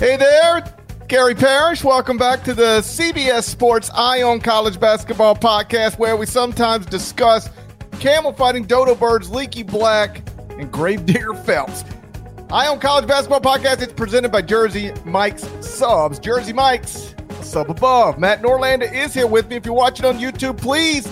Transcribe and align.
Hey 0.00 0.16
there, 0.16 0.64
Gary 1.08 1.34
Parrish. 1.34 1.84
Welcome 1.84 2.16
back 2.16 2.42
to 2.44 2.54
the 2.54 2.80
CBS 2.80 3.42
Sports 3.42 3.90
Eye 3.92 4.22
on 4.22 4.40
College 4.40 4.80
Basketball 4.80 5.36
podcast, 5.36 5.98
where 5.98 6.16
we 6.16 6.24
sometimes 6.24 6.86
discuss 6.86 7.50
camel 7.98 8.32
fighting, 8.32 8.64
dodo 8.64 8.94
birds, 8.94 9.28
leaky 9.28 9.62
black, 9.62 10.22
and 10.58 10.72
gravedigger 10.72 11.34
Phelps. 11.34 11.84
Eye 12.50 12.66
on 12.66 12.80
College 12.80 13.06
Basketball 13.06 13.42
podcast 13.42 13.86
is 13.86 13.92
presented 13.92 14.32
by 14.32 14.40
Jersey 14.40 14.90
Mike's 15.04 15.46
Subs. 15.60 16.18
Jersey 16.18 16.54
Mike's, 16.54 17.14
sub 17.42 17.70
above. 17.70 18.18
Matt 18.18 18.40
Norlander 18.40 18.90
is 18.90 19.12
here 19.12 19.26
with 19.26 19.50
me. 19.50 19.56
If 19.56 19.66
you're 19.66 19.74
watching 19.74 20.06
on 20.06 20.16
YouTube, 20.16 20.56
please 20.56 21.06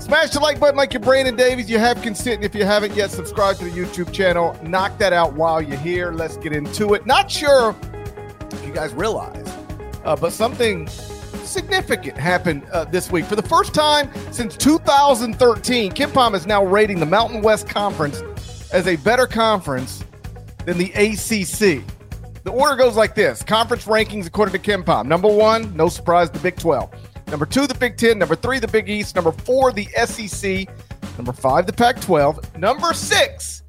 Smash 0.00 0.30
the 0.30 0.40
like 0.40 0.58
button 0.58 0.76
like 0.76 0.92
your 0.92 1.00
Brandon 1.00 1.36
Davies. 1.36 1.70
You 1.70 1.78
have 1.78 2.02
consent. 2.02 2.36
And 2.36 2.44
if 2.44 2.56
you 2.56 2.64
haven't 2.64 2.96
yet, 2.96 3.12
subscribed 3.12 3.60
to 3.60 3.66
the 3.66 3.70
YouTube 3.70 4.12
channel. 4.12 4.58
Knock 4.64 4.98
that 4.98 5.12
out 5.12 5.34
while 5.34 5.62
you're 5.62 5.78
here. 5.78 6.10
Let's 6.10 6.36
get 6.38 6.52
into 6.52 6.94
it. 6.94 7.06
Not 7.06 7.30
sure 7.30 7.76
you 8.64 8.72
guys 8.72 8.92
realize, 8.94 9.46
uh, 10.04 10.16
but 10.16 10.32
something 10.32 10.88
significant 11.44 12.16
happened 12.16 12.64
uh, 12.72 12.84
this 12.84 13.10
week. 13.10 13.24
For 13.24 13.36
the 13.36 13.42
first 13.42 13.74
time 13.74 14.10
since 14.32 14.56
2013, 14.56 15.92
KenPom 15.92 16.34
is 16.34 16.46
now 16.46 16.64
rating 16.64 17.00
the 17.00 17.06
Mountain 17.06 17.42
West 17.42 17.68
Conference 17.68 18.22
as 18.72 18.86
a 18.86 18.96
better 18.96 19.26
conference 19.26 20.04
than 20.64 20.78
the 20.78 20.92
ACC. 20.92 21.84
The 22.42 22.50
order 22.50 22.76
goes 22.76 22.96
like 22.96 23.14
this 23.14 23.42
conference 23.42 23.84
rankings 23.84 24.26
according 24.26 24.60
to 24.60 24.70
KenPom. 24.70 25.06
Number 25.06 25.28
one, 25.28 25.74
no 25.76 25.88
surprise, 25.88 26.30
the 26.30 26.38
Big 26.38 26.56
12. 26.56 26.90
Number 27.30 27.46
two, 27.46 27.66
the 27.66 27.74
Big 27.74 27.96
Ten. 27.96 28.18
Number 28.18 28.34
three, 28.34 28.58
the 28.58 28.68
Big 28.68 28.88
East. 28.88 29.14
Number 29.14 29.30
four, 29.30 29.72
the 29.72 29.86
SEC. 30.04 30.68
Number 31.16 31.32
five, 31.32 31.66
the 31.66 31.72
Pac 31.72 32.00
12. 32.00 32.58
Number 32.58 32.92
six, 32.92 33.62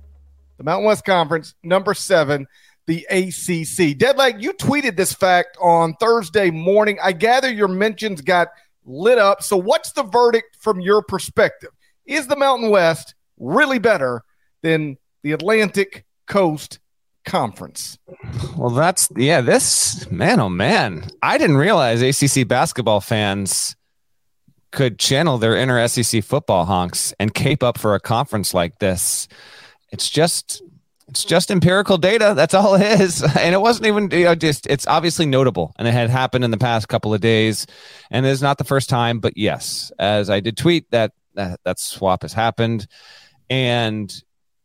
the 0.58 0.64
Mountain 0.64 0.86
West 0.86 1.06
Conference. 1.06 1.54
Number 1.62 1.94
seven, 1.94 2.48
the 2.88 3.06
ACC. 3.10 3.98
Deadleg, 3.98 4.42
you 4.42 4.54
tweeted 4.54 4.98
this 4.98 5.14
fact 5.14 5.58
on 5.62 5.94
Thursday 5.96 6.52
morning. 6.52 6.98
I 7.02 7.12
gather 7.12 7.52
your 7.52 7.68
mentions 7.68 8.22
got 8.22 8.50
lit 8.86 9.18
up. 9.18 9.44
So, 9.44 9.58
what's 9.58 9.92
the 9.92 10.04
verdict 10.04 10.58
from 10.60 10.80
your 10.80 11.02
perspective? 11.02 11.70
Is 12.06 12.28
the 12.28 12.36
Mountain 12.36 12.70
West 12.70 13.16
really 13.40 13.80
better 13.80 14.24
than 14.62 14.98
the 15.24 15.32
Atlantic 15.32 16.06
Coast 16.26 16.80
Conference? 17.26 18.00
Well, 18.58 18.72
that's 18.72 19.10
yeah. 19.16 19.42
This 19.42 20.10
man, 20.10 20.40
oh 20.40 20.50
man, 20.50 21.10
I 21.22 21.38
didn't 21.38 21.58
realize 21.58 22.02
ACC 22.02 22.48
basketball 22.48 23.02
fans 23.02 23.76
could 24.72 24.98
channel 24.98 25.38
their 25.38 25.56
inner 25.56 25.86
SEC 25.88 26.24
football 26.24 26.66
honks 26.66 27.14
and 27.20 27.34
cape 27.34 27.62
up 27.62 27.78
for 27.78 27.94
a 27.94 28.00
conference 28.00 28.54
like 28.54 28.80
this. 28.80 29.28
It's 29.92 30.10
just 30.10 30.64
it's 31.12 31.26
just 31.26 31.52
empirical 31.52 31.98
data. 31.98 32.34
That's 32.34 32.54
all 32.54 32.76
it 32.76 33.02
is. 33.02 33.22
And 33.42 33.54
it 33.54 33.60
wasn't 33.60 33.88
even, 33.88 34.10
you 34.12 34.26
know, 34.26 34.36
just, 34.36 34.66
it's 34.68 34.88
obviously 34.88 35.26
notable 35.26 35.74
and 35.78 35.88
it 35.88 35.92
had 35.92 36.10
happened 36.10 36.46
in 36.46 36.52
the 36.52 36.58
past 36.58 36.88
couple 36.88 37.14
of 37.14 37.20
days. 37.20 37.68
And 38.10 38.26
it's 38.26 38.42
not 38.42 38.58
the 38.58 38.64
first 38.64 38.90
time, 38.90 39.20
but 39.20 39.36
yes, 39.36 39.92
as 40.00 40.30
I 40.30 40.40
did 40.40 40.56
tweet 40.56 40.90
that, 40.92 41.12
that, 41.34 41.60
that 41.66 41.80
swap 41.80 42.22
has 42.22 42.32
happened. 42.32 42.88
And 43.50 44.14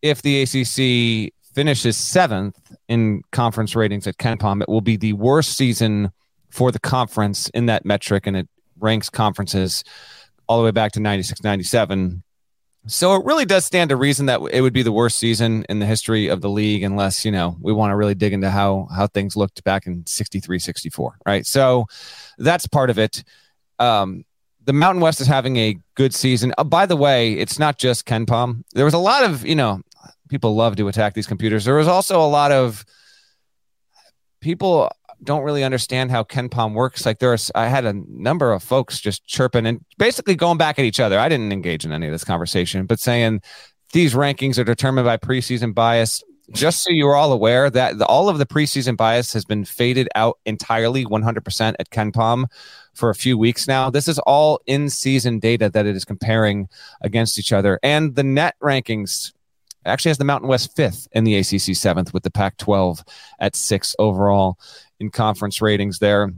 if 0.02 0.22
the 0.22 0.42
ACC 0.42 1.32
finishes 1.52 1.96
seventh 1.96 2.60
in 2.86 3.22
conference 3.32 3.74
ratings 3.74 4.06
at 4.06 4.18
KenPom, 4.18 4.62
it 4.62 4.68
will 4.68 4.80
be 4.80 4.96
the 4.96 5.14
worst 5.14 5.56
season 5.56 6.12
for 6.50 6.70
the 6.70 6.80
conference 6.80 7.48
in 7.50 7.66
that 7.66 7.84
metric. 7.84 8.26
And 8.26 8.36
it 8.36 8.48
ranks 8.78 9.10
conferences 9.10 9.82
all 10.46 10.58
the 10.58 10.64
way 10.64 10.70
back 10.70 10.92
to 10.92 11.00
96, 11.00 11.42
97 11.42 12.22
so 12.86 13.14
it 13.16 13.24
really 13.24 13.44
does 13.44 13.64
stand 13.64 13.90
to 13.90 13.96
reason 13.96 14.26
that 14.26 14.40
it 14.52 14.60
would 14.60 14.72
be 14.72 14.82
the 14.82 14.92
worst 14.92 15.18
season 15.18 15.64
in 15.68 15.80
the 15.80 15.86
history 15.86 16.28
of 16.28 16.40
the 16.40 16.48
league 16.48 16.82
unless, 16.82 17.24
you 17.24 17.32
know, 17.32 17.56
we 17.60 17.72
want 17.72 17.90
to 17.90 17.96
really 17.96 18.14
dig 18.14 18.32
into 18.32 18.50
how 18.50 18.88
how 18.94 19.06
things 19.08 19.36
looked 19.36 19.62
back 19.64 19.86
in 19.86 20.06
63 20.06 20.58
64, 20.58 21.18
right? 21.26 21.44
So 21.46 21.86
that's 22.38 22.66
part 22.66 22.90
of 22.90 22.98
it. 22.98 23.24
Um, 23.78 24.24
the 24.64 24.72
Mountain 24.72 25.00
West 25.00 25.20
is 25.20 25.26
having 25.26 25.56
a 25.56 25.78
good 25.94 26.14
season. 26.14 26.52
Uh, 26.58 26.64
by 26.64 26.86
the 26.86 26.96
way, 26.96 27.34
it's 27.34 27.58
not 27.58 27.78
just 27.78 28.06
KenPom. 28.06 28.62
There 28.74 28.84
was 28.84 28.94
a 28.94 28.98
lot 28.98 29.24
of, 29.24 29.46
you 29.46 29.54
know, 29.54 29.80
people 30.28 30.54
love 30.54 30.76
to 30.76 30.88
attack 30.88 31.14
these 31.14 31.26
computers. 31.26 31.64
There 31.64 31.74
was 31.74 31.88
also 31.88 32.20
a 32.20 32.26
lot 32.26 32.52
of 32.52 32.84
people 34.40 34.90
don't 35.22 35.42
really 35.42 35.64
understand 35.64 36.10
how 36.10 36.22
KenPom 36.24 36.74
works. 36.74 37.06
Like 37.06 37.18
there's, 37.18 37.50
I 37.54 37.68
had 37.68 37.84
a 37.84 37.94
number 38.08 38.52
of 38.52 38.62
folks 38.62 39.00
just 39.00 39.26
chirping 39.26 39.66
and 39.66 39.84
basically 39.98 40.34
going 40.34 40.58
back 40.58 40.78
at 40.78 40.84
each 40.84 41.00
other. 41.00 41.18
I 41.18 41.28
didn't 41.28 41.52
engage 41.52 41.84
in 41.84 41.92
any 41.92 42.06
of 42.06 42.12
this 42.12 42.24
conversation, 42.24 42.86
but 42.86 43.00
saying 43.00 43.40
these 43.92 44.14
rankings 44.14 44.58
are 44.58 44.64
determined 44.64 45.06
by 45.06 45.16
preseason 45.16 45.74
bias. 45.74 46.22
Just 46.52 46.84
so 46.84 46.90
you're 46.92 47.16
all 47.16 47.32
aware 47.32 47.68
that 47.70 47.98
the, 47.98 48.06
all 48.06 48.28
of 48.28 48.38
the 48.38 48.46
preseason 48.46 48.96
bias 48.96 49.32
has 49.32 49.44
been 49.44 49.64
faded 49.64 50.08
out 50.14 50.38
entirely 50.46 51.04
100% 51.04 51.74
at 51.80 51.90
KenPom 51.90 52.44
for 52.94 53.10
a 53.10 53.16
few 53.16 53.36
weeks 53.36 53.66
now. 53.66 53.90
This 53.90 54.06
is 54.06 54.20
all 54.20 54.60
in 54.66 54.88
season 54.88 55.40
data 55.40 55.68
that 55.70 55.86
it 55.86 55.96
is 55.96 56.04
comparing 56.04 56.68
against 57.00 57.38
each 57.40 57.52
other. 57.52 57.80
And 57.82 58.14
the 58.14 58.22
net 58.22 58.54
rankings 58.62 59.32
actually 59.86 60.10
has 60.10 60.18
the 60.18 60.24
Mountain 60.24 60.48
West 60.48 60.74
fifth 60.76 61.08
and 61.12 61.26
the 61.26 61.36
ACC 61.36 61.74
seventh 61.76 62.12
with 62.12 62.22
the 62.22 62.30
Pac 62.30 62.56
12 62.58 63.04
at 63.40 63.56
six 63.56 63.94
overall 63.98 64.58
in 65.00 65.10
conference 65.10 65.60
ratings 65.60 65.98
there. 65.98 66.32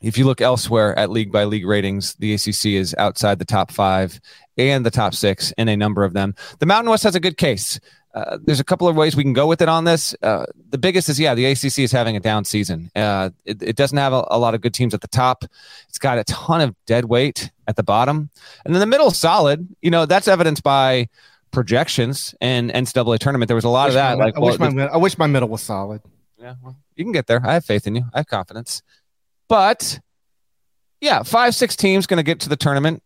If 0.00 0.16
you 0.16 0.24
look 0.24 0.40
elsewhere 0.40 0.98
at 0.98 1.10
league 1.10 1.30
by 1.30 1.44
league 1.44 1.66
ratings, 1.66 2.14
the 2.14 2.32
ACC 2.32 2.66
is 2.66 2.94
outside 2.96 3.38
the 3.38 3.44
top 3.44 3.70
five 3.70 4.18
and 4.56 4.84
the 4.84 4.90
top 4.90 5.14
six 5.14 5.52
in 5.58 5.68
a 5.68 5.76
number 5.76 6.04
of 6.04 6.14
them. 6.14 6.34
The 6.58 6.66
Mountain 6.66 6.90
West 6.90 7.04
has 7.04 7.14
a 7.14 7.20
good 7.20 7.36
case. 7.36 7.78
Uh, 8.14 8.38
there's 8.42 8.58
a 8.58 8.64
couple 8.64 8.88
of 8.88 8.96
ways 8.96 9.14
we 9.14 9.22
can 9.22 9.34
go 9.34 9.46
with 9.46 9.62
it 9.62 9.68
on 9.68 9.84
this. 9.84 10.16
Uh, 10.22 10.44
the 10.70 10.78
biggest 10.78 11.08
is, 11.08 11.20
yeah, 11.20 11.34
the 11.34 11.44
ACC 11.44 11.80
is 11.80 11.92
having 11.92 12.16
a 12.16 12.20
down 12.20 12.44
season. 12.44 12.90
Uh, 12.96 13.30
it, 13.44 13.62
it, 13.62 13.76
doesn't 13.76 13.98
have 13.98 14.12
a, 14.12 14.26
a, 14.30 14.38
lot 14.38 14.52
of 14.52 14.60
good 14.60 14.74
teams 14.74 14.94
at 14.94 15.00
the 15.00 15.08
top. 15.08 15.44
It's 15.88 15.98
got 15.98 16.18
a 16.18 16.24
ton 16.24 16.60
of 16.60 16.74
dead 16.86 17.04
weight 17.04 17.52
at 17.68 17.76
the 17.76 17.84
bottom. 17.84 18.30
And 18.64 18.74
then 18.74 18.80
the 18.80 18.86
middle 18.86 19.08
is 19.08 19.18
solid. 19.18 19.68
You 19.80 19.92
know, 19.92 20.06
that's 20.06 20.26
evidenced 20.26 20.64
by 20.64 21.08
projections 21.52 22.34
and 22.40 22.72
NCAA 22.72 23.18
tournament. 23.20 23.48
There 23.48 23.54
was 23.54 23.64
a 23.64 23.68
lot 23.68 23.88
of 23.88 23.94
that. 23.94 24.18
My, 24.18 24.24
like, 24.24 24.36
I, 24.36 24.40
well, 24.40 24.58
wish 24.58 24.74
my, 24.74 24.86
I 24.86 24.96
wish 24.96 25.18
my 25.18 25.26
middle 25.28 25.48
was 25.48 25.62
solid. 25.62 26.00
Yeah, 26.40 26.54
well, 26.62 26.76
you 26.96 27.04
can 27.04 27.12
get 27.12 27.26
there. 27.26 27.40
I 27.44 27.54
have 27.54 27.64
faith 27.64 27.86
in 27.86 27.94
you. 27.94 28.04
I 28.14 28.20
have 28.20 28.26
confidence. 28.26 28.82
But 29.48 30.00
yeah, 31.00 31.22
five, 31.22 31.54
six 31.54 31.76
teams 31.76 32.06
going 32.06 32.18
to 32.18 32.22
get 32.22 32.40
to 32.40 32.48
the 32.48 32.56
tournament. 32.56 33.02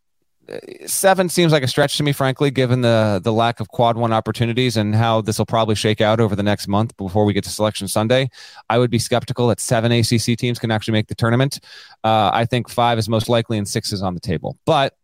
Seven 0.85 1.31
seems 1.31 1.53
like 1.53 1.63
a 1.63 1.69
stretch 1.69 1.97
to 1.97 2.03
me, 2.03 2.13
frankly, 2.13 2.51
given 2.51 2.83
the 2.83 3.19
the 3.25 3.33
lack 3.33 3.61
of 3.61 3.69
quad 3.69 3.97
one 3.97 4.13
opportunities 4.13 4.77
and 4.77 4.95
how 4.95 5.23
this 5.23 5.39
will 5.39 5.47
probably 5.47 5.75
shake 5.75 6.03
out 6.03 6.21
over 6.21 6.37
the 6.37 6.43
next 6.43 6.69
month 6.69 6.95
before 6.99 7.25
we 7.25 7.33
get 7.33 7.45
to 7.45 7.51
Selection 7.51 7.89
Sunday. 7.89 8.29
I 8.69 8.79
would 8.79 8.91
be 8.91 8.99
skeptical 8.99 9.49
that 9.49 9.59
seven 9.59 9.91
ACC 9.91 10.37
teams 10.37 10.59
can 10.59 10.71
actually 10.71 10.93
make 10.93 11.09
the 11.09 11.15
tournament. 11.15 11.61
Uh, 12.05 12.31
I 12.33 12.45
think 12.45 12.69
five 12.69 12.99
is 12.99 13.09
most 13.09 13.31
likely, 13.31 13.57
and 13.57 13.67
six 13.67 13.91
is 13.91 14.03
on 14.03 14.13
the 14.13 14.21
table. 14.21 14.59
But 14.67 14.95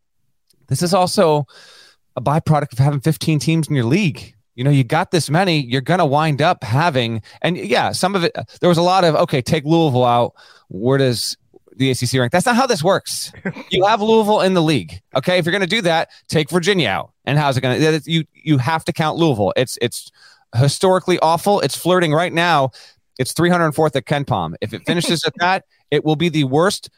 this 0.68 0.82
is 0.82 0.92
also 0.92 1.46
a 2.16 2.20
byproduct 2.20 2.72
of 2.74 2.78
having 2.78 3.00
15 3.00 3.38
teams 3.38 3.68
in 3.68 3.74
your 3.74 3.86
league 3.86 4.34
you 4.60 4.64
know, 4.64 4.70
you 4.70 4.84
got 4.84 5.10
this 5.10 5.30
many, 5.30 5.58
you're 5.58 5.80
going 5.80 6.00
to 6.00 6.04
wind 6.04 6.42
up 6.42 6.62
having, 6.62 7.22
and 7.40 7.56
yeah, 7.56 7.92
some 7.92 8.14
of 8.14 8.24
it, 8.24 8.36
there 8.60 8.68
was 8.68 8.76
a 8.76 8.82
lot 8.82 9.04
of, 9.04 9.14
okay, 9.14 9.40
take 9.40 9.64
Louisville 9.64 10.04
out. 10.04 10.34
Where 10.68 10.98
does, 10.98 11.34
the 11.76 11.90
ACC 11.90 12.12
rank. 12.18 12.30
That's 12.30 12.44
not 12.44 12.56
how 12.56 12.66
this 12.66 12.84
works. 12.84 13.32
you 13.70 13.86
have 13.86 14.02
Louisville 14.02 14.42
in 14.42 14.52
the 14.52 14.60
league. 14.60 15.00
Okay, 15.16 15.38
if 15.38 15.46
you're 15.46 15.52
going 15.52 15.62
to 15.62 15.66
do 15.66 15.80
that, 15.80 16.10
take 16.28 16.50
Virginia 16.50 16.90
out. 16.90 17.12
And 17.24 17.38
how's 17.38 17.56
it 17.56 17.62
going 17.62 17.80
to? 17.80 18.02
You 18.04 18.24
you 18.34 18.58
have 18.58 18.84
to 18.84 18.92
count 18.92 19.16
Louisville. 19.16 19.54
It's 19.56 19.78
it's 19.80 20.10
historically 20.54 21.18
awful. 21.20 21.60
It's 21.60 21.74
flirting 21.74 22.12
right 22.12 22.34
now. 22.34 22.72
It's 23.18 23.32
304th 23.32 23.96
at 23.96 24.04
KenPom. 24.04 24.56
If 24.60 24.74
it 24.74 24.82
finishes 24.84 25.24
at 25.24 25.32
that, 25.38 25.64
it 25.90 26.04
will 26.04 26.16
be 26.16 26.28
the 26.28 26.44
worst 26.44 26.90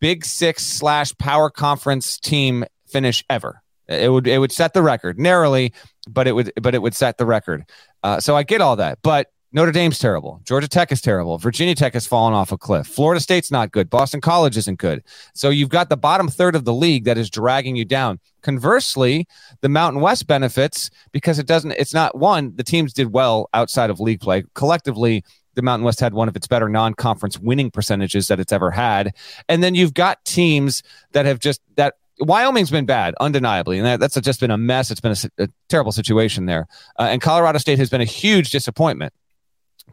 Big 0.00 0.24
Six 0.24 0.64
slash 0.64 1.16
Power 1.18 1.48
Conference 1.48 2.18
team 2.18 2.64
finish 2.88 3.22
ever. 3.30 3.62
It 3.86 4.10
would 4.10 4.26
it 4.26 4.38
would 4.38 4.52
set 4.52 4.72
the 4.72 4.82
record 4.82 5.18
narrowly, 5.18 5.72
but 6.08 6.26
it 6.26 6.32
would 6.32 6.52
but 6.60 6.74
it 6.74 6.82
would 6.82 6.94
set 6.94 7.18
the 7.18 7.26
record. 7.26 7.64
Uh, 8.02 8.20
so 8.20 8.36
I 8.36 8.42
get 8.42 8.60
all 8.60 8.76
that, 8.76 8.98
but 9.02 9.28
Notre 9.54 9.70
Dame's 9.70 10.00
terrible. 10.00 10.40
Georgia 10.42 10.66
Tech 10.66 10.90
is 10.90 11.00
terrible. 11.00 11.38
Virginia 11.38 11.76
Tech 11.76 11.94
has 11.94 12.08
fallen 12.08 12.34
off 12.34 12.50
a 12.50 12.58
cliff. 12.58 12.88
Florida 12.88 13.20
State's 13.20 13.52
not 13.52 13.70
good. 13.70 13.88
Boston 13.88 14.20
College 14.20 14.56
isn't 14.56 14.80
good. 14.80 15.04
So 15.32 15.48
you've 15.48 15.68
got 15.68 15.90
the 15.90 15.96
bottom 15.96 16.26
third 16.26 16.56
of 16.56 16.64
the 16.64 16.74
league 16.74 17.04
that 17.04 17.16
is 17.16 17.30
dragging 17.30 17.76
you 17.76 17.84
down. 17.84 18.18
Conversely, 18.42 19.28
the 19.60 19.68
Mountain 19.68 20.02
West 20.02 20.26
benefits 20.26 20.90
because 21.12 21.38
it 21.38 21.46
doesn't, 21.46 21.70
it's 21.70 21.94
not 21.94 22.18
one, 22.18 22.52
the 22.56 22.64
teams 22.64 22.92
did 22.92 23.12
well 23.12 23.48
outside 23.54 23.90
of 23.90 24.00
league 24.00 24.20
play. 24.20 24.42
Collectively, 24.54 25.22
the 25.54 25.62
Mountain 25.62 25.84
West 25.84 26.00
had 26.00 26.14
one 26.14 26.26
of 26.26 26.34
its 26.34 26.48
better 26.48 26.68
non 26.68 26.92
conference 26.92 27.38
winning 27.38 27.70
percentages 27.70 28.26
that 28.26 28.40
it's 28.40 28.52
ever 28.52 28.72
had. 28.72 29.14
And 29.48 29.62
then 29.62 29.76
you've 29.76 29.94
got 29.94 30.24
teams 30.24 30.82
that 31.12 31.26
have 31.26 31.38
just, 31.38 31.60
that 31.76 31.94
Wyoming's 32.20 32.70
been 32.70 32.86
bad, 32.86 33.14
undeniably, 33.20 33.78
and 33.78 33.86
that, 33.86 34.00
that's 34.00 34.20
just 34.20 34.40
been 34.40 34.50
a 34.50 34.58
mess. 34.58 34.90
It's 34.90 35.00
been 35.00 35.12
a, 35.12 35.44
a 35.44 35.48
terrible 35.68 35.92
situation 35.92 36.46
there. 36.46 36.66
Uh, 36.98 37.08
and 37.10 37.20
Colorado 37.20 37.58
State 37.58 37.78
has 37.78 37.90
been 37.90 38.00
a 38.00 38.06
huge 38.06 38.50
disappointment 38.50 39.12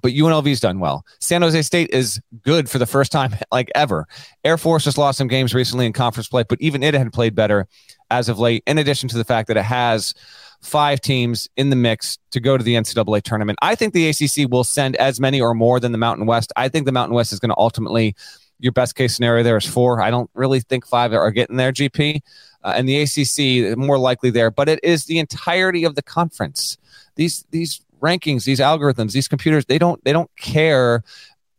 but 0.01 0.13
UNLV's 0.13 0.59
done 0.59 0.79
well. 0.79 1.05
San 1.19 1.41
Jose 1.41 1.61
State 1.61 1.89
is 1.91 2.19
good 2.43 2.69
for 2.69 2.79
the 2.79 2.85
first 2.85 3.11
time 3.11 3.35
like 3.51 3.71
ever. 3.75 4.07
Air 4.43 4.57
Force 4.57 4.83
just 4.83 4.97
lost 4.97 5.17
some 5.17 5.27
games 5.27 5.53
recently 5.53 5.85
in 5.85 5.93
conference 5.93 6.27
play, 6.27 6.43
but 6.47 6.59
even 6.61 6.83
it 6.83 6.93
had 6.93 7.13
played 7.13 7.35
better 7.35 7.67
as 8.09 8.27
of 8.27 8.39
late, 8.39 8.63
in 8.67 8.77
addition 8.77 9.07
to 9.09 9.17
the 9.17 9.23
fact 9.23 9.47
that 9.47 9.57
it 9.57 9.63
has 9.63 10.13
five 10.61 11.01
teams 11.01 11.49
in 11.57 11.69
the 11.69 11.75
mix 11.75 12.17
to 12.31 12.39
go 12.39 12.57
to 12.57 12.63
the 12.63 12.75
NCAA 12.75 13.21
tournament. 13.23 13.57
I 13.61 13.73
think 13.73 13.93
the 13.93 14.09
ACC 14.09 14.51
will 14.51 14.63
send 14.63 14.95
as 14.97 15.19
many 15.19 15.41
or 15.41 15.53
more 15.53 15.79
than 15.79 15.91
the 15.91 15.97
Mountain 15.97 16.27
West. 16.27 16.51
I 16.55 16.69
think 16.69 16.85
the 16.85 16.91
Mountain 16.91 17.15
West 17.15 17.33
is 17.33 17.39
going 17.39 17.49
to 17.49 17.57
ultimately, 17.57 18.15
your 18.61 18.71
best 18.71 18.95
case 18.95 19.15
scenario 19.15 19.43
there 19.43 19.57
is 19.57 19.65
four. 19.65 20.01
I 20.01 20.09
don't 20.09 20.29
really 20.33 20.61
think 20.61 20.85
five 20.85 21.11
are 21.11 21.31
getting 21.31 21.57
there, 21.57 21.73
GP. 21.73 22.21
Uh, 22.63 22.73
and 22.75 22.87
the 22.87 23.01
ACC 23.01 23.77
more 23.77 23.97
likely 23.97 24.29
there, 24.29 24.51
but 24.51 24.69
it 24.69 24.79
is 24.83 25.05
the 25.05 25.17
entirety 25.17 25.83
of 25.83 25.95
the 25.95 26.03
conference. 26.03 26.77
These 27.15 27.43
these 27.49 27.81
rankings, 28.01 28.45
these 28.45 28.59
algorithms, 28.59 29.13
these 29.13 29.27
computers, 29.27 29.65
they 29.65 29.79
don't 29.79 30.03
they 30.03 30.13
don't 30.13 30.29
care 30.35 31.03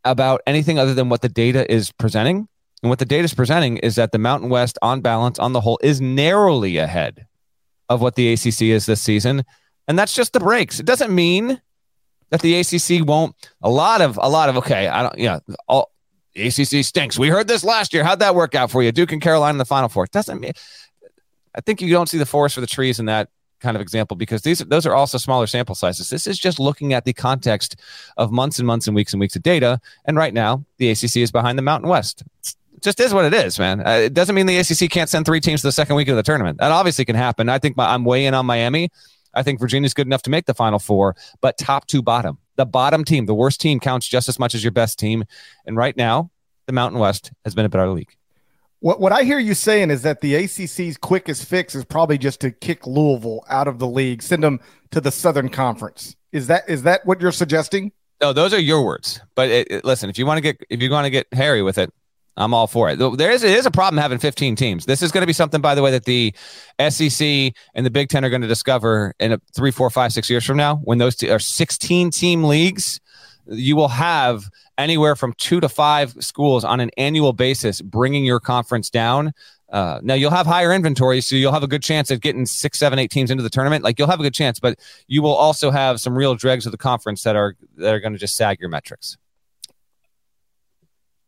about 0.05 0.41
anything 0.47 0.79
other 0.79 0.93
than 0.93 1.09
what 1.09 1.21
the 1.21 1.29
data 1.29 1.69
is 1.71 1.91
presenting. 1.91 2.47
And 2.81 2.89
what 2.89 2.99
the 2.99 3.05
data 3.05 3.23
is 3.23 3.33
presenting 3.33 3.77
is 3.77 3.95
that 3.95 4.11
the 4.11 4.17
Mountain 4.17 4.49
West, 4.49 4.77
on 4.81 4.99
balance, 4.99 5.39
on 5.39 5.53
the 5.53 5.61
whole, 5.61 5.79
is 5.81 6.01
narrowly 6.01 6.77
ahead 6.77 7.27
of 7.87 8.01
what 8.01 8.15
the 8.15 8.33
ACC 8.33 8.63
is 8.63 8.85
this 8.85 9.01
season, 9.01 9.45
and 9.87 9.97
that's 9.97 10.13
just 10.13 10.33
the 10.33 10.39
breaks. 10.39 10.79
It 10.79 10.85
doesn't 10.85 11.13
mean 11.13 11.61
that 12.29 12.41
the 12.41 12.55
ACC 12.55 13.07
won't. 13.07 13.35
A 13.61 13.69
lot 13.69 14.01
of 14.01 14.17
a 14.21 14.27
lot 14.27 14.49
of 14.49 14.57
okay, 14.57 14.87
I 14.87 15.03
don't. 15.03 15.17
Yeah, 15.17 15.39
all 15.67 15.92
ACC 16.35 16.83
stinks. 16.83 17.17
We 17.19 17.29
heard 17.29 17.47
this 17.47 17.63
last 17.63 17.93
year. 17.93 18.03
How'd 18.03 18.19
that 18.19 18.35
work 18.35 18.55
out 18.55 18.71
for 18.71 18.81
you? 18.81 18.91
Duke 18.91 19.11
and 19.11 19.21
Carolina 19.21 19.51
in 19.51 19.57
the 19.57 19.65
Final 19.65 19.89
Four. 19.89 20.07
Doesn't 20.07 20.39
mean. 20.39 20.53
I 21.55 21.61
think 21.61 21.81
you 21.81 21.89
don't 21.89 22.09
see 22.09 22.17
the 22.17 22.25
forest 22.25 22.55
for 22.55 22.61
the 22.61 22.67
trees 22.67 22.99
in 22.99 23.05
that 23.05 23.29
kind 23.59 23.77
of 23.77 23.81
example 23.81 24.17
because 24.17 24.41
these 24.41 24.59
those 24.59 24.85
are 24.85 24.93
also 24.93 25.17
smaller 25.17 25.47
sample 25.47 25.75
sizes. 25.75 26.09
This 26.09 26.27
is 26.27 26.37
just 26.37 26.59
looking 26.59 26.93
at 26.93 27.05
the 27.05 27.13
context 27.13 27.77
of 28.17 28.31
months 28.31 28.59
and 28.59 28.67
months 28.67 28.87
and 28.87 28.95
weeks 28.95 29.13
and 29.13 29.19
weeks 29.19 29.35
of 29.35 29.43
data. 29.43 29.79
And 30.05 30.17
right 30.17 30.33
now, 30.33 30.65
the 30.77 30.89
ACC 30.91 31.17
is 31.17 31.31
behind 31.31 31.57
the 31.57 31.63
Mountain 31.63 31.89
West. 31.89 32.23
It's, 32.39 32.55
just 32.81 32.99
is 32.99 33.13
what 33.13 33.23
it 33.23 33.33
is, 33.33 33.57
man. 33.57 33.79
Uh, 33.87 33.91
it 33.91 34.13
doesn't 34.13 34.35
mean 34.35 34.45
the 34.45 34.57
ACC 34.57 34.89
can't 34.91 35.09
send 35.09 35.25
three 35.25 35.39
teams 35.39 35.61
to 35.61 35.67
the 35.67 35.71
second 35.71 35.95
week 35.95 36.09
of 36.09 36.17
the 36.17 36.23
tournament. 36.23 36.57
That 36.59 36.69
obviously 36.69 37.05
can 37.05 37.15
happen. 37.15 37.47
I 37.47 37.57
think 37.57 37.77
my, 37.77 37.93
I'm 37.93 38.03
way 38.03 38.25
in 38.25 38.33
on 38.33 38.45
Miami. 38.45 38.89
I 39.33 39.41
think 39.41 39.59
Virginia's 39.61 39.93
good 39.93 40.05
enough 40.05 40.21
to 40.23 40.29
make 40.29 40.47
the 40.47 40.53
Final 40.53 40.79
Four, 40.79 41.15
but 41.39 41.57
top 41.57 41.87
to 41.87 42.01
bottom, 42.01 42.37
the 42.55 42.65
bottom 42.65 43.03
team, 43.03 43.25
the 43.25 43.33
worst 43.33 43.61
team 43.61 43.79
counts 43.79 44.07
just 44.07 44.29
as 44.29 44.39
much 44.39 44.55
as 44.55 44.63
your 44.63 44.71
best 44.71 44.99
team. 44.99 45.23
And 45.65 45.75
right 45.77 45.95
now, 45.95 46.31
the 46.67 46.73
Mountain 46.73 46.99
West 46.99 47.31
has 47.43 47.55
been 47.55 47.65
a 47.65 47.69
better 47.69 47.89
league. 47.89 48.15
What 48.79 48.99
what 48.99 49.13
I 49.13 49.23
hear 49.23 49.39
you 49.39 49.53
saying 49.53 49.91
is 49.91 50.01
that 50.01 50.19
the 50.19 50.33
ACC's 50.35 50.97
quickest 50.97 51.45
fix 51.45 51.73
is 51.73 51.85
probably 51.85 52.17
just 52.17 52.41
to 52.41 52.51
kick 52.51 52.85
Louisville 52.85 53.45
out 53.49 53.67
of 53.67 53.79
the 53.79 53.87
league, 53.87 54.21
send 54.21 54.43
them 54.43 54.59
to 54.91 54.99
the 54.99 55.11
Southern 55.11 55.47
Conference. 55.47 56.17
Is 56.33 56.47
that 56.47 56.67
is 56.67 56.83
that 56.83 57.05
what 57.05 57.21
you're 57.21 57.31
suggesting? 57.31 57.93
No, 58.21 58.33
those 58.33 58.53
are 58.53 58.59
your 58.59 58.83
words. 58.83 59.21
But 59.35 59.49
it, 59.49 59.67
it, 59.71 59.85
listen, 59.85 60.09
if 60.09 60.17
you 60.17 60.25
want 60.25 60.37
to 60.37 60.41
get 60.41 60.61
if 60.69 60.81
you 60.81 60.91
want 60.91 61.05
to 61.05 61.09
get 61.09 61.27
hairy 61.33 61.61
with 61.61 61.77
it, 61.77 61.93
I'm 62.35 62.53
all 62.53 62.67
for 62.67 62.89
it. 62.89 62.97
There 62.97 63.31
is 63.31 63.43
it 63.43 63.51
is 63.51 63.65
a 63.65 63.71
problem 63.71 64.01
having 64.01 64.17
15 64.17 64.55
teams. 64.55 64.85
This 64.85 65.01
is 65.01 65.11
going 65.11 65.21
to 65.21 65.27
be 65.27 65.33
something, 65.33 65.61
by 65.61 65.75
the 65.75 65.81
way, 65.81 65.91
that 65.91 66.05
the 66.05 66.33
SEC 66.89 67.53
and 67.75 67.85
the 67.85 67.91
Big 67.91 68.09
Ten 68.09 68.25
are 68.25 68.29
going 68.29 68.41
to 68.41 68.47
discover 68.47 69.13
in 69.19 69.33
a 69.33 69.41
three, 69.55 69.71
four, 69.71 69.89
five, 69.89 70.11
six 70.11 70.29
years 70.29 70.45
from 70.45 70.57
now 70.57 70.77
when 70.77 70.97
those 70.97 71.21
are 71.23 71.39
16 71.39 72.09
team 72.09 72.43
leagues. 72.43 72.99
You 73.45 73.75
will 73.75 73.89
have 73.89 74.49
anywhere 74.77 75.15
from 75.15 75.33
two 75.37 75.59
to 75.59 75.69
five 75.69 76.13
schools 76.23 76.63
on 76.63 76.79
an 76.79 76.89
annual 76.97 77.33
basis 77.33 77.81
bringing 77.81 78.25
your 78.25 78.39
conference 78.39 78.89
down. 78.89 79.33
Uh, 79.71 79.99
now 80.03 80.13
you'll 80.13 80.31
have 80.31 80.45
higher 80.45 80.71
inventory, 80.71 81.19
so 81.19 81.35
you'll 81.35 81.51
have 81.51 81.63
a 81.63 81.67
good 81.67 81.81
chance 81.81 82.11
at 82.11 82.21
getting 82.21 82.45
six, 82.45 82.77
seven, 82.79 82.99
eight 82.99 83.09
teams 83.09 83.31
into 83.31 83.43
the 83.43 83.49
tournament. 83.49 83.83
Like 83.83 83.97
you'll 83.97 84.09
have 84.09 84.19
a 84.19 84.23
good 84.23 84.33
chance, 84.33 84.59
but 84.59 84.79
you 85.07 85.21
will 85.21 85.33
also 85.33 85.71
have 85.71 85.99
some 85.99 86.15
real 86.15 86.35
dregs 86.35 86.65
of 86.65 86.71
the 86.71 86.77
conference 86.77 87.23
that 87.23 87.35
are 87.35 87.55
that 87.77 87.93
are 87.93 87.99
going 87.99 88.13
to 88.13 88.19
just 88.19 88.35
sag 88.35 88.59
your 88.59 88.69
metrics. 88.69 89.17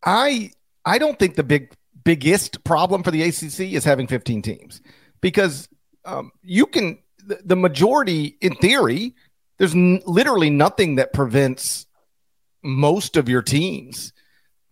I 0.04 0.52
I 0.86 0.98
don't 0.98 1.18
think 1.18 1.34
the 1.34 1.42
big 1.42 1.72
biggest 2.04 2.62
problem 2.64 3.02
for 3.02 3.10
the 3.10 3.22
ACC 3.22 3.72
is 3.72 3.84
having 3.84 4.06
15 4.06 4.40
teams 4.40 4.80
because 5.20 5.68
um, 6.04 6.30
you 6.42 6.66
can 6.66 6.98
the, 7.18 7.40
the 7.44 7.56
majority 7.56 8.38
in 8.40 8.54
theory 8.54 9.14
there's 9.58 9.74
n- 9.74 10.02
literally 10.06 10.50
nothing 10.50 10.96
that 10.96 11.12
prevents 11.12 11.86
most 12.62 13.16
of 13.16 13.28
your 13.28 13.42
teams 13.42 14.12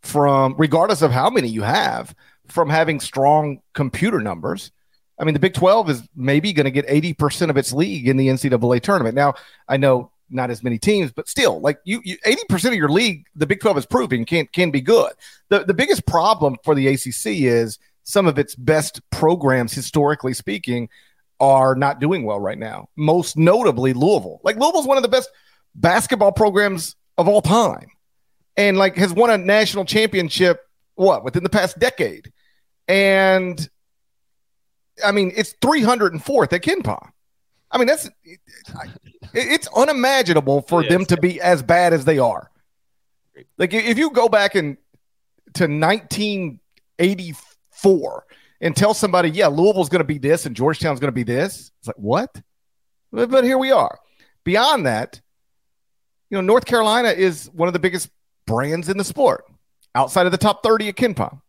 from, 0.02 0.54
regardless 0.58 1.02
of 1.02 1.10
how 1.10 1.30
many 1.30 1.48
you 1.48 1.62
have, 1.62 2.14
from 2.48 2.68
having 2.68 3.00
strong 3.00 3.60
computer 3.72 4.20
numbers. 4.20 4.70
I 5.18 5.24
mean, 5.24 5.34
the 5.34 5.40
Big 5.40 5.54
12 5.54 5.90
is 5.90 6.08
maybe 6.14 6.52
going 6.52 6.64
to 6.64 6.70
get 6.70 6.86
80% 6.86 7.48
of 7.48 7.56
its 7.56 7.72
league 7.72 8.08
in 8.08 8.16
the 8.16 8.28
NCAA 8.28 8.82
tournament. 8.82 9.14
Now, 9.14 9.34
I 9.68 9.76
know 9.76 10.10
not 10.30 10.50
as 10.50 10.62
many 10.62 10.78
teams, 10.78 11.12
but 11.12 11.28
still, 11.28 11.60
like 11.60 11.78
you, 11.84 12.00
you 12.04 12.16
80% 12.26 12.68
of 12.68 12.74
your 12.74 12.88
league, 12.88 13.26
the 13.34 13.46
Big 13.46 13.60
12 13.60 13.78
is 13.78 13.86
proving 13.86 14.24
can 14.24 14.46
can 14.46 14.70
be 14.70 14.80
good. 14.80 15.12
The 15.48 15.64
the 15.64 15.74
biggest 15.74 16.06
problem 16.06 16.56
for 16.64 16.74
the 16.74 16.88
ACC 16.88 17.26
is 17.26 17.78
some 18.04 18.26
of 18.26 18.38
its 18.38 18.54
best 18.54 19.00
programs, 19.10 19.72
historically 19.72 20.34
speaking, 20.34 20.88
are 21.40 21.74
not 21.74 22.00
doing 22.00 22.24
well 22.24 22.40
right 22.40 22.58
now. 22.58 22.88
Most 22.96 23.36
notably, 23.36 23.92
Louisville. 23.92 24.40
Like 24.42 24.56
Louisville's 24.56 24.86
one 24.86 24.96
of 24.96 25.02
the 25.02 25.08
best 25.08 25.30
basketball 25.74 26.32
programs 26.32 26.96
of 27.18 27.28
all 27.28 27.42
time 27.42 27.88
and 28.56 28.76
like 28.76 28.96
has 28.96 29.12
won 29.12 29.30
a 29.30 29.38
national 29.38 29.84
championship 29.84 30.60
what 30.94 31.24
within 31.24 31.42
the 31.42 31.50
past 31.50 31.78
decade 31.78 32.32
and 32.88 33.68
i 35.04 35.10
mean 35.10 35.32
it's 35.36 35.54
304th 35.54 36.52
at 36.52 36.62
KenPom 36.62 37.10
i 37.74 37.78
mean 37.78 37.86
that's 37.86 38.08
it's 39.34 39.68
unimaginable 39.74 40.62
for 40.62 40.82
them 40.82 41.04
to 41.04 41.18
be 41.18 41.38
as 41.40 41.62
bad 41.62 41.92
as 41.92 42.04
they 42.04 42.18
are. 42.18 42.50
Like 43.58 43.74
if 43.74 43.98
you 43.98 44.10
go 44.10 44.28
back 44.28 44.54
in 44.54 44.78
to 45.54 45.64
1984 45.64 48.26
and 48.60 48.76
tell 48.76 48.94
somebody 48.94 49.30
yeah 49.30 49.48
louisville's 49.48 49.88
going 49.88 49.98
to 50.00 50.04
be 50.04 50.18
this 50.18 50.46
and 50.46 50.54
georgetown's 50.54 51.00
going 51.00 51.08
to 51.08 51.12
be 51.12 51.24
this 51.24 51.72
it's 51.80 51.88
like 51.88 51.98
what? 51.98 52.40
But 53.10 53.42
here 53.44 53.58
we 53.58 53.72
are. 53.72 53.98
Beyond 54.44 54.86
that 54.86 55.20
you 56.30 56.38
know, 56.38 56.42
North 56.42 56.64
Carolina 56.64 57.10
is 57.10 57.50
one 57.52 57.68
of 57.68 57.72
the 57.72 57.78
biggest 57.78 58.08
brands 58.46 58.88
in 58.88 58.96
the 58.96 59.04
sport 59.04 59.44
outside 59.94 60.26
of 60.26 60.32
the 60.32 60.38
top 60.38 60.64
30 60.64 60.88
at 60.88 60.96
KenPom. 60.96 61.40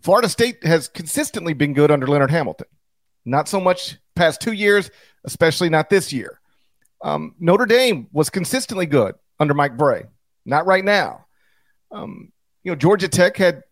Florida 0.00 0.28
State 0.28 0.64
has 0.64 0.88
consistently 0.88 1.52
been 1.52 1.74
good 1.74 1.90
under 1.90 2.06
Leonard 2.06 2.30
Hamilton. 2.30 2.68
Not 3.26 3.48
so 3.48 3.60
much 3.60 3.98
past 4.16 4.40
two 4.40 4.52
years, 4.52 4.90
especially 5.24 5.68
not 5.68 5.90
this 5.90 6.12
year. 6.12 6.40
Um, 7.02 7.34
Notre 7.38 7.66
Dame 7.66 8.08
was 8.12 8.30
consistently 8.30 8.86
good 8.86 9.14
under 9.38 9.54
Mike 9.54 9.76
Brey. 9.76 10.04
Not 10.46 10.66
right 10.66 10.84
now. 10.84 11.26
Um, 11.90 12.32
you 12.62 12.72
know, 12.72 12.76
Georgia 12.76 13.08
Tech 13.08 13.36
had 13.36 13.62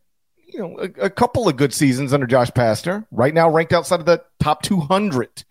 you 0.46 0.58
know 0.60 0.78
a, 0.78 1.06
a, 1.06 1.10
couple 1.10 1.48
of 1.48 1.56
good 1.56 1.72
seasons 1.72 2.12
under 2.12 2.26
Josh 2.26 2.50
Pastner. 2.50 3.06
Right 3.10 3.32
now, 3.32 3.50
ranked 3.50 3.72
outside 3.72 4.00
of 4.00 4.06
the 4.06 4.22
top 4.38 4.62
200 4.62 5.44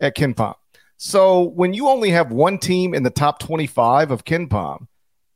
at 0.00 0.16
KenPom. 0.16 0.54
So 0.96 1.42
when 1.42 1.74
you 1.74 1.88
only 1.88 2.10
have 2.10 2.32
one 2.32 2.58
team 2.58 2.94
in 2.94 3.02
the 3.02 3.10
top 3.10 3.38
25 3.38 4.10
of 4.10 4.24
KenPom 4.24 4.86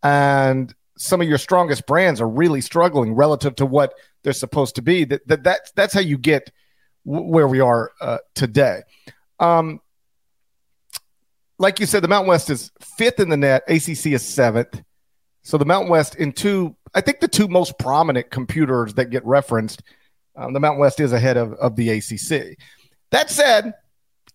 and 0.03 0.75
some 0.97 1.21
of 1.21 1.29
your 1.29 1.39
strongest 1.39 1.87
brands 1.87 2.21
are 2.21 2.29
really 2.29 2.61
struggling 2.61 3.15
relative 3.15 3.57
to 3.57 3.67
what 3.67 3.95
they're 4.23 4.33
supposed 4.33 4.77
to 4.77 4.83
be, 4.83 5.05
that, 5.05 5.27
that 5.29 5.45
that's, 5.45 5.71
that's 5.73 5.95
how 5.95 6.01
you 6.01 6.17
get 6.17 6.51
w- 7.07 7.27
where 7.31 7.47
we 7.47 7.61
are 7.61 7.93
uh, 8.01 8.19
today. 8.35 8.83
Um, 9.39 9.81
like 11.61 11.79
you 11.79 11.85
said, 11.85 12.03
the 12.03 12.09
Mountain 12.09 12.29
West 12.31 12.49
is 12.49 12.73
fifth 12.97 13.21
in 13.21 13.29
the 13.29 13.37
net. 13.37 13.63
ACC 13.69 14.07
is 14.07 14.27
seventh. 14.27 14.83
So 15.43 15.59
the 15.59 15.67
Mountain 15.67 15.91
West 15.91 16.15
in 16.17 16.33
two, 16.33 16.75
I 16.95 17.03
think 17.03 17.21
the 17.21 17.29
two 17.29 17.49
most 17.49 17.79
prominent 17.79 18.31
computers 18.31 18.95
that 18.95 19.11
get 19.11 19.25
referenced, 19.27 19.83
um, 20.37 20.55
the 20.55 20.61
Mountain 20.61 20.81
West 20.81 21.01
is 21.01 21.13
ahead 21.13 21.37
of, 21.37 21.53
of 21.53 21.77
the 21.77 21.91
ACC. 21.91 22.57
That 23.11 23.29
said, 23.29 23.75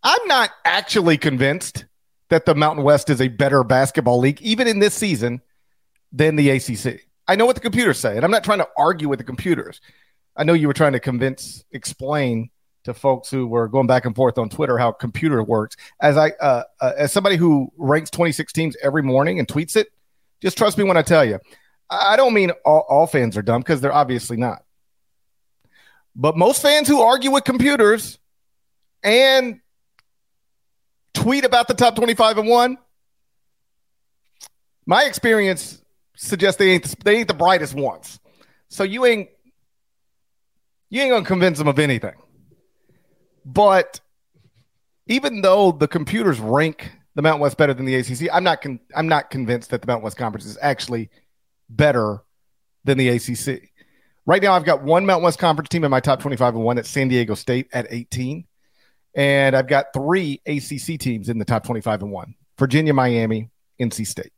I'm 0.04 0.28
not 0.28 0.52
actually 0.66 1.18
convinced 1.18 1.86
that 2.30 2.46
the 2.46 2.54
Mountain 2.54 2.84
West 2.84 3.10
is 3.10 3.20
a 3.20 3.28
better 3.28 3.64
basketball 3.64 4.20
league, 4.20 4.42
even 4.44 4.68
in 4.68 4.78
this 4.78 4.94
season, 4.94 5.42
than 6.12 6.36
the 6.36 6.52
ACC. 6.52 7.08
I 7.28 7.36
know 7.36 7.48
what 7.48 7.56
the 7.56 7.62
computers 7.62 7.98
say, 7.98 8.16
and 8.16 8.24
I'm 8.24 8.30
not 8.30 8.44
trying 8.44 8.60
to 8.60 8.70
argue 8.78 9.10
with 9.10 9.18
the 9.18 9.26
computers. 9.26 9.82
I 10.36 10.44
know 10.44 10.54
you 10.54 10.68
were 10.68 10.74
trying 10.74 10.94
to 10.94 11.00
convince, 11.00 11.66
explain 11.72 12.52
to 12.86 12.94
folks 12.94 13.30
who 13.30 13.46
were 13.48 13.68
going 13.68 13.88
back 13.88 14.06
and 14.06 14.16
forth 14.16 14.38
on 14.38 14.48
Twitter 14.50 14.78
how 14.78 14.92
computer 14.92 15.44
works. 15.44 15.76
As 16.00 16.18
I, 16.18 16.30
uh, 16.42 16.64
uh, 16.80 16.94
as 16.98 17.12
somebody 17.12 17.36
who 17.36 17.72
ranks 17.78 18.10
26 18.12 18.54
teams 18.54 18.78
every 18.82 19.04
morning 19.04 19.40
and 19.40 19.48
tweets 19.48 19.76
it, 19.76 19.92
just 20.42 20.58
trust 20.58 20.78
me 20.78 20.84
when 20.84 20.96
I 20.96 21.02
tell 21.02 21.26
you. 21.26 21.40
I 21.90 22.16
don't 22.16 22.34
mean 22.34 22.52
all, 22.64 22.86
all 22.88 23.08
fans 23.08 23.38
are 23.38 23.42
dumb 23.42 23.62
because 23.62 23.82
they're 23.82 23.94
obviously 23.94 24.38
not. 24.38 24.64
But 26.16 26.38
most 26.38 26.62
fans 26.62 26.88
who 26.88 27.02
argue 27.02 27.32
with 27.32 27.44
computers 27.44 28.20
and 29.04 29.60
tweet 31.14 31.44
about 31.44 31.68
the 31.68 31.74
top 31.74 31.96
25 31.96 32.38
and 32.40 32.48
one, 32.48 32.78
my 34.86 35.04
experience 35.04 35.82
suggests 36.16 36.58
they 36.58 36.72
ain't 36.72 36.84
the, 36.84 36.96
they 37.04 37.18
ain't 37.18 37.28
the 37.28 37.34
brightest 37.34 37.74
ones. 37.74 38.20
So 38.70 38.84
you 38.84 39.06
ain't 39.06 39.30
you 40.90 41.02
ain't 41.02 41.12
gonna 41.12 41.26
convince 41.26 41.58
them 41.58 41.68
of 41.68 41.80
anything. 41.80 42.14
But 43.46 44.00
even 45.08 45.42
though 45.42 45.72
the 45.72 45.88
computers 45.88 46.40
rank 46.40 46.92
the 47.14 47.22
Mountain 47.22 47.42
West 47.42 47.58
better 47.58 47.74
than 47.74 47.86
the 47.86 47.96
ACC, 47.96 48.28
I'm 48.34 48.44
not 48.44 48.62
con- 48.62 48.80
I'm 48.96 49.08
not 49.08 49.30
convinced 49.30 49.70
that 49.70 49.82
the 49.82 49.88
Mountain 49.88 50.04
West 50.04 50.18
Conference 50.18 50.46
is 50.46 50.58
actually 50.62 51.10
better 51.70 52.24
than 52.84 52.98
the 52.98 53.10
ACC. 53.10 53.70
Right 54.26 54.42
now, 54.42 54.54
I've 54.54 54.66
got 54.66 54.84
one 54.84 55.06
Mountain 55.06 55.24
West 55.24 55.40
Conference 55.40 55.70
team 55.70 55.84
in 55.84 55.92
my 55.92 56.00
top 56.00 56.20
25 56.20 56.56
and 56.56 56.64
one 56.64 56.80
at 56.80 56.88
San 56.88 57.08
Diego 57.08 57.36
State 57.36 57.68
at 57.72 57.86
18. 57.90 58.46
And 59.14 59.56
I've 59.56 59.68
got 59.68 59.88
three 59.94 60.42
ACC 60.46 61.00
teams 61.00 61.30
in 61.30 61.38
the 61.38 61.46
top 61.46 61.64
25 61.64 62.02
and 62.02 62.12
one 62.12 62.36
Virginia, 62.58 62.94
Miami, 62.94 63.50
NC 63.80 64.08
State. 64.08 64.34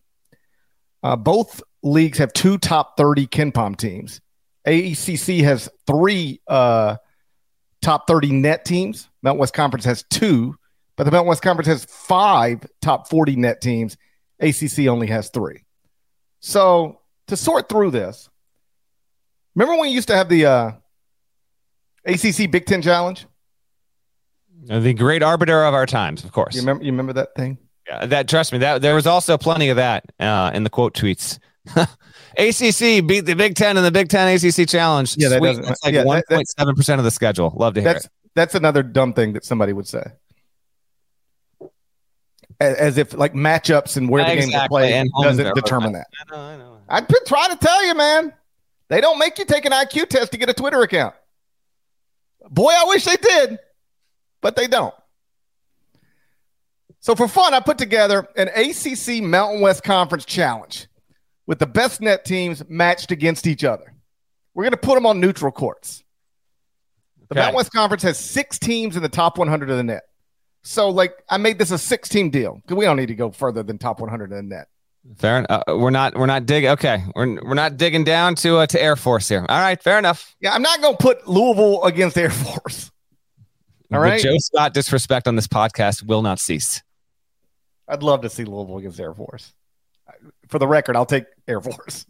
Uh, 1.01 1.15
both 1.15 1.61
leagues 1.83 2.17
have 2.17 2.33
two 2.33 2.57
top 2.57 2.97
30 2.97 3.27
KenPom 3.27 3.77
teams. 3.77 4.19
ACC 4.65 5.45
has 5.45 5.69
three 5.85 6.41
uh, 6.47 6.97
top 7.81 8.07
30 8.07 8.31
net 8.34 8.65
teams. 8.65 9.10
Mountain 9.22 9.39
West 9.39 9.53
Conference 9.53 9.86
has 9.86 10.03
two, 10.10 10.55
but 10.96 11.03
the 11.03 11.12
Mountain 11.12 11.27
West 11.27 11.41
Conference 11.41 11.67
has 11.67 11.86
five 11.86 12.65
top 12.81 13.10
40 13.10 13.36
net 13.36 13.62
teams. 13.62 13.98
ACC 14.39 14.88
only 14.88 15.07
has 15.07 15.29
three. 15.29 15.63
So 16.39 17.01
to 17.27 17.36
sort 17.38 17.69
through 17.69 17.91
this, 17.91 18.29
remember 19.55 19.74
when 19.74 19.89
we 19.89 19.89
used 19.89 20.07
to 20.10 20.15
have 20.15 20.29
the 20.29 20.46
uh, 20.46 20.72
ACC 22.05 22.50
Big 22.51 22.65
Ten 22.65 22.81
Challenge? 22.81 23.25
The 24.63 24.93
great 24.93 25.24
arbiter 25.24 25.63
of 25.63 25.74
our 25.74 25.86
times, 25.86 26.24
of 26.24 26.31
course. 26.31 26.55
You 26.55 26.62
remember? 26.62 26.84
You 26.84 26.91
remember 26.91 27.13
that 27.13 27.36
thing? 27.36 27.57
Yeah, 27.88 28.05
that 28.07 28.27
trust 28.27 28.51
me. 28.51 28.60
That 28.60 28.81
there 28.81 28.96
was 28.96 29.07
also 29.07 29.38
plenty 29.38 29.69
of 29.69 29.77
that 29.77 30.03
uh, 30.19 30.51
in 30.53 30.63
the 30.63 30.69
quote 30.69 30.93
tweets. 30.93 31.39
ACC 32.38 33.06
beat 33.08 33.22
the 33.22 33.34
Big 33.36 33.56
Ten 33.56 33.77
in 33.77 33.84
the 33.84 33.91
Big 33.91 34.10
Ten 34.10 34.27
ACC 34.36 34.67
Challenge. 34.67 35.15
Yeah, 35.17 35.29
that 35.29 35.39
Sweet. 35.39 35.48
doesn't- 35.50 35.65
That's 35.65 35.84
like 35.84 35.94
yeah, 35.94 36.03
one 36.03 36.17
that- 36.27 36.36
point 36.36 36.48
seven 36.48 36.75
percent 36.75 37.00
of 37.00 37.06
the 37.06 37.12
schedule. 37.12 37.51
Love 37.56 37.74
to 37.75 37.82
hear 37.82 37.94
That's 37.94 38.06
it. 38.06 38.12
that's 38.36 38.56
another 38.56 38.84
dumb 38.84 39.13
thing 39.13 39.34
that 39.34 39.44
somebody 39.44 39.74
would 39.74 39.88
say. 39.88 40.03
As, 42.60 42.75
as 42.77 42.98
if 42.98 43.13
like 43.13 43.34
matchups 43.34 43.98
and 43.98 44.10
where 44.10 44.24
the 44.24 44.29
games 44.34 44.46
are 44.46 44.48
Exactly, 44.48 44.67
played 44.82 44.94
and 44.94 45.10
doesn't 45.22 45.46
and- 45.46 45.56
determine 45.56 45.94
that. 45.94 46.08
I 46.32 46.36
know, 46.36 46.41
I 46.41 46.58
know. 46.58 46.77
I've 46.89 47.08
been 47.08 47.24
trying 47.25 47.50
to 47.50 47.58
tell 47.58 47.86
you, 47.86 47.94
man. 47.96 48.34
They 48.89 49.01
don't 49.01 49.20
make 49.20 49.38
you 49.38 49.46
take 49.46 49.65
an 49.65 49.74
IQ 49.74 50.08
test 50.10 50.32
to 50.32 50.38
get 50.38 50.50
a 50.50 50.53
Twitter 50.53 50.82
account. 50.82 51.13
Boy, 52.50 52.72
I 52.72 52.86
wish 52.88 53.03
they 53.03 53.17
did, 53.17 53.60
but 54.41 54.56
they 54.56 54.67
don't. 54.67 54.94
So 57.01 57.13
for 57.15 57.27
fun, 57.27 57.53
I 57.53 57.60
put 57.60 57.77
together 57.77 58.27
an 58.38 58.48
ACC 58.50 59.22
Mountain 59.22 59.60
West 59.62 59.84
Conference 59.84 60.24
challenge 60.25 60.88
with 61.47 61.57
the 61.59 61.65
best 61.65 62.01
net 62.01 62.23
teams 62.25 62.63
matched 62.69 63.11
against 63.11 63.47
each 63.47 63.63
other. 63.63 63.93
We're 64.53 64.63
going 64.63 64.71
to 64.71 64.77
put 64.77 64.95
them 64.95 65.05
on 65.05 65.19
neutral 65.19 65.51
courts. 65.51 66.03
The 67.29 67.33
Okay. 67.33 67.39
Mountain 67.41 67.55
West 67.55 67.71
Conference 67.73 68.03
has 68.03 68.17
six 68.19 68.57
teams 68.59 68.95
in 68.95 69.01
the 69.03 69.09
top 69.09 69.37
100 69.37 69.69
of 69.69 69.77
the 69.77 69.83
net. 69.83 70.03
So, 70.63 70.89
like, 70.89 71.13
I 71.29 71.37
made 71.37 71.57
this 71.59 71.71
a 71.71 71.77
six-team 71.77 72.29
deal 72.29 72.55
because 72.61 72.77
we 72.77 72.85
don't 72.85 72.97
need 72.97 73.07
to 73.07 73.15
go 73.15 73.31
further 73.31 73.63
than 73.63 73.77
top 73.77 73.99
100 73.99 74.31
of 74.31 74.37
the 74.37 74.43
net. 74.43 74.67
Fair. 75.17 75.45
Uh, 75.49 75.61
we're 75.69 75.89
not. 75.89 76.17
We're 76.17 76.25
not 76.25 76.45
digging. 76.45 76.71
Okay, 76.71 77.01
we're 77.15 77.41
we're 77.41 77.53
not 77.53 77.77
digging 77.77 78.03
down 78.03 78.35
to 78.35 78.57
uh, 78.57 78.67
to 78.67 78.81
Air 78.81 78.97
Force 78.97 79.29
here. 79.29 79.45
All 79.47 79.59
right, 79.59 79.81
fair 79.81 79.97
enough. 79.97 80.35
Yeah, 80.41 80.53
I'm 80.53 80.61
not 80.61 80.81
going 80.81 80.97
to 80.97 81.01
put 81.01 81.25
Louisville 81.29 81.81
against 81.85 82.17
Air 82.17 82.29
Force. 82.29 82.91
All 83.93 83.99
The 83.99 83.99
right. 83.99 84.21
Joe 84.21 84.33
Scott 84.37 84.73
disrespect 84.73 85.25
on 85.29 85.37
this 85.37 85.47
podcast 85.47 86.03
will 86.03 86.21
not 86.21 86.39
cease. 86.39 86.83
I'd 87.87 88.03
love 88.03 88.21
to 88.23 88.29
see 88.29 88.43
Louisville 88.43 88.79
against 88.79 88.99
Air 88.99 89.13
Force. 89.13 89.53
For 90.47 90.59
the 90.59 90.67
record, 90.67 90.95
I'll 90.95 91.05
take 91.05 91.25
Air 91.47 91.61
Force. 91.61 92.05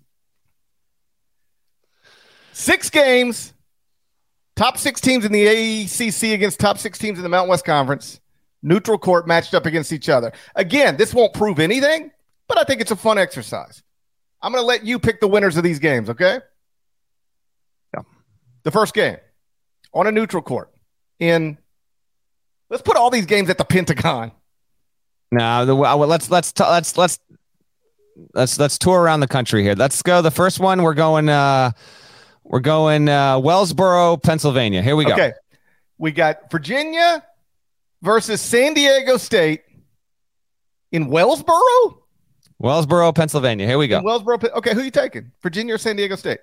Six 2.54 2.90
games, 2.90 3.54
top 4.56 4.78
six 4.78 5.00
teams 5.00 5.26
in 5.26 5.32
the 5.32 5.46
ACC 5.46 6.34
against 6.34 6.60
top 6.60 6.78
six 6.78 6.98
teams 6.98 7.20
in 7.20 7.24
the 7.24 7.30
Mountain 7.30 7.50
West 7.50 7.66
Conference, 7.66 8.20
neutral 8.64 8.98
court 8.98 9.28
matched 9.28 9.54
up 9.54 9.66
against 9.66 9.94
each 9.94 10.10
other. 10.10 10.32
Again, 10.56 10.98
this 10.98 11.14
won't 11.14 11.34
prove 11.34 11.60
anything, 11.60 12.12
but 12.48 12.58
I 12.58 12.64
think 12.64 12.82
it's 12.82 12.92
a 12.92 12.96
fun 12.96 13.18
exercise. 13.18 13.84
I'm 14.42 14.52
going 14.52 14.62
to 14.62 14.68
let 14.68 14.86
you 14.86 15.00
pick 15.00 15.20
the 15.20 15.28
winners 15.28 15.58
of 15.58 15.64
these 15.64 15.80
games, 15.80 16.10
okay? 16.10 16.40
Yeah. 17.94 18.02
The 18.64 18.72
first 18.72 18.94
game 18.94 19.18
on 19.94 20.08
a 20.08 20.12
neutral 20.12 20.44
court 20.44 20.72
in, 21.20 21.58
let's 22.70 22.84
put 22.84 22.98
all 22.98 23.10
these 23.10 23.26
games 23.26 23.50
at 23.50 23.58
the 23.58 23.66
Pentagon. 23.66 24.32
No, 25.32 25.66
the, 25.66 25.76
well, 25.76 25.98
let's 26.00 26.32
let's 26.32 26.58
let's 26.58 26.98
let's 26.98 27.20
let's 28.34 28.60
let's 28.60 28.78
tour 28.78 29.02
around 29.02 29.20
the 29.20 29.28
country 29.28 29.64
here. 29.64 29.76
Let's 29.76 30.02
go. 30.02 30.22
The 30.22 30.32
first 30.32 30.60
one 30.60 30.82
we're 30.82 30.94
going. 30.94 31.30
uh 31.30 31.72
We're 32.44 32.60
going 32.60 33.10
uh 33.10 33.40
Wellsboro, 33.40 34.22
Pennsylvania. 34.22 34.82
Here 34.82 34.96
we 34.96 35.06
go. 35.06 35.14
Okay. 35.14 35.34
We 35.98 36.12
got 36.12 36.52
Virginia 36.52 37.24
versus 38.02 38.42
San 38.42 38.74
Diego 38.74 39.18
State 39.18 39.62
in 40.92 41.08
Wellsboro? 41.08 42.00
Wellsboro, 42.62 43.14
Pennsylvania. 43.14 43.68
Here 43.68 43.78
we 43.78 43.88
go. 43.88 44.00
In 44.00 44.04
Wellsboro. 44.04 44.44
Okay, 44.54 44.74
who 44.74 44.82
are 44.82 44.84
you 44.84 44.92
taking? 44.92 45.32
Virginia 45.42 45.76
or 45.76 45.78
San 45.78 45.96
Diego 45.96 46.16
State? 46.16 46.40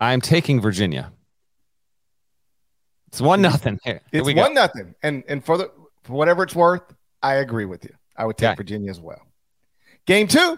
I'm 0.00 0.20
taking 0.20 0.60
Virginia. 0.60 1.12
It's 3.08 3.20
one 3.20 3.42
nothing. 3.42 3.78
Here, 3.84 4.00
here 4.10 4.22
It's 4.22 4.34
one 4.34 4.54
nothing. 4.54 4.94
And 5.02 5.22
and 5.28 5.44
for 5.44 5.58
the 5.58 5.70
for 6.02 6.14
whatever 6.14 6.42
it's 6.42 6.54
worth, 6.54 6.82
I 7.22 7.34
agree 7.34 7.66
with 7.66 7.84
you. 7.84 7.94
I 8.16 8.24
would 8.24 8.36
take 8.36 8.50
Okay. 8.50 8.56
Virginia 8.56 8.90
as 8.90 9.00
well. 9.00 9.20
Game 10.06 10.26
two, 10.26 10.56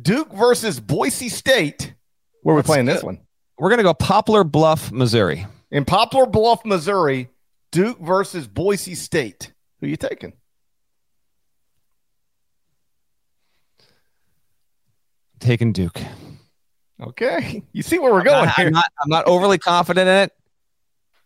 Duke 0.00 0.32
versus 0.32 0.80
Boise 0.80 1.28
State. 1.28 1.94
Where 2.42 2.54
are 2.54 2.56
we 2.56 2.62
playing 2.62 2.86
this 2.86 3.02
one? 3.02 3.20
We're 3.58 3.70
gonna 3.70 3.82
go 3.82 3.94
Poplar 3.94 4.44
Bluff, 4.44 4.90
Missouri. 4.90 5.46
In 5.70 5.84
Poplar 5.84 6.26
Bluff, 6.26 6.64
Missouri, 6.64 7.28
Duke 7.70 8.00
versus 8.00 8.46
Boise 8.48 8.94
State. 8.94 9.52
Who 9.80 9.86
you 9.86 9.96
taking? 9.96 10.32
Taking 15.38 15.72
Duke. 15.72 16.00
Okay. 17.00 17.62
You 17.72 17.82
see 17.82 17.98
where 17.98 18.12
we're 18.12 18.24
going 18.24 18.48
I, 18.48 18.52
here. 18.52 18.66
am 18.66 18.72
not, 18.72 18.84
I'm 19.02 19.08
not 19.08 19.26
overly 19.26 19.56
confident 19.56 20.08
in 20.08 20.14
it, 20.16 20.32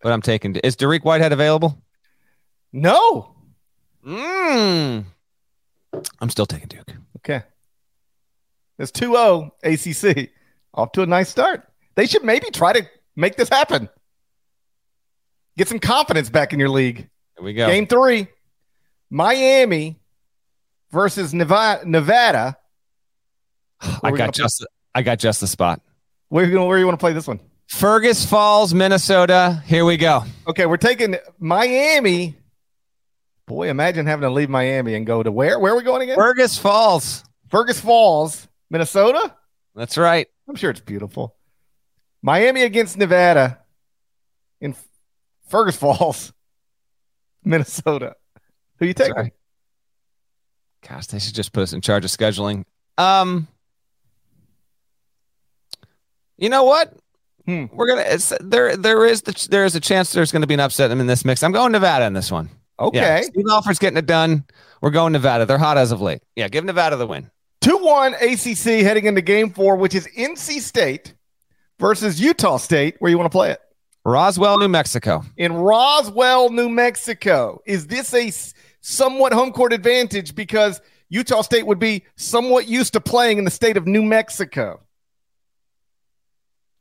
but 0.03 0.13
I'm 0.13 0.23
taking. 0.23 0.55
Is 0.57 0.77
Dariq 0.77 1.03
Whitehead 1.03 1.33
available? 1.33 1.83
no. 2.73 3.31
Mm. 4.07 5.07
I'm 6.21 6.31
still 6.31 6.47
taking 6.47 6.69
Duke. 6.69 6.93
Okay. 7.19 7.43
It's 8.79 8.91
2 8.91 9.13
0 9.13 9.55
ACC. 9.63 10.31
Off 10.75 10.93
to 10.93 11.03
a 11.03 11.07
nice 11.07 11.29
start. 11.29 11.63
They 11.95 12.07
should 12.07 12.25
maybe 12.25 12.49
try 12.51 12.73
to 12.73 12.87
make 13.15 13.37
this 13.37 13.49
happen. 13.49 13.89
Get 15.57 15.69
some 15.69 15.79
confidence 15.79 16.31
back 16.31 16.53
in 16.53 16.59
your 16.59 16.69
league. 16.69 17.09
Here 17.37 17.45
we 17.45 17.55
go. 17.55 17.67
Game 17.69 17.87
three 17.87 18.27
Miami 19.11 20.01
versus 20.91 21.33
Nevada. 21.33 21.89
Nevada. 21.89 22.57
I 23.81 23.87
Where 24.01 24.13
we 24.13 24.19
gonna 24.19 24.29
got 24.29 24.35
just. 24.35 24.67
I 24.97 25.03
got 25.03 25.19
just 25.19 25.41
the 25.41 25.47
spot. 25.47 25.81
Where, 26.29 26.45
you 26.45 26.53
gonna, 26.53 26.67
where 26.67 26.79
you 26.79 26.87
want 26.87 26.99
to 26.99 27.03
play 27.03 27.13
this 27.13 27.27
one? 27.27 27.41
Fergus 27.67 28.25
Falls, 28.25 28.75
Minnesota. 28.75 29.63
Here 29.67 29.85
we 29.85 29.97
go. 29.97 30.25
Okay, 30.47 30.67
we're 30.67 30.77
taking 30.77 31.17
Miami. 31.39 32.37
Boy, 33.47 33.69
imagine 33.69 34.07
having 34.07 34.23
to 34.23 34.31
leave 34.31 34.49
Miami 34.49 34.95
and 34.95 35.07
go 35.07 35.23
to 35.23 35.31
where? 35.31 35.59
Where 35.59 35.75
are 35.75 35.77
we 35.77 35.83
going 35.83 36.03
again? 36.03 36.17
Fergus 36.17 36.57
Falls. 36.57 37.25
Fergus 37.51 37.79
Falls, 37.79 38.49
Minnesota. 38.71 39.35
That's 39.75 39.99
right. 39.99 40.27
I'm 40.49 40.57
sure 40.57 40.71
it's 40.71 40.81
beautiful. 40.81 41.37
Miami 42.23 42.63
against 42.63 42.97
Nevada 42.97 43.59
in 44.61 44.75
Fergus 45.49 45.77
Falls, 45.77 46.33
Minnesota. 47.45 48.17
Who 48.79 48.87
you 48.87 48.95
taking? 48.95 49.15
Sorry. 49.15 49.33
Gosh, 50.89 51.07
they 51.07 51.19
should 51.19 51.35
just 51.35 51.53
put 51.53 51.63
us 51.63 51.73
in 51.73 51.81
charge 51.81 52.05
of 52.05 52.11
scheduling 52.11 52.65
Um, 52.99 53.47
you 56.37 56.49
know 56.49 56.65
what? 56.65 56.95
Hmm. 57.47 57.67
We're 57.73 57.89
gonna. 57.89 58.19
There. 58.41 58.77
There 58.77 59.05
is 59.05 59.23
the, 59.23 59.49
there 59.51 59.67
is 59.67 59.75
a 59.75 59.81
chance 59.81 60.13
there's 60.13 60.33
going 60.33 60.43
to 60.43 60.49
be 60.49 60.55
an 60.55 60.61
upset 60.61 60.91
in 60.91 61.07
this 61.07 61.25
mix. 61.27 61.43
I'm 61.43 61.53
going 61.53 61.73
Nevada 61.73 62.07
in 62.07 62.15
this 62.15 62.33
one. 62.33 62.49
Okay. 62.79 62.99
Yeah, 62.99 63.23
Steve 63.23 63.45
Alford's 63.51 63.79
getting 63.79 63.97
it 63.97 64.07
done. 64.07 64.45
We're 64.81 64.91
going 64.91 65.13
Nevada. 65.13 65.47
They're 65.47 65.59
hot 65.59 65.79
as 65.79 65.93
of 65.93 66.01
late. 66.01 66.23
Yeah, 66.37 66.49
give 66.49 66.65
Nevada 66.65 66.97
the 66.97 67.07
win. 67.07 67.31
2 67.61 67.79
1 67.79 68.15
ACC 68.15 68.83
heading 68.83 69.07
into 69.07 69.23
game 69.23 69.51
four, 69.51 69.77
which 69.77 69.95
is 69.95 70.07
NC 70.19 70.61
State 70.61 71.15
versus 71.79 72.21
Utah 72.21 72.59
State. 72.59 72.97
Where 72.99 73.11
you 73.11 73.17
want 73.17 73.31
to 73.31 73.35
play 73.35 73.53
it? 73.53 73.61
Roswell, 74.05 74.59
New 74.59 74.69
Mexico. 74.69 75.25
In 75.37 75.55
Roswell, 75.55 76.51
New 76.51 76.69
Mexico. 76.69 77.63
Is 77.65 77.87
this 77.87 78.13
a 78.13 78.31
somewhat 78.83 79.33
home 79.33 79.53
court 79.53 79.73
advantage 79.73 80.35
because 80.35 80.81
Utah 81.09 81.41
State 81.41 81.67
would 81.67 81.79
be 81.79 82.05
somewhat 82.17 82.69
used 82.69 82.93
to 82.93 83.01
playing 83.01 83.39
in 83.39 83.45
the 83.45 83.51
state 83.51 83.79
of 83.79 83.87
New 83.87 84.03
Mexico? 84.03 84.81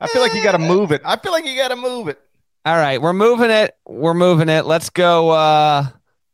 I 0.01 0.07
feel 0.07 0.21
like 0.21 0.33
you 0.33 0.43
got 0.43 0.57
to 0.57 0.63
eh. 0.63 0.67
move 0.67 0.91
it. 0.91 1.01
I 1.05 1.15
feel 1.15 1.31
like 1.31 1.45
you 1.45 1.55
got 1.55 1.69
to 1.69 1.77
move 1.77 2.09
it. 2.09 2.19
All 2.65 2.75
right, 2.75 3.01
we're 3.01 3.13
moving 3.13 3.50
it. 3.50 3.75
We're 3.86 4.13
moving 4.13 4.50
it. 4.50 4.65
Let's 4.65 4.89
go. 4.89 5.32
uh 5.32 5.88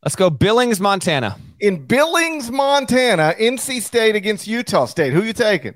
Let's 0.04 0.16
go 0.16 0.30
Billings, 0.30 0.80
Montana. 0.80 1.38
In 1.60 1.86
Billings, 1.86 2.50
Montana, 2.50 3.34
NC 3.38 3.82
State 3.82 4.16
against 4.16 4.48
Utah 4.48 4.86
State. 4.86 5.12
Who 5.12 5.24
you 5.24 5.34
taking? 5.34 5.74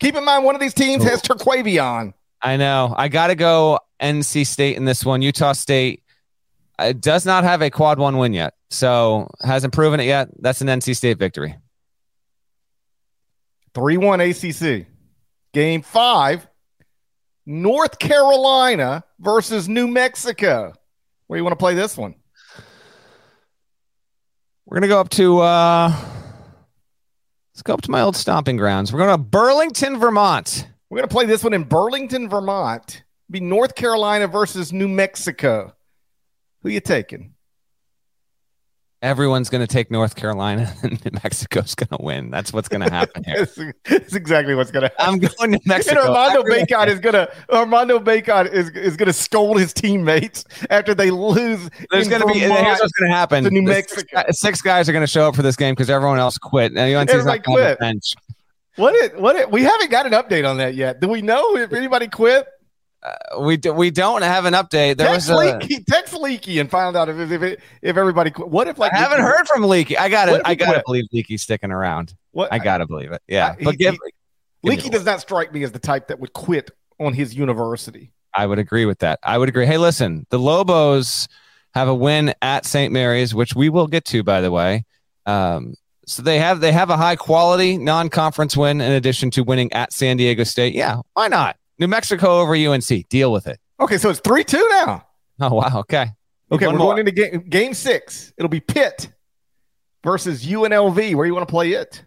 Keep 0.00 0.16
in 0.16 0.24
mind, 0.24 0.44
one 0.44 0.54
of 0.56 0.60
these 0.60 0.74
teams 0.74 1.04
has 1.04 1.22
Terquavion. 1.22 2.14
I 2.42 2.56
know. 2.56 2.92
I 2.96 3.08
got 3.08 3.28
to 3.28 3.36
go 3.36 3.78
NC 4.02 4.44
State 4.46 4.76
in 4.76 4.84
this 4.84 5.04
one. 5.04 5.22
Utah 5.22 5.52
State 5.52 6.02
uh, 6.78 6.92
does 6.92 7.24
not 7.24 7.44
have 7.44 7.62
a 7.62 7.70
quad 7.70 7.98
one 7.98 8.18
win 8.18 8.32
yet, 8.32 8.54
so 8.70 9.30
hasn't 9.40 9.72
proven 9.72 10.00
it 10.00 10.04
yet. 10.04 10.28
That's 10.40 10.60
an 10.60 10.66
NC 10.66 10.96
State 10.96 11.18
victory. 11.18 11.56
3 13.74 13.96
1 13.98 14.20
ACC. 14.20 14.86
Game 15.52 15.82
five, 15.82 16.46
North 17.46 17.98
Carolina 17.98 19.04
versus 19.20 19.68
New 19.68 19.86
Mexico. 19.86 20.74
Where 21.26 21.36
you 21.38 21.44
want 21.44 21.52
to 21.52 21.62
play 21.62 21.74
this 21.74 21.96
one? 21.96 22.16
We're 24.66 24.76
gonna 24.76 24.88
go 24.88 25.00
up 25.00 25.08
to. 25.10 25.38
uh 25.38 25.92
Let's 27.56 27.62
go 27.62 27.72
up 27.72 27.80
to 27.80 27.90
my 27.90 28.02
old 28.02 28.16
stomping 28.16 28.58
grounds. 28.58 28.92
We're 28.92 28.98
going 28.98 29.16
to 29.16 29.24
Burlington, 29.24 29.98
Vermont. 29.98 30.68
We're 30.90 30.98
going 30.98 31.08
to 31.08 31.14
play 31.14 31.24
this 31.24 31.42
one 31.42 31.54
in 31.54 31.64
Burlington, 31.64 32.28
Vermont. 32.28 33.02
Be 33.30 33.40
North 33.40 33.74
Carolina 33.74 34.26
versus 34.26 34.74
New 34.74 34.88
Mexico. 34.88 35.74
Who 36.60 36.68
you 36.68 36.80
taking? 36.80 37.32
Everyone's 39.06 39.48
going 39.50 39.64
to 39.64 39.72
take 39.72 39.88
North 39.88 40.16
Carolina, 40.16 40.74
and 40.82 40.92
New 41.04 41.12
Mexico's 41.22 41.76
going 41.76 41.96
to 41.96 41.98
win. 42.00 42.30
That's 42.32 42.52
what's 42.52 42.68
going 42.68 42.80
to 42.80 42.90
happen 42.90 43.22
here. 43.22 43.46
That's, 43.88 44.14
exactly 44.14 44.56
what's 44.56 44.72
going 44.72 44.82
to 44.82 44.88
happen. 44.98 45.14
I'm 45.14 45.18
going 45.20 45.52
to 45.52 45.58
And 45.58 45.60
Mexico. 45.64 46.00
Armando 46.00 46.40
Everyone- 46.40 46.66
Bacot 46.66 46.88
is 46.88 46.98
gonna 46.98 47.28
Armando 47.52 48.00
Bacot 48.00 48.52
is 48.52 48.70
is 48.70 48.96
gonna 48.96 49.12
scold 49.12 49.60
his 49.60 49.72
teammates 49.72 50.44
after 50.70 50.92
they 50.92 51.12
lose. 51.12 51.70
There's 51.92 52.08
going 52.08 52.22
to 52.22 52.26
be. 52.26 52.40
Here's 52.40 52.50
what's 52.80 52.92
going 52.92 53.10
to 53.10 53.16
happen. 53.16 53.44
to 53.44 53.50
New 53.50 53.64
The 53.64 53.74
six 53.74 53.96
Mexico. 53.96 54.32
Six, 54.32 54.60
guys 54.60 54.88
are 54.88 54.92
going 54.92 55.04
to 55.04 55.10
show 55.10 55.28
up 55.28 55.36
for 55.36 55.42
this 55.42 55.54
game 55.54 55.74
because 55.74 55.88
everyone 55.88 56.18
else 56.18 56.36
quit. 56.36 56.72
And 56.76 56.94
UNC's 56.96 57.24
not 57.24 57.44
going 57.44 57.58
to 57.58 57.64
quit. 57.64 57.78
bench. 57.78 58.14
What 58.74 58.94
it 58.94 59.18
what 59.20 59.36
it 59.36 59.50
we 59.50 59.62
haven't 59.62 59.90
got 59.90 60.06
an 60.06 60.12
update 60.12 60.48
on 60.48 60.58
that 60.58 60.74
yet. 60.74 61.00
Do 61.00 61.08
we 61.08 61.22
know 61.22 61.56
if 61.56 61.72
anybody 61.72 62.08
quit? 62.08 62.46
We 63.40 63.56
do, 63.56 63.72
we 63.72 63.90
don't 63.90 64.22
have 64.22 64.44
an 64.44 64.54
update. 64.54 64.96
There 64.96 65.06
text 65.08 65.28
was 65.28 65.30
a. 65.30 65.36
Leaky, 65.58 65.84
text 65.84 66.14
Leaky 66.14 66.58
and 66.58 66.70
found 66.70 66.96
out 66.96 67.08
if 67.08 67.18
if, 67.18 67.42
if, 67.42 67.60
if 67.82 67.96
everybody 67.96 68.30
quit. 68.30 68.48
What 68.48 68.68
if 68.68 68.78
like 68.78 68.92
I 68.92 68.98
haven't 68.98 69.20
heard 69.20 69.46
from 69.46 69.62
Leaky. 69.64 69.96
I 69.98 70.08
got 70.08 70.26
to 70.26 70.42
I 70.44 70.54
got 70.54 70.72
to 70.72 70.82
believe 70.84 71.04
Leaky's 71.12 71.42
sticking 71.42 71.70
around. 71.70 72.14
What 72.32 72.52
I 72.52 72.58
got 72.58 72.78
to 72.78 72.86
believe 72.86 73.12
it. 73.12 73.22
Yeah, 73.28 73.54
I- 73.58 73.64
but 73.64 73.72
he- 73.72 73.76
give. 73.78 73.94
he- 73.94 73.98
give 73.98 74.12
Leaky 74.62 74.88
does 74.90 75.04
not 75.04 75.20
strike 75.20 75.52
me 75.52 75.62
as 75.62 75.72
the 75.72 75.78
type 75.78 76.08
that 76.08 76.18
would 76.18 76.32
quit 76.32 76.70
on 76.98 77.12
his 77.12 77.34
university. 77.34 78.12
I 78.34 78.46
would 78.46 78.58
agree 78.58 78.84
with 78.84 78.98
that. 78.98 79.18
I 79.22 79.38
would 79.38 79.48
agree. 79.48 79.66
Hey, 79.66 79.78
listen, 79.78 80.26
the 80.30 80.38
Lobos 80.38 81.28
have 81.74 81.88
a 81.88 81.94
win 81.94 82.34
at 82.42 82.66
St. 82.66 82.92
Mary's, 82.92 83.34
which 83.34 83.54
we 83.54 83.68
will 83.68 83.86
get 83.86 84.04
to, 84.06 84.22
by 84.22 84.40
the 84.40 84.50
way. 84.50 84.84
Um, 85.26 85.74
so 86.06 86.22
they 86.22 86.38
have 86.38 86.60
they 86.60 86.72
have 86.72 86.90
a 86.90 86.96
high 86.96 87.16
quality 87.16 87.76
non 87.78 88.08
conference 88.08 88.56
win 88.56 88.80
in 88.80 88.92
addition 88.92 89.30
to 89.32 89.42
winning 89.42 89.72
at 89.72 89.92
San 89.92 90.16
Diego 90.16 90.44
State. 90.44 90.74
Yeah, 90.74 91.00
why 91.14 91.28
not? 91.28 91.56
New 91.78 91.88
Mexico 91.88 92.40
over 92.40 92.54
UNC. 92.54 93.08
Deal 93.08 93.30
with 93.32 93.46
it. 93.46 93.58
Okay, 93.80 93.98
so 93.98 94.08
it's 94.10 94.20
three 94.20 94.44
two 94.44 94.66
now. 94.70 95.06
Oh 95.40 95.54
wow. 95.54 95.80
Okay. 95.80 96.06
Okay, 96.50 96.66
One 96.66 96.74
we're 96.76 96.78
more. 96.78 96.94
going 96.94 97.06
into 97.06 97.12
game 97.12 97.40
game 97.48 97.74
six. 97.74 98.32
It'll 98.38 98.48
be 98.48 98.60
Pitt 98.60 99.08
versus 100.04 100.46
UNLV. 100.46 101.14
Where 101.14 101.26
you 101.26 101.34
want 101.34 101.46
to 101.46 101.50
play 101.50 101.72
it? 101.72 102.02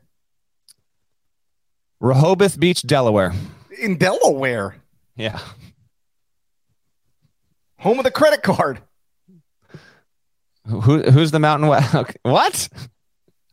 Rehoboth 1.99 2.59
Beach, 2.59 2.81
Delaware. 2.83 3.33
In 3.81 3.97
Delaware, 3.97 4.75
Yeah. 5.15 5.39
home 7.79 7.97
of 7.99 8.03
the 8.05 8.11
credit 8.11 8.41
card. 8.43 8.81
Who 10.65 11.01
who's 11.03 11.31
the 11.31 11.39
Mountain 11.39 11.67
West? 11.67 11.93
Okay. 11.95 12.15
What? 12.23 12.69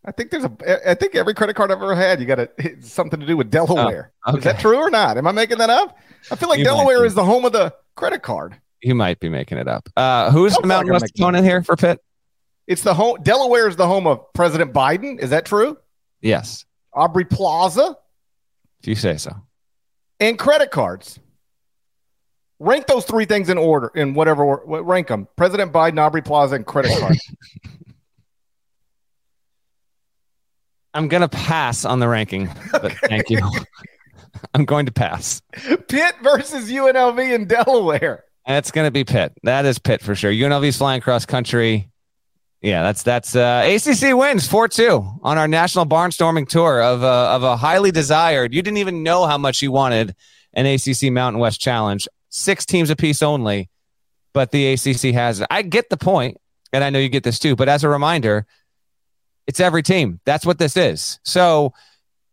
I 0.05 0.13
think 0.13 0.31
there's 0.31 0.45
a. 0.45 0.91
I 0.91 0.95
think 0.95 1.17
every 1.17 1.35
credit 1.35 1.57
card 1.57 1.73
I've 1.73 1.79
ever 1.83 1.95
had, 1.97 2.21
you 2.21 2.27
got 2.27 2.39
it's 2.59 2.93
something 2.93 3.19
to 3.19 3.27
do 3.27 3.37
with 3.37 3.51
Delaware. 3.51 4.13
Oh, 4.25 4.37
Is 4.37 4.45
that 4.45 4.61
true 4.61 4.77
or 4.77 4.89
not? 4.91 5.19
Am 5.19 5.27
I 5.27 5.33
making 5.33 5.59
that 5.59 5.71
up? 5.71 5.99
I 6.31 6.37
feel 6.37 6.49
like 6.49 6.59
You 6.59 6.65
Delaware 6.65 7.05
is 7.05 7.15
the 7.15 7.25
home 7.25 7.45
of 7.45 7.53
the 7.53 7.75
credit 7.95 8.23
card. 8.23 8.57
You 8.83 8.95
might 8.95 9.21
be 9.21 9.29
making 9.29 9.59
it 9.59 9.69
up. 9.69 9.89
Uh, 9.97 10.31
who's 10.31 10.53
Sounds 10.53 10.63
the 10.63 10.69
Mountain 10.69 10.93
West 10.93 11.13
opponent 11.17 11.45
here 11.45 11.63
for 11.63 11.77
Pitt? 11.77 12.01
It's 12.67 12.83
the 12.83 12.95
home. 12.95 13.19
Delaware 13.23 13.69
is 13.69 13.77
the 13.77 13.87
home 13.87 14.07
of 14.07 14.33
President 14.33 14.73
Biden. 14.73 15.19
Is 15.21 15.31
that 15.31 15.47
true? 15.47 15.79
Yes, 16.21 16.65
Aubrey 16.93 17.25
Plaza 17.25 17.97
if 18.81 18.89
you 18.89 18.95
say 18.95 19.17
so. 19.17 19.33
and 20.21 20.39
credit 20.39 20.71
cards. 20.71 21.19
Rank 22.59 22.87
those 22.87 23.05
three 23.05 23.27
things 23.27 23.51
in 23.51 23.59
order, 23.59 23.91
in 23.95 24.15
whatever 24.15 24.63
rank 24.65 25.09
them: 25.09 25.29
President 25.37 25.73
Biden, 25.73 25.99
Aubrey 26.01 26.23
Plaza, 26.23 26.57
and 26.57 26.65
credit 26.67 26.99
cards. 26.99 27.21
I'm 30.95 31.09
gonna 31.09 31.29
pass 31.29 31.85
on 31.85 32.01
the 32.01 32.09
ranking, 32.09 32.49
but 32.73 32.93
thank 33.05 33.29
you. 33.29 33.41
I'm 34.55 34.65
going 34.65 34.87
to 34.87 34.93
pass. 34.93 35.41
Pitt 35.53 36.15
versus 36.23 36.71
UNLV 36.71 37.35
in 37.35 37.47
Delaware. 37.47 38.25
That's 38.47 38.71
gonna 38.71 38.93
be 38.93 39.05
Pitt. 39.05 39.33
That 39.43 39.65
is 39.65 39.79
Pitt 39.79 40.03
for 40.03 40.15
sure. 40.15 40.31
UNLV's 40.31 40.79
flying 40.79 41.01
cross 41.01 41.27
country. 41.27 41.91
Yeah, 42.63 42.83
that's 42.83 43.03
that's 43.03 43.35
uh, 43.37 43.65
ACC 43.67 44.17
wins 44.17 44.47
four 44.47 44.69
two 44.69 45.05
on 45.23 45.37
our 45.37 45.49
national 45.49 45.87
barnstorming 45.87 46.49
tour 46.49 46.81
of 46.81 47.03
a, 47.03 47.07
of 47.07 47.43
a 47.43 47.57
highly 47.57 47.91
desired. 47.91 48.55
You 48.55 48.63
didn't 48.63 48.79
even 48.79 49.03
know 49.03 49.27
how 49.27 49.37
much 49.37 49.63
you 49.63 49.73
wanted 49.73 50.15
an 50.55 50.67
ACC 50.67 51.13
Mountain 51.13 51.41
West 51.41 51.61
Challenge. 51.61 52.09
Six 52.29 52.65
teams 52.65 52.89
apiece 52.91 53.23
only, 53.23 53.69
but 54.33 54.53
the 54.53 54.73
ACC 54.73 55.15
has 55.15 55.41
it. 55.41 55.49
I 55.51 55.63
get 55.63 55.91
the 55.91 55.97
point, 55.97 56.39
and 56.73 56.83
I 56.83 56.91
know 56.91 56.99
you 56.99 57.09
get 57.09 57.25
this 57.25 57.39
too. 57.39 57.57
But 57.57 57.69
as 57.69 57.85
a 57.85 57.89
reminder, 57.89 58.47
it's 59.47 59.61
every 59.61 59.83
team. 59.83 60.21
That's 60.25 60.47
what 60.47 60.59
this 60.59 60.77
is. 60.77 61.21
So 61.25 61.73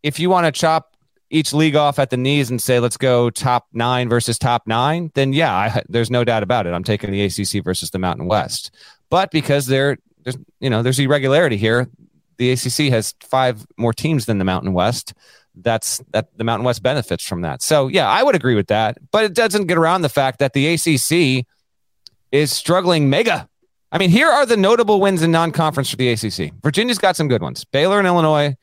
if 0.03 0.19
you 0.19 0.29
want 0.29 0.45
to 0.45 0.51
chop 0.51 0.92
each 1.33 1.51
league 1.51 1.75
off 1.75 1.97
at 1.97 2.11
the 2.11 2.17
knees 2.17 2.51
and 2.51 2.61
say 2.61 2.79
let's 2.79 2.95
go 2.95 3.31
top 3.31 3.65
nine 3.73 4.07
versus 4.07 4.37
top 4.37 4.67
nine, 4.67 5.11
then 5.15 5.33
yeah, 5.33 5.53
I, 5.53 5.81
there's 5.89 6.11
no 6.11 6.23
doubt 6.23 6.43
about 6.43 6.67
it. 6.67 6.73
I'm 6.73 6.83
taking 6.83 7.11
the 7.11 7.23
ACC 7.23 7.63
versus 7.63 7.89
the 7.89 7.97
Mountain 7.97 8.27
West. 8.27 8.71
But 9.09 9.31
because 9.31 9.65
there, 9.65 9.97
there's 10.23 10.37
you 10.59 10.69
know 10.69 10.83
there's 10.83 10.99
irregularity 10.99 11.57
here, 11.57 11.89
the 12.37 12.51
ACC 12.51 12.91
has 12.93 13.15
five 13.21 13.65
more 13.77 13.93
teams 13.93 14.27
than 14.27 14.37
the 14.37 14.45
Mountain 14.45 14.73
West. 14.73 15.13
That's 15.55 16.03
that 16.11 16.37
the 16.37 16.43
Mountain 16.43 16.65
West 16.65 16.83
benefits 16.83 17.25
from 17.25 17.41
that. 17.41 17.63
So 17.63 17.87
yeah, 17.87 18.07
I 18.07 18.21
would 18.21 18.35
agree 18.35 18.55
with 18.55 18.67
that. 18.67 18.99
But 19.11 19.23
it 19.23 19.33
doesn't 19.33 19.65
get 19.65 19.77
around 19.77 20.03
the 20.03 20.09
fact 20.09 20.37
that 20.37 20.53
the 20.53 20.67
ACC 20.67 21.47
is 22.31 22.51
struggling 22.51 23.09
mega. 23.09 23.49
I 23.91 23.97
mean, 23.97 24.11
here 24.11 24.29
are 24.29 24.45
the 24.45 24.57
notable 24.57 25.01
wins 25.01 25.21
in 25.21 25.31
non-conference 25.31 25.89
for 25.89 25.97
the 25.97 26.09
ACC. 26.09 26.53
Virginia's 26.63 26.97
got 26.97 27.15
some 27.15 27.27
good 27.27 27.41
ones. 27.41 27.63
Baylor 27.65 27.97
and 27.97 28.07
Illinois. 28.07 28.55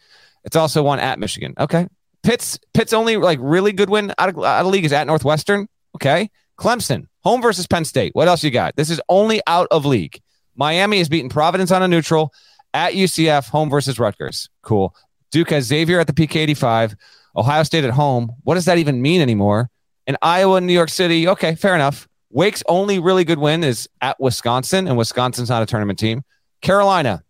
It's 0.44 0.56
also 0.56 0.82
one 0.82 0.98
at 0.98 1.18
Michigan. 1.18 1.54
Okay. 1.58 1.86
Pitt's 2.22 2.58
Pitt's 2.74 2.92
only 2.92 3.16
like 3.16 3.38
really 3.40 3.72
good 3.72 3.90
win 3.90 4.12
out 4.18 4.28
of, 4.28 4.38
out 4.38 4.66
of 4.66 4.66
league 4.66 4.84
is 4.84 4.92
at 4.92 5.06
Northwestern. 5.06 5.66
Okay. 5.94 6.30
Clemson, 6.58 7.06
home 7.20 7.40
versus 7.40 7.66
Penn 7.66 7.86
State. 7.86 8.14
What 8.14 8.28
else 8.28 8.44
you 8.44 8.50
got? 8.50 8.76
This 8.76 8.90
is 8.90 9.00
only 9.08 9.40
out 9.46 9.66
of 9.70 9.86
league. 9.86 10.20
Miami 10.54 10.98
has 10.98 11.08
beaten 11.08 11.30
Providence 11.30 11.70
on 11.70 11.82
a 11.82 11.88
neutral 11.88 12.34
at 12.74 12.92
UCF, 12.92 13.48
home 13.48 13.70
versus 13.70 13.98
Rutgers. 13.98 14.50
Cool. 14.62 14.94
Duke 15.32 15.50
has 15.50 15.64
Xavier 15.64 16.00
at 16.00 16.06
the 16.06 16.12
PK 16.12 16.36
85. 16.36 16.96
Ohio 17.34 17.62
State 17.62 17.84
at 17.84 17.90
home. 17.90 18.32
What 18.42 18.56
does 18.56 18.66
that 18.66 18.78
even 18.78 19.00
mean 19.00 19.22
anymore? 19.22 19.70
And 20.06 20.18
Iowa 20.20 20.56
and 20.56 20.66
New 20.66 20.72
York 20.72 20.90
City. 20.90 21.28
Okay, 21.28 21.54
fair 21.54 21.74
enough. 21.74 22.08
Wake's 22.30 22.62
only 22.68 22.98
really 22.98 23.24
good 23.24 23.38
win 23.38 23.64
is 23.64 23.88
at 24.00 24.20
Wisconsin, 24.20 24.86
and 24.86 24.96
Wisconsin's 24.98 25.48
not 25.48 25.62
a 25.62 25.66
tournament 25.66 25.98
team. 25.98 26.22
Carolina, 26.60 27.22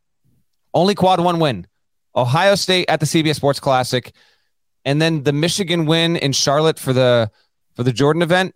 only 0.74 0.94
quad 0.94 1.20
one 1.20 1.38
win. 1.38 1.66
Ohio 2.16 2.54
State 2.54 2.90
at 2.90 3.00
the 3.00 3.06
CBS 3.06 3.36
Sports 3.36 3.60
Classic, 3.60 4.12
and 4.84 5.00
then 5.00 5.22
the 5.24 5.32
Michigan 5.32 5.86
win 5.86 6.16
in 6.16 6.32
Charlotte 6.32 6.78
for 6.78 6.92
the 6.92 7.30
for 7.74 7.82
the 7.82 7.92
Jordan 7.92 8.22
event. 8.22 8.54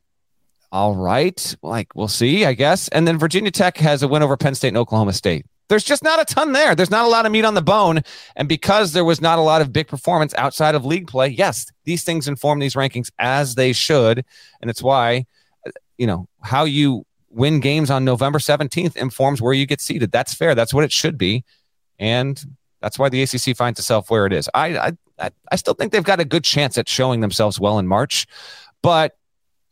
All 0.72 0.94
right, 0.94 1.56
like 1.62 1.94
we'll 1.94 2.08
see, 2.08 2.44
I 2.44 2.54
guess. 2.54 2.88
And 2.88 3.06
then 3.06 3.18
Virginia 3.18 3.50
Tech 3.50 3.76
has 3.78 4.02
a 4.02 4.08
win 4.08 4.22
over 4.22 4.37
Penn 4.37 4.54
State 4.54 4.68
and 4.68 4.76
Oklahoma 4.76 5.12
State. 5.12 5.46
There's 5.68 5.84
just 5.84 6.02
not 6.02 6.20
a 6.20 6.24
ton 6.24 6.52
there. 6.52 6.74
There's 6.74 6.90
not 6.90 7.06
a 7.06 7.08
lot 7.08 7.24
of 7.24 7.32
meat 7.32 7.44
on 7.44 7.54
the 7.54 7.62
bone. 7.62 8.00
And 8.37 8.48
because 8.48 8.92
there 8.92 9.04
was 9.04 9.20
not 9.20 9.38
a 9.38 9.42
lot 9.42 9.62
of 9.62 9.72
big 9.72 9.88
performance 9.88 10.34
outside 10.37 10.74
of 10.74 10.84
league 10.84 11.06
play, 11.06 11.28
yes, 11.28 11.66
these 11.84 12.04
things 12.04 12.28
inform 12.28 12.58
these 12.58 12.74
rankings 12.74 13.10
as 13.18 13.54
they 13.54 13.72
should. 13.72 14.24
And 14.60 14.70
it's 14.70 14.82
why, 14.82 15.26
you 15.96 16.06
know, 16.06 16.28
how 16.42 16.64
you 16.64 17.06
win 17.30 17.60
games 17.60 17.90
on 17.90 18.04
November 18.04 18.38
17th 18.38 18.96
informs 18.96 19.40
where 19.40 19.54
you 19.54 19.66
get 19.66 19.80
seated. 19.80 20.12
That's 20.12 20.34
fair. 20.34 20.54
That's 20.54 20.74
what 20.74 20.84
it 20.84 20.92
should 20.92 21.16
be. 21.16 21.44
And 21.98 22.42
that's 22.80 22.98
why 22.98 23.08
the 23.08 23.22
ACC 23.22 23.56
finds 23.56 23.78
itself 23.78 24.10
where 24.10 24.26
it 24.26 24.32
is. 24.32 24.48
I, 24.52 24.76
I, 24.76 24.92
I 25.18 25.57
still 25.57 25.74
think 25.74 25.92
they've 25.92 26.03
got 26.03 26.20
a 26.20 26.24
good 26.24 26.44
chance 26.44 26.77
at 26.79 26.88
showing 26.88 27.20
themselves 27.20 27.61
well 27.61 27.79
in 27.79 27.87
March. 27.87 28.27
But, 28.83 29.16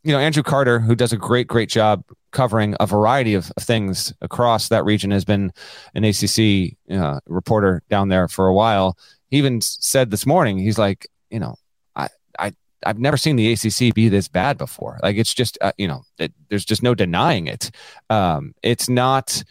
you 0.04 0.12
know, 0.12 0.18
Andrew 0.18 0.42
Carter, 0.42 0.80
who 0.80 0.94
does 0.94 1.12
a 1.12 1.16
great, 1.16 1.46
great 1.46 1.68
job 1.68 2.04
covering 2.30 2.74
a 2.80 2.86
variety 2.86 3.34
of 3.34 3.46
things 3.60 4.12
across 4.20 4.68
that 4.68 4.84
region, 4.84 5.10
has 5.10 5.24
been 5.24 5.52
an 5.94 6.04
ACC 6.04 6.76
uh, 6.90 7.20
reporter 7.26 7.82
down 7.90 8.08
there 8.08 8.28
for 8.28 8.46
a 8.46 8.54
while. 8.54 8.96
He 9.28 9.38
even 9.38 9.60
said 9.60 10.10
this 10.10 10.26
morning, 10.26 10.58
he's 10.58 10.78
like, 10.78 11.08
you 11.30 11.40
know, 11.40 11.56
I, 11.94 12.08
I, 12.38 12.52
I've 12.84 12.98
never 12.98 13.16
seen 13.16 13.36
the 13.36 13.52
ACC 13.52 13.94
be 13.94 14.08
this 14.08 14.28
bad 14.28 14.58
before. 14.58 14.98
Like 15.02 15.16
it's 15.16 15.34
just, 15.34 15.58
uh, 15.60 15.72
you 15.76 15.88
know, 15.88 16.04
it, 16.18 16.32
there's 16.48 16.64
just 16.64 16.82
no 16.82 16.94
denying 16.94 17.46
it. 17.46 17.70
Um, 18.10 18.54
it's 18.62 18.88
not 18.88 19.42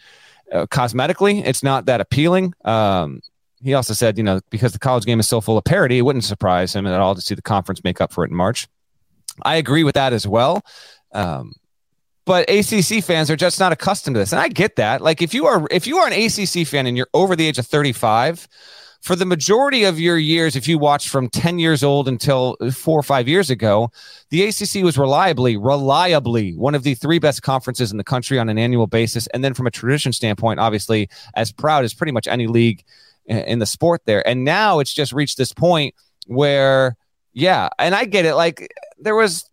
uh, 0.52 0.66
cosmetically, 0.66 1.42
it's 1.44 1.62
not 1.62 1.86
that 1.86 2.00
appealing. 2.00 2.54
Um, 2.64 3.20
he 3.62 3.74
also 3.74 3.94
said, 3.94 4.18
you 4.18 4.24
know, 4.24 4.40
because 4.50 4.72
the 4.72 4.78
college 4.78 5.04
game 5.04 5.20
is 5.20 5.28
so 5.28 5.40
full 5.40 5.56
of 5.56 5.64
parity, 5.64 5.98
it 5.98 6.02
wouldn't 6.02 6.24
surprise 6.24 6.74
him 6.74 6.86
at 6.86 7.00
all 7.00 7.14
to 7.14 7.20
see 7.20 7.34
the 7.34 7.42
conference 7.42 7.82
make 7.84 8.00
up 8.00 8.12
for 8.12 8.24
it 8.24 8.30
in 8.30 8.36
March. 8.36 8.68
I 9.42 9.56
agree 9.56 9.84
with 9.84 9.94
that 9.94 10.12
as 10.12 10.26
well. 10.26 10.62
Um, 11.12 11.52
but 12.24 12.48
ACC 12.48 13.02
fans 13.02 13.30
are 13.30 13.36
just 13.36 13.58
not 13.58 13.72
accustomed 13.72 14.14
to 14.14 14.20
this, 14.20 14.32
and 14.32 14.40
I 14.40 14.48
get 14.48 14.76
that. 14.76 15.00
Like 15.00 15.22
if 15.22 15.34
you 15.34 15.46
are 15.46 15.66
if 15.70 15.86
you 15.86 15.98
are 15.98 16.06
an 16.06 16.12
ACC 16.12 16.66
fan 16.66 16.86
and 16.86 16.96
you're 16.96 17.08
over 17.14 17.34
the 17.34 17.46
age 17.46 17.58
of 17.58 17.66
35, 17.66 18.46
for 19.02 19.16
the 19.16 19.26
majority 19.26 19.82
of 19.82 19.98
your 19.98 20.16
years, 20.16 20.54
if 20.54 20.68
you 20.68 20.78
watched 20.78 21.08
from 21.08 21.28
10 21.28 21.58
years 21.58 21.82
old 21.82 22.06
until 22.06 22.56
four 22.72 22.98
or 22.98 23.02
five 23.02 23.26
years 23.26 23.50
ago, 23.50 23.90
the 24.30 24.44
ACC 24.44 24.84
was 24.84 24.96
reliably, 24.96 25.56
reliably 25.56 26.54
one 26.54 26.76
of 26.76 26.84
the 26.84 26.94
three 26.94 27.18
best 27.18 27.42
conferences 27.42 27.90
in 27.90 27.98
the 27.98 28.04
country 28.04 28.38
on 28.38 28.48
an 28.48 28.58
annual 28.58 28.86
basis. 28.86 29.26
And 29.28 29.42
then 29.42 29.54
from 29.54 29.66
a 29.66 29.72
tradition 29.72 30.12
standpoint, 30.12 30.60
obviously 30.60 31.08
as 31.34 31.50
proud 31.50 31.84
as 31.84 31.92
pretty 31.92 32.12
much 32.12 32.28
any 32.28 32.46
league 32.46 32.84
in 33.26 33.58
the 33.58 33.66
sport 33.66 34.02
there. 34.04 34.26
And 34.26 34.44
now 34.44 34.78
it's 34.78 34.92
just 34.92 35.12
reached 35.12 35.38
this 35.38 35.52
point 35.52 35.94
where, 36.26 36.96
yeah, 37.32 37.68
and 37.78 37.94
I 37.94 38.04
get 38.04 38.24
it. 38.24 38.34
Like 38.34 38.72
there 38.98 39.14
was 39.14 39.48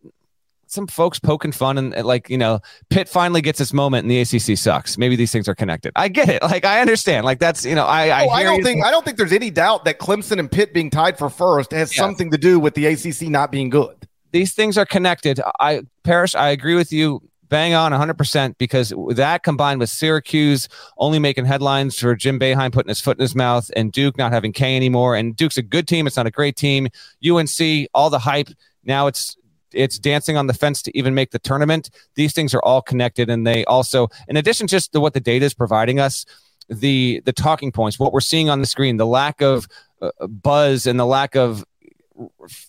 some 0.70 0.86
folks 0.86 1.18
poking 1.18 1.50
fun 1.50 1.76
and 1.78 2.06
like 2.06 2.30
you 2.30 2.38
know 2.38 2.60
pitt 2.90 3.08
finally 3.08 3.42
gets 3.42 3.60
its 3.60 3.72
moment 3.72 4.04
and 4.04 4.10
the 4.10 4.20
acc 4.20 4.56
sucks. 4.56 4.96
Maybe 4.96 5.16
these 5.16 5.32
things 5.32 5.48
are 5.48 5.54
connected. 5.54 5.92
I 5.96 6.08
get 6.08 6.28
it. 6.28 6.42
Like 6.50 6.64
i 6.64 6.80
understand. 6.80 7.24
Like 7.24 7.38
that's 7.38 7.64
you 7.64 7.74
know 7.74 7.84
i 7.84 8.08
I, 8.08 8.26
oh, 8.26 8.30
I 8.30 8.42
don't 8.42 8.62
think 8.62 8.84
i 8.84 8.90
don't 8.90 9.04
think 9.04 9.16
there's 9.16 9.32
any 9.32 9.50
doubt 9.50 9.84
that 9.84 9.98
clemson 9.98 10.38
and 10.38 10.50
pitt 10.50 10.72
being 10.72 10.90
tied 10.90 11.18
for 11.18 11.28
first 11.28 11.72
has 11.72 11.90
yes. 11.90 11.96
something 11.96 12.30
to 12.30 12.38
do 12.38 12.58
with 12.58 12.74
the 12.74 12.86
acc 12.88 13.22
not 13.28 13.50
being 13.50 13.68
good. 13.70 13.96
These 14.32 14.52
things 14.52 14.78
are 14.78 14.86
connected. 14.86 15.40
I 15.58 15.82
Parrish 16.04 16.34
i 16.34 16.50
agree 16.50 16.74
with 16.74 16.92
you 16.92 17.22
bang 17.50 17.74
on 17.74 17.92
100% 17.92 18.56
because 18.56 18.94
that 19.10 19.42
combined 19.42 19.80
with 19.80 19.90
Syracuse 19.90 20.68
only 20.96 21.18
making 21.18 21.44
headlines 21.44 21.98
for 21.98 22.14
Jim 22.14 22.38
Boeheim 22.38 22.72
putting 22.72 22.88
his 22.88 23.00
foot 23.00 23.18
in 23.18 23.22
his 23.22 23.34
mouth 23.34 23.70
and 23.76 23.92
Duke 23.92 24.16
not 24.16 24.32
having 24.32 24.52
K 24.52 24.76
anymore. 24.76 25.16
And 25.16 25.36
Duke's 25.36 25.58
a 25.58 25.62
good 25.62 25.86
team. 25.86 26.06
It's 26.06 26.16
not 26.16 26.26
a 26.26 26.30
great 26.30 26.56
team. 26.56 26.88
UNC, 27.28 27.88
all 27.92 28.08
the 28.08 28.20
hype. 28.20 28.48
Now 28.84 29.08
it's 29.08 29.36
it's 29.72 29.98
dancing 29.98 30.36
on 30.36 30.46
the 30.46 30.54
fence 30.54 30.82
to 30.82 30.96
even 30.96 31.14
make 31.14 31.30
the 31.30 31.38
tournament. 31.38 31.90
These 32.14 32.32
things 32.32 32.54
are 32.54 32.62
all 32.62 32.82
connected, 32.82 33.30
and 33.30 33.46
they 33.46 33.64
also, 33.66 34.08
in 34.26 34.36
addition, 34.36 34.66
just 34.66 34.92
to 34.92 35.00
what 35.00 35.14
the 35.14 35.20
data 35.20 35.44
is 35.44 35.54
providing 35.54 36.00
us, 36.00 36.24
the 36.68 37.22
the 37.24 37.32
talking 37.32 37.70
points, 37.70 37.98
what 37.98 38.12
we're 38.12 38.20
seeing 38.20 38.50
on 38.50 38.60
the 38.60 38.66
screen, 38.66 38.96
the 38.96 39.06
lack 39.06 39.40
of 39.40 39.68
uh, 40.02 40.10
buzz 40.26 40.86
and 40.86 40.98
the 40.98 41.06
lack 41.06 41.36
of, 41.36 41.64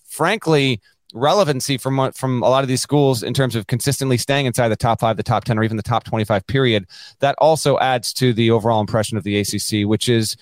frankly, 0.08 0.82
relevancy 1.14 1.78
from 1.78 2.12
from 2.14 2.44
a 2.44 2.50
lot 2.50 2.64
of 2.64 2.68
these 2.68 2.82
schools 2.82 3.24
in 3.24 3.34
terms 3.34 3.56
of 3.56 3.68
consistently 3.68 4.18
staying 4.18 4.46
inside 4.46 4.70
the 4.70 4.76
top 4.76 5.00
five, 5.00 5.18
the 5.18 5.24
top 5.24 5.44
ten, 5.44 5.58
or 5.58 5.64
even 5.64 5.78
the 5.78 5.84
top 5.84 6.04
twenty-five. 6.04 6.46
Period. 6.48 6.88
That 7.20 7.36
also 7.38 7.78
adds 7.80 8.14
to 8.14 8.34
the 8.34 8.52
overall 8.52 8.80
impression 8.80 9.18
of 9.18 9.24
the 9.24 9.40
ACC, 9.40 9.88
which 9.88 10.10
is 10.10 10.36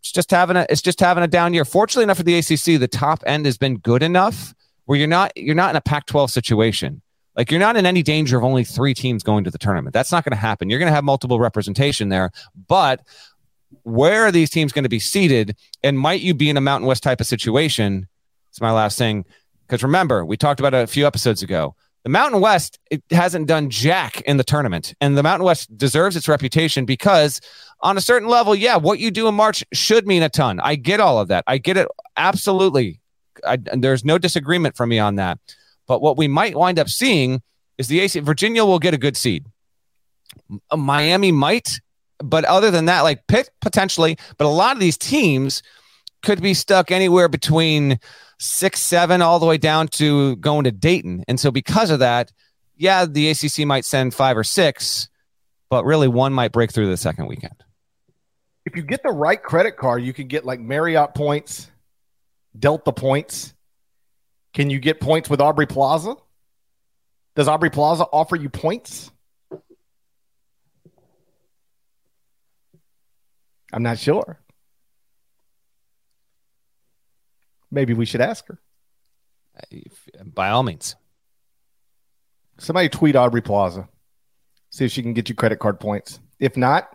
it's 0.00 0.12
just 0.12 0.30
having 0.30 0.56
a 0.56 0.66
it's 0.68 0.82
just 0.82 1.00
having 1.00 1.24
a 1.24 1.28
down 1.28 1.54
year. 1.54 1.64
Fortunately 1.64 2.04
enough 2.04 2.18
for 2.18 2.22
the 2.22 2.38
ACC, 2.38 2.78
the 2.78 2.88
top 2.88 3.22
end 3.26 3.46
has 3.46 3.56
been 3.56 3.78
good 3.78 4.02
enough 4.02 4.54
where 4.84 4.98
you're 4.98 5.08
not 5.08 5.32
you're 5.36 5.54
not 5.54 5.70
in 5.70 5.76
a 5.76 5.80
Pac-12 5.80 6.30
situation. 6.30 7.00
Like 7.36 7.50
you're 7.50 7.60
not 7.60 7.76
in 7.76 7.84
any 7.84 8.02
danger 8.02 8.38
of 8.38 8.44
only 8.44 8.64
three 8.64 8.94
teams 8.94 9.22
going 9.22 9.44
to 9.44 9.50
the 9.50 9.58
tournament. 9.58 9.92
That's 9.92 10.12
not 10.12 10.24
going 10.24 10.32
to 10.32 10.36
happen. 10.36 10.70
You're 10.70 10.78
going 10.78 10.90
to 10.90 10.94
have 10.94 11.04
multiple 11.04 11.40
representation 11.40 12.08
there, 12.08 12.30
but 12.68 13.00
where 13.82 14.22
are 14.22 14.30
these 14.30 14.50
teams 14.50 14.72
going 14.72 14.84
to 14.84 14.88
be 14.88 15.00
seated? 15.00 15.56
And 15.82 15.98
might 15.98 16.20
you 16.20 16.32
be 16.32 16.48
in 16.48 16.56
a 16.56 16.60
Mountain 16.60 16.86
West 16.86 17.02
type 17.02 17.20
of 17.20 17.26
situation? 17.26 18.06
It's 18.50 18.60
my 18.60 18.70
last 18.70 18.98
thing. 18.98 19.24
Because 19.66 19.82
remember, 19.82 20.24
we 20.24 20.36
talked 20.36 20.60
about 20.60 20.74
it 20.74 20.82
a 20.82 20.86
few 20.86 21.06
episodes 21.06 21.42
ago. 21.42 21.74
The 22.04 22.10
Mountain 22.10 22.42
West 22.42 22.78
it 22.90 23.02
hasn't 23.10 23.46
done 23.46 23.70
jack 23.70 24.20
in 24.22 24.36
the 24.36 24.44
tournament, 24.44 24.94
and 25.00 25.16
the 25.16 25.22
Mountain 25.22 25.46
West 25.46 25.76
deserves 25.76 26.16
its 26.16 26.28
reputation 26.28 26.84
because, 26.84 27.40
on 27.80 27.96
a 27.96 28.00
certain 28.00 28.28
level, 28.28 28.54
yeah, 28.54 28.76
what 28.76 28.98
you 28.98 29.10
do 29.10 29.26
in 29.26 29.34
March 29.34 29.64
should 29.72 30.06
mean 30.06 30.22
a 30.22 30.28
ton. 30.28 30.60
I 30.60 30.74
get 30.74 31.00
all 31.00 31.18
of 31.18 31.28
that. 31.28 31.44
I 31.46 31.56
get 31.56 31.78
it 31.78 31.88
absolutely. 32.16 33.00
I, 33.46 33.56
there's 33.56 34.04
no 34.04 34.18
disagreement 34.18 34.76
from 34.76 34.90
me 34.90 34.98
on 34.98 35.16
that. 35.16 35.38
But 35.86 36.02
what 36.02 36.18
we 36.18 36.28
might 36.28 36.56
wind 36.56 36.78
up 36.78 36.88
seeing 36.88 37.42
is 37.78 37.88
the 37.88 38.00
AC 38.00 38.20
Virginia 38.20 38.64
will 38.64 38.78
get 38.78 38.94
a 38.94 38.98
good 38.98 39.16
seed. 39.16 39.46
Miami 40.76 41.32
might, 41.32 41.80
but 42.18 42.44
other 42.44 42.70
than 42.70 42.84
that, 42.84 43.00
like 43.00 43.26
Pitt 43.28 43.50
potentially, 43.60 44.18
but 44.36 44.44
a 44.44 44.48
lot 44.48 44.76
of 44.76 44.80
these 44.80 44.98
teams 44.98 45.62
could 46.22 46.42
be 46.42 46.54
stuck 46.54 46.90
anywhere 46.90 47.28
between 47.28 47.98
six, 48.38 48.80
seven, 48.80 49.22
all 49.22 49.38
the 49.38 49.46
way 49.46 49.58
down 49.58 49.88
to 49.88 50.36
going 50.36 50.64
to 50.64 50.72
Dayton. 50.72 51.24
And 51.28 51.38
so 51.38 51.50
because 51.50 51.90
of 51.90 52.00
that, 52.00 52.32
yeah, 52.76 53.06
the 53.06 53.30
ACC 53.30 53.66
might 53.66 53.84
send 53.84 54.14
five 54.14 54.36
or 54.36 54.44
six, 54.44 55.08
but 55.70 55.84
really 55.84 56.08
one 56.08 56.32
might 56.32 56.52
break 56.52 56.72
through 56.72 56.88
the 56.88 56.96
second 56.96 57.26
weekend. 57.26 57.54
If 58.66 58.76
you 58.76 58.82
get 58.82 59.02
the 59.02 59.12
right 59.12 59.40
credit 59.40 59.76
card, 59.76 60.02
you 60.02 60.12
can 60.12 60.26
get 60.26 60.44
like 60.44 60.58
Marriott 60.58 61.14
points 61.14 61.70
Delta 62.58 62.92
points. 62.92 63.54
Can 64.52 64.70
you 64.70 64.78
get 64.78 65.00
points 65.00 65.28
with 65.28 65.40
Aubrey 65.40 65.66
Plaza? 65.66 66.14
Does 67.34 67.48
Aubrey 67.48 67.70
Plaza 67.70 68.04
offer 68.04 68.36
you 68.36 68.48
points? 68.48 69.10
I'm 73.72 73.82
not 73.82 73.98
sure. 73.98 74.38
Maybe 77.74 77.92
we 77.92 78.06
should 78.06 78.20
ask 78.20 78.46
her. 78.46 78.58
By 80.24 80.50
all 80.50 80.62
means. 80.62 80.96
Somebody 82.58 82.88
tweet 82.88 83.16
Aubrey 83.16 83.42
Plaza. 83.42 83.88
See 84.70 84.84
if 84.84 84.92
she 84.92 85.02
can 85.02 85.12
get 85.12 85.28
you 85.28 85.34
credit 85.34 85.58
card 85.58 85.80
points. 85.80 86.20
If 86.38 86.56
not, 86.56 86.88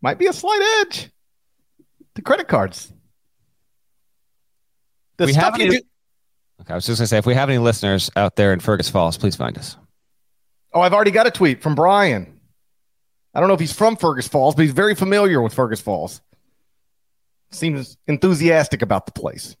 might 0.00 0.18
be 0.18 0.26
a 0.26 0.32
slight 0.32 0.80
edge 0.80 1.10
to 2.14 2.22
credit 2.22 2.48
cards. 2.48 2.92
The 5.16 5.26
we 5.26 5.32
stuff 5.32 5.58
you 5.58 5.64
any, 5.64 5.76
do. 5.78 5.82
Okay, 6.60 6.72
I 6.72 6.74
was 6.76 6.86
just 6.86 6.98
gonna 6.98 7.06
say, 7.06 7.18
if 7.18 7.26
we 7.26 7.34
have 7.34 7.48
any 7.48 7.58
listeners 7.58 8.10
out 8.16 8.36
there 8.36 8.52
in 8.52 8.60
Fergus 8.60 8.88
Falls, 8.88 9.18
please 9.18 9.36
find 9.36 9.58
us. 9.58 9.76
Oh, 10.72 10.80
I've 10.80 10.94
already 10.94 11.10
got 11.10 11.26
a 11.26 11.30
tweet 11.30 11.62
from 11.62 11.74
Brian. 11.74 12.40
I 13.34 13.40
don't 13.40 13.48
know 13.48 13.54
if 13.54 13.60
he's 13.60 13.72
from 13.72 13.96
Fergus 13.96 14.28
Falls, 14.28 14.54
but 14.54 14.62
he's 14.62 14.72
very 14.72 14.94
familiar 14.94 15.40
with 15.40 15.54
Fergus 15.54 15.80
Falls. 15.80 16.20
Seems 17.50 17.96
enthusiastic 18.06 18.82
about 18.82 19.06
the 19.06 19.12
place. 19.12 19.56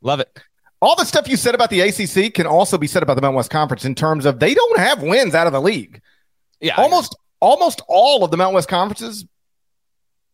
Love 0.00 0.20
it. 0.20 0.38
All 0.80 0.94
the 0.94 1.04
stuff 1.04 1.28
you 1.28 1.36
said 1.36 1.54
about 1.54 1.70
the 1.70 1.80
ACC 1.80 2.32
can 2.32 2.46
also 2.46 2.78
be 2.78 2.86
said 2.86 3.02
about 3.02 3.14
the 3.14 3.22
Mountain 3.22 3.36
West 3.36 3.50
Conference 3.50 3.84
in 3.84 3.94
terms 3.94 4.26
of 4.26 4.38
they 4.38 4.54
don't 4.54 4.78
have 4.78 5.02
wins 5.02 5.34
out 5.34 5.46
of 5.46 5.52
the 5.52 5.60
league. 5.60 6.00
Yeah, 6.60 6.76
almost 6.76 7.16
almost 7.40 7.82
all 7.88 8.24
of 8.24 8.30
the 8.30 8.36
Mountain 8.36 8.54
West 8.54 8.68
Conferences 8.68 9.24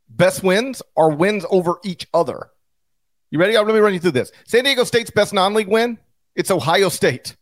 best 0.09 0.43
wins 0.43 0.83
are 0.97 1.11
wins 1.11 1.45
over 1.51 1.79
each 1.83 2.07
other. 2.13 2.49
You 3.31 3.39
ready? 3.39 3.57
Let 3.57 3.67
me 3.67 3.79
run 3.79 3.95
you 3.95 4.01
through 4.01 4.13
this. 4.13 4.31
San 4.47 4.65
Diego 4.65 4.85
State's 4.85 5.11
best 5.11 5.33
non-league 5.33 5.69
win. 5.69 5.99
It's 6.37 6.51
Ohio 6.51 6.89
State. 6.89 7.37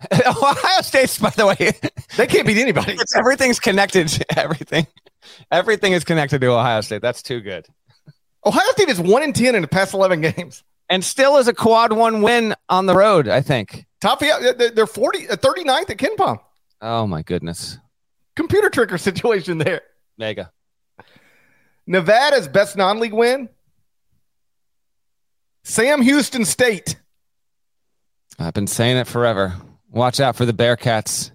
Ohio 0.12 0.82
State's, 0.82 1.18
by 1.18 1.30
the 1.30 1.46
way, 1.46 1.72
they 2.16 2.26
can't 2.26 2.46
beat 2.46 2.58
anybody. 2.58 2.92
It's, 2.92 3.14
everything's 3.16 3.60
connected. 3.60 4.12
Everything, 4.36 4.86
everything 5.50 5.92
is 5.92 6.04
connected 6.04 6.40
to 6.40 6.48
Ohio 6.48 6.80
State. 6.80 7.02
That's 7.02 7.22
too 7.22 7.40
good. 7.40 7.66
Ohio 8.44 8.70
State 8.72 8.88
is 8.88 9.00
one 9.00 9.22
in 9.22 9.32
ten 9.32 9.54
in 9.54 9.62
the 9.62 9.68
past 9.68 9.94
eleven 9.94 10.20
games, 10.20 10.62
and 10.88 11.04
still 11.04 11.36
is 11.38 11.48
a 11.48 11.54
quad 11.54 11.92
one 11.92 12.22
win 12.22 12.54
on 12.68 12.86
the 12.86 12.94
road. 12.94 13.28
I 13.28 13.40
think 13.40 13.86
top. 14.00 14.20
They're 14.20 14.86
40, 14.86 15.26
39th 15.26 15.68
uh, 15.68 15.84
at 15.88 15.96
KenPom. 15.96 16.38
Oh 16.80 17.06
my 17.06 17.22
goodness! 17.22 17.78
Computer 18.36 18.70
tricker 18.70 19.00
situation 19.00 19.58
there. 19.58 19.82
Mega. 20.16 20.52
Nevada's 21.86 22.48
best 22.48 22.76
non-league 22.76 23.14
win 23.14 23.48
Sam 25.68 26.00
Houston 26.00 26.46
State. 26.46 26.96
I've 28.38 28.54
been 28.54 28.66
saying 28.66 28.96
it 28.96 29.06
forever. 29.06 29.54
Watch 29.90 30.18
out 30.18 30.34
for 30.34 30.46
the 30.46 30.52
Bearkats 30.52 31.30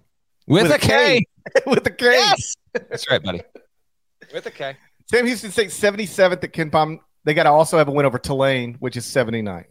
with, 0.48 0.64
with 0.64 0.72
a 0.72 0.80
K. 0.80 1.20
K. 1.20 1.62
with 1.68 1.86
a 1.86 1.92
K. 1.92 2.06
Yes. 2.06 2.56
That's 2.74 3.10
right, 3.12 3.22
buddy. 3.22 3.42
With 4.34 4.46
a 4.48 4.52
K. 4.52 4.76
Sam 5.12 5.28
Houston 5.28 5.52
State 5.52 5.70
77th 5.70 6.44
at 6.44 6.54
KenPom. 6.54 7.00
They 7.26 7.34
got 7.34 7.44
to 7.44 7.52
also 7.52 7.78
have 7.78 7.88
a 7.88 7.92
win 7.92 8.06
over 8.06 8.20
Tulane, 8.20 8.76
which 8.80 8.98
is 8.98 9.06
79. 9.06 9.66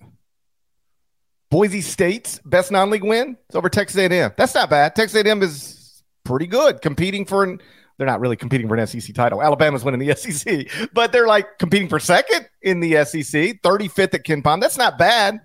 Boise 1.50 1.82
State's 1.82 2.40
best 2.46 2.70
non-league 2.70 3.04
win 3.04 3.36
is 3.50 3.56
over 3.56 3.68
Texas 3.68 3.98
A&M. 3.98 4.32
That's 4.38 4.54
not 4.54 4.70
bad. 4.70 4.96
Texas 4.96 5.22
A&M 5.22 5.42
is 5.42 6.02
pretty 6.24 6.46
good, 6.46 6.80
competing 6.80 7.26
for 7.26 7.44
an. 7.44 7.60
They're 7.98 8.06
not 8.06 8.20
really 8.20 8.36
competing 8.36 8.68
for 8.68 8.74
an 8.74 8.86
SEC 8.86 9.14
title. 9.14 9.42
Alabama's 9.42 9.84
winning 9.84 10.00
the 10.00 10.14
SEC, 10.16 10.90
but 10.94 11.12
they're 11.12 11.26
like 11.26 11.58
competing 11.58 11.90
for 11.90 12.00
second 12.00 12.48
in 12.62 12.80
the 12.80 13.04
SEC. 13.04 13.60
35th 13.62 14.14
at 14.14 14.24
KenPom. 14.24 14.60
That's 14.62 14.78
not 14.78 14.96
bad, 14.96 15.40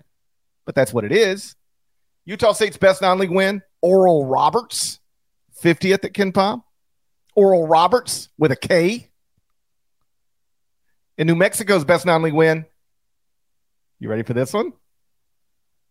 but 0.64 0.74
that's 0.74 0.92
what 0.92 1.04
it 1.04 1.12
is. 1.12 1.54
Utah 2.24 2.52
State's 2.52 2.78
best 2.78 3.02
non-league 3.02 3.30
win, 3.30 3.62
Oral 3.82 4.26
Roberts, 4.26 4.98
50th 5.62 6.04
at 6.04 6.14
KenPom. 6.14 6.62
Oral 7.36 7.68
Roberts 7.68 8.30
with 8.38 8.50
a 8.50 8.56
K. 8.56 9.10
In 11.18 11.26
New 11.26 11.34
Mexico's 11.34 11.84
best 11.84 12.06
non-league 12.06 12.32
win. 12.32 12.64
You 13.98 14.08
ready 14.08 14.22
for 14.22 14.32
this 14.32 14.52
one? 14.52 14.72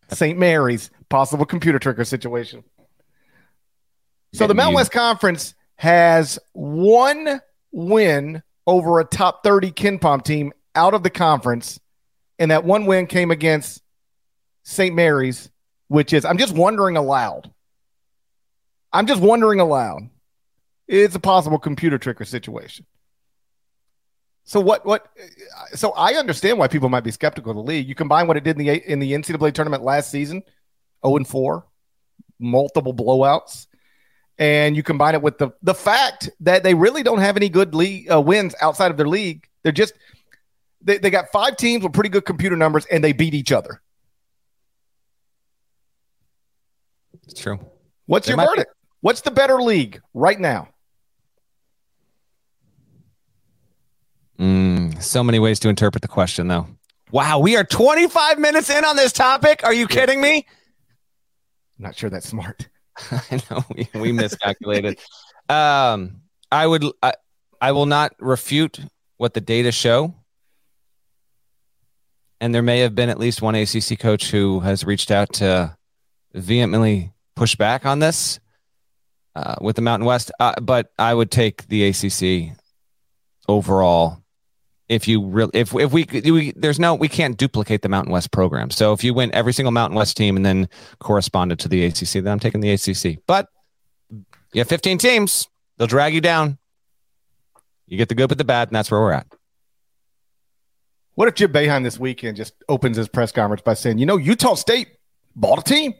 St. 0.09 0.39
Mary's 0.39 0.89
possible 1.09 1.45
computer 1.45 1.79
tricker 1.79 2.07
situation. 2.07 2.63
So 4.33 4.47
the 4.47 4.53
Mountain 4.53 4.75
West 4.75 4.91
Conference 4.93 5.53
has 5.75 6.39
one 6.53 7.41
win 7.73 8.41
over 8.65 9.01
a 9.01 9.05
top 9.05 9.43
30 9.43 9.71
KenPom 9.71 10.23
team 10.23 10.53
out 10.75 10.93
of 10.93 11.03
the 11.03 11.09
conference. 11.09 11.79
And 12.39 12.51
that 12.51 12.63
one 12.63 12.85
win 12.85 13.07
came 13.07 13.29
against 13.29 13.81
St. 14.63 14.95
Mary's, 14.95 15.49
which 15.89 16.13
is, 16.13 16.23
I'm 16.23 16.37
just 16.37 16.55
wondering 16.55 16.95
aloud. 16.95 17.51
I'm 18.93 19.07
just 19.07 19.21
wondering 19.21 19.59
aloud. 19.59 20.09
It's 20.87 21.15
a 21.15 21.19
possible 21.19 21.59
computer 21.59 21.99
tricker 21.99 22.25
situation. 22.25 22.85
So 24.47 24.61
what? 24.61 24.85
What? 24.85 25.07
So 25.75 25.91
I 25.91 26.13
understand 26.13 26.57
why 26.57 26.69
people 26.69 26.87
might 26.87 27.03
be 27.03 27.11
skeptical 27.11 27.51
of 27.51 27.57
the 27.57 27.63
league. 27.63 27.85
You 27.85 27.95
combine 27.95 28.27
what 28.27 28.37
it 28.37 28.45
did 28.45 28.57
in 28.57 28.65
the 28.65 28.91
in 28.91 28.99
the 28.99 29.11
NCAA 29.11 29.53
tournament 29.53 29.83
last 29.83 30.09
season, 30.09 30.37
zero 30.37 30.45
oh 31.03 31.17
and 31.17 31.27
four, 31.27 31.65
multiple 32.39 32.93
blowouts, 32.93 33.67
and 34.37 34.77
you 34.77 34.83
combine 34.83 35.15
it 35.15 35.21
with 35.21 35.37
the 35.37 35.49
the 35.63 35.73
fact 35.73 36.29
that 36.39 36.63
they 36.63 36.73
really 36.73 37.03
don't 37.03 37.19
have 37.19 37.35
any 37.35 37.49
good 37.49 37.75
league 37.75 38.09
uh, 38.09 38.21
wins 38.21 38.55
outside 38.61 38.89
of 38.89 38.95
their 38.95 39.09
league. 39.09 39.45
They're 39.63 39.73
just 39.73 39.93
they, 40.81 40.97
they 40.97 41.09
got 41.09 41.29
five 41.29 41.57
teams 41.57 41.83
with 41.83 41.91
pretty 41.91 42.09
good 42.09 42.23
computer 42.23 42.55
numbers, 42.55 42.85
and 42.85 43.03
they 43.03 43.11
beat 43.11 43.33
each 43.33 43.51
other. 43.51 43.81
It's 47.23 47.41
true. 47.41 47.59
What's 48.05 48.29
your 48.29 48.37
verdict? 48.37 48.69
Be- 48.69 48.87
What's 49.01 49.19
the 49.19 49.31
better 49.31 49.61
league 49.61 49.99
right 50.13 50.39
now? 50.39 50.69
Mm, 54.39 55.01
so 55.01 55.23
many 55.23 55.39
ways 55.39 55.59
to 55.59 55.69
interpret 55.69 56.01
the 56.01 56.07
question, 56.07 56.47
though. 56.47 56.67
Wow, 57.11 57.39
we 57.39 57.55
are 57.55 57.63
25 57.63 58.37
minutes 58.37 58.69
in 58.69 58.83
on 58.83 58.95
this 58.95 59.11
topic. 59.11 59.61
Are 59.63 59.73
you 59.73 59.87
kidding 59.87 60.21
me? 60.21 60.45
I'm 61.77 61.85
not 61.85 61.95
sure 61.95 62.09
that's 62.09 62.27
smart. 62.27 62.67
I 63.11 63.41
know 63.49 63.63
we, 63.75 63.87
we 63.93 64.11
miscalculated. 64.11 64.99
um, 65.49 66.21
I 66.51 66.65
would, 66.65 66.83
I, 67.01 67.13
I 67.61 67.71
will 67.71 67.85
not 67.85 68.15
refute 68.19 68.79
what 69.17 69.33
the 69.33 69.41
data 69.41 69.71
show. 69.71 70.15
And 72.39 72.53
there 72.53 72.61
may 72.61 72.79
have 72.79 72.95
been 72.95 73.09
at 73.09 73.19
least 73.19 73.41
one 73.41 73.55
ACC 73.55 73.99
coach 73.99 74.29
who 74.29 74.59
has 74.59 74.83
reached 74.83 75.09
out 75.09 75.33
to 75.33 75.75
vehemently 76.33 77.11
push 77.35 77.55
back 77.55 77.85
on 77.85 77.99
this 77.99 78.39
uh, 79.35 79.55
with 79.59 79.75
the 79.75 79.81
Mountain 79.81 80.05
West. 80.05 80.31
Uh, 80.39 80.53
but 80.61 80.91
I 80.99 81.13
would 81.13 81.31
take 81.31 81.67
the 81.67 81.87
ACC 81.87 82.55
overall 83.47 84.23
if 84.89 85.07
you 85.07 85.25
really 85.25 85.51
if 85.53 85.73
if 85.75 85.91
we, 85.91 86.05
we 86.11 86.53
there's 86.55 86.79
no 86.79 86.95
we 86.95 87.07
can't 87.07 87.37
duplicate 87.37 87.81
the 87.81 87.89
Mountain 87.89 88.11
West 88.11 88.31
program. 88.31 88.69
So 88.71 88.93
if 88.93 89.03
you 89.03 89.13
win 89.13 89.33
every 89.33 89.53
single 89.53 89.71
Mountain 89.71 89.97
West 89.97 90.15
team 90.15 90.35
and 90.35 90.45
then 90.45 90.69
corresponded 90.99 91.59
to 91.59 91.67
the 91.67 91.85
ACC, 91.85 92.23
then 92.23 92.27
I'm 92.27 92.39
taking 92.39 92.61
the 92.61 92.71
ACC. 92.71 93.19
But 93.27 93.49
you 94.53 94.61
have 94.61 94.69
15 94.69 94.97
teams, 94.97 95.47
they'll 95.77 95.87
drag 95.87 96.13
you 96.13 96.21
down. 96.21 96.57
You 97.85 97.97
get 97.97 98.09
the 98.09 98.15
good 98.15 98.29
with 98.29 98.37
the 98.37 98.43
bad, 98.43 98.69
and 98.69 98.75
that's 98.75 98.91
where 98.91 98.99
we're 98.99 99.13
at. 99.13 99.27
What 101.15 101.27
if 101.27 101.35
Jim 101.35 101.51
Boeheim 101.51 101.83
this 101.83 101.99
weekend 101.99 102.37
just 102.37 102.53
opens 102.69 102.97
his 102.97 103.07
press 103.07 103.31
conference 103.31 103.61
by 103.61 103.73
saying, 103.73 103.97
"You 103.97 104.05
know, 104.05 104.17
Utah 104.17 104.55
State 104.55 104.89
bought 105.35 105.59
a 105.59 105.63
team." 105.63 105.93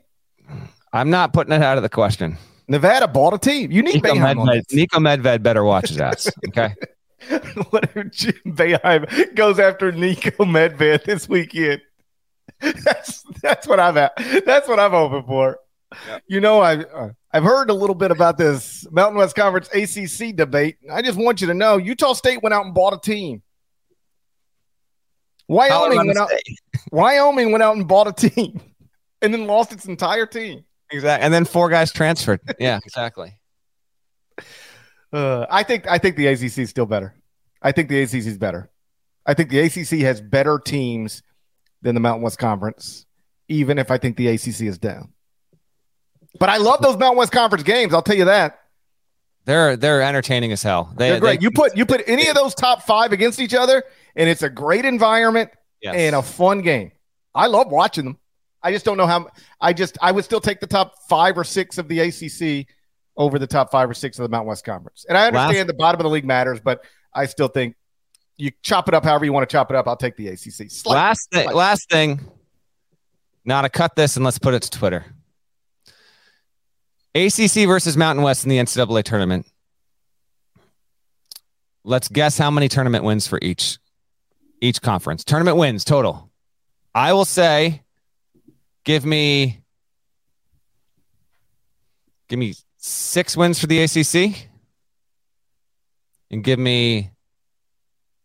I'm 0.93 1.10
not 1.10 1.34
putting 1.34 1.54
it 1.54 1.62
out 1.62 1.78
of 1.78 1.84
the 1.84 1.89
question. 1.89 2.38
Nevada 2.67 3.08
bought 3.08 3.34
a 3.34 3.38
team. 3.38 3.71
You 3.71 3.82
need 3.82 4.04
Niko 4.04 4.15
Boeheim 4.15 4.45
Medved, 4.45 4.67
Niko 4.73 5.00
Medved 5.00 5.43
better 5.43 5.63
watch 5.63 5.89
his 5.89 6.00
ass. 6.00 6.30
Okay. 6.47 6.73
what 7.70 7.90
if 7.96 8.12
Jim 8.12 8.34
Boeheim 8.46 9.36
goes 9.36 9.60
after 9.60 9.92
Niko 9.92 10.46
Medved 10.46 11.04
this 11.04 11.28
weekend? 11.28 11.82
That's 12.60 13.24
that's 13.44 13.68
what 13.68 13.80
I'm 13.80 13.98
at. 13.98 14.14
That's 14.46 14.68
what 14.68 14.80
I'm 14.80 14.90
hoping 14.90 15.24
for. 15.28 15.60
Yeah. 16.08 16.20
You 16.28 16.40
know, 16.40 16.60
I 16.60 16.78
uh, 16.78 17.10
I've 17.32 17.44
heard 17.44 17.70
a 17.70 17.74
little 17.74 17.94
bit 17.96 18.10
about 18.10 18.38
this 18.38 18.88
Mountain 18.90 19.20
West 19.20 19.36
Conference 19.36 19.70
ACC 19.74 20.36
debate. 20.36 20.78
I 20.92 21.04
just 21.04 21.20
want 21.20 21.40
you 21.40 21.48
to 21.48 21.54
know, 21.54 21.78
Utah 21.78 22.14
State 22.14 22.42
went 22.42 22.54
out 22.56 22.66
and 22.66 22.74
bought 22.74 22.94
a 22.94 23.00
team. 23.00 23.44
Wyoming 25.48 26.08
went 26.08 26.18
out. 26.18 26.32
Wyoming 26.92 27.52
went 27.52 27.64
out 27.64 27.76
and 27.76 27.88
bought 27.88 28.08
a 28.08 28.30
team, 28.30 28.60
and 29.22 29.34
then 29.34 29.46
lost 29.46 29.72
its 29.72 29.86
entire 29.86 30.26
team. 30.26 30.64
Exactly, 30.90 31.24
and 31.24 31.34
then 31.34 31.46
four 31.46 31.70
guys 31.70 31.92
transferred. 31.92 32.40
Yeah, 32.60 32.80
exactly. 32.84 33.38
Uh, 35.12 35.46
I 35.50 35.63
think 35.63 35.88
I 35.88 35.98
think 35.98 36.15
the 36.15 36.28
ACC 36.28 36.60
is 36.60 36.70
still 36.70 36.86
better. 36.86 37.15
I 37.62 37.72
think 37.72 37.89
the 37.89 38.02
ACC 38.02 38.15
is 38.15 38.38
better. 38.38 38.70
I 39.26 39.34
think 39.34 39.50
the 39.50 39.60
ACC 39.60 40.02
has 40.06 40.22
better 40.22 40.60
teams 40.60 41.24
than 41.82 41.96
the 41.96 42.02
Mountain 42.02 42.24
West 42.24 42.39
Conference, 42.39 43.06
even 43.48 43.78
if 43.78 43.91
I 43.91 43.98
think 43.98 44.17
the 44.17 44.28
ACC 44.28 44.62
is 44.62 44.78
down. 44.78 45.13
But 46.39 46.50
I 46.50 46.58
love 46.58 46.82
those 46.82 46.98
Mountain 46.98 47.17
West 47.17 47.32
Conference 47.32 47.63
games. 47.63 47.93
I'll 47.93 48.02
tell 48.02 48.15
you 48.15 48.26
that. 48.26 48.60
They're 49.46 49.78
they're 49.78 50.02
entertaining 50.02 50.52
as 50.52 50.62
hell. 50.62 50.93
They, 50.98 51.12
are 51.12 51.20
great. 51.20 51.39
They, 51.39 51.43
you 51.43 51.52
put 51.52 51.76
you 51.78 51.86
put 51.86 52.04
any 52.06 52.28
of 52.28 52.36
those 52.36 52.54
top 52.54 52.84
five 52.84 53.13
against 53.13 53.39
each 53.39 53.54
other, 53.54 53.84
and 54.15 54.30
it's 54.30 54.43
a 54.43 54.50
great 54.50 54.84
environment 54.84 55.52
yes. 55.82 55.96
and 55.96 56.15
a 56.15 56.22
fun 56.22 56.62
game. 56.62 56.91
I 57.34 57.48
love 57.48 57.72
watching 57.72 58.04
them. 58.04 58.17
I 58.62 58.72
just 58.72 58.84
don't 58.84 58.98
know 58.98 59.08
how. 59.08 59.30
I 59.62 59.72
just 59.72 59.98
I 60.02 60.12
would 60.12 60.26
still 60.26 60.41
take 60.41 60.60
the 60.60 60.67
top 60.67 60.96
five 61.08 61.38
or 61.38 61.46
six 61.46 61.78
of 61.78 61.88
the 61.88 62.00
ACC 62.02 62.67
over 63.18 63.40
the 63.40 63.48
top 63.48 63.72
five 63.72 63.90
or 63.90 63.94
six 63.94 64.20
of 64.20 64.24
the 64.24 64.30
Mountain 64.30 64.48
West 64.48 64.64
Conference. 64.64 65.06
And 65.10 65.18
I 65.18 65.28
understand 65.28 65.58
last, 65.58 65.68
the 65.68 65.74
bottom 65.74 66.00
of 66.00 66.04
the 66.04 66.10
league 66.10 66.26
matters, 66.26 66.60
but 66.60 66.86
I 67.14 67.26
still 67.26 67.48
think 67.48 67.76
you 68.38 68.52
chop 68.62 68.88
it 68.88 68.94
up 68.94 69.04
however 69.04 69.26
you 69.26 69.34
want 69.34 69.50
to 69.50 69.52
chop 69.52 69.72
it 69.72 69.76
up. 69.76 69.88
I'll 69.88 69.98
take 69.98 70.16
the 70.16 70.28
ACC. 70.28 70.70
Last 70.86 71.30
thing, 71.32 71.52
last 71.52 71.90
thing. 71.90 72.20
Now 73.44 73.62
to 73.62 73.70
cut 73.70 73.96
this 73.96 74.16
and 74.16 74.24
let's 74.24 74.38
put 74.38 74.54
it 74.54 74.62
to 74.64 74.70
Twitter. 74.70 75.06
ACC 77.16 77.68
versus 77.68 77.98
Mountain 77.98 78.24
West 78.24 78.44
in 78.44 78.50
the 78.50 78.58
NCAA 78.58 79.04
tournament. 79.04 79.48
Let's 81.84 82.10
guess 82.10 82.38
how 82.38 82.52
many 82.52 82.68
tournament 82.68 83.04
wins 83.04 83.26
for 83.26 83.40
each 83.42 83.80
each 84.62 84.82
conference. 84.82 85.24
Tournament 85.24 85.58
wins 85.58 85.84
total. 85.84 86.30
I 86.94 87.14
will 87.14 87.26
say, 87.26 87.84
give 88.84 89.06
me, 89.06 89.62
give 92.28 92.40
me 92.40 92.56
six 92.88 93.36
wins 93.36 93.60
for 93.60 93.67
the 93.67 93.82
ACC 93.82 94.47
and 96.32 96.43
give 96.43 96.60
me 96.60 97.12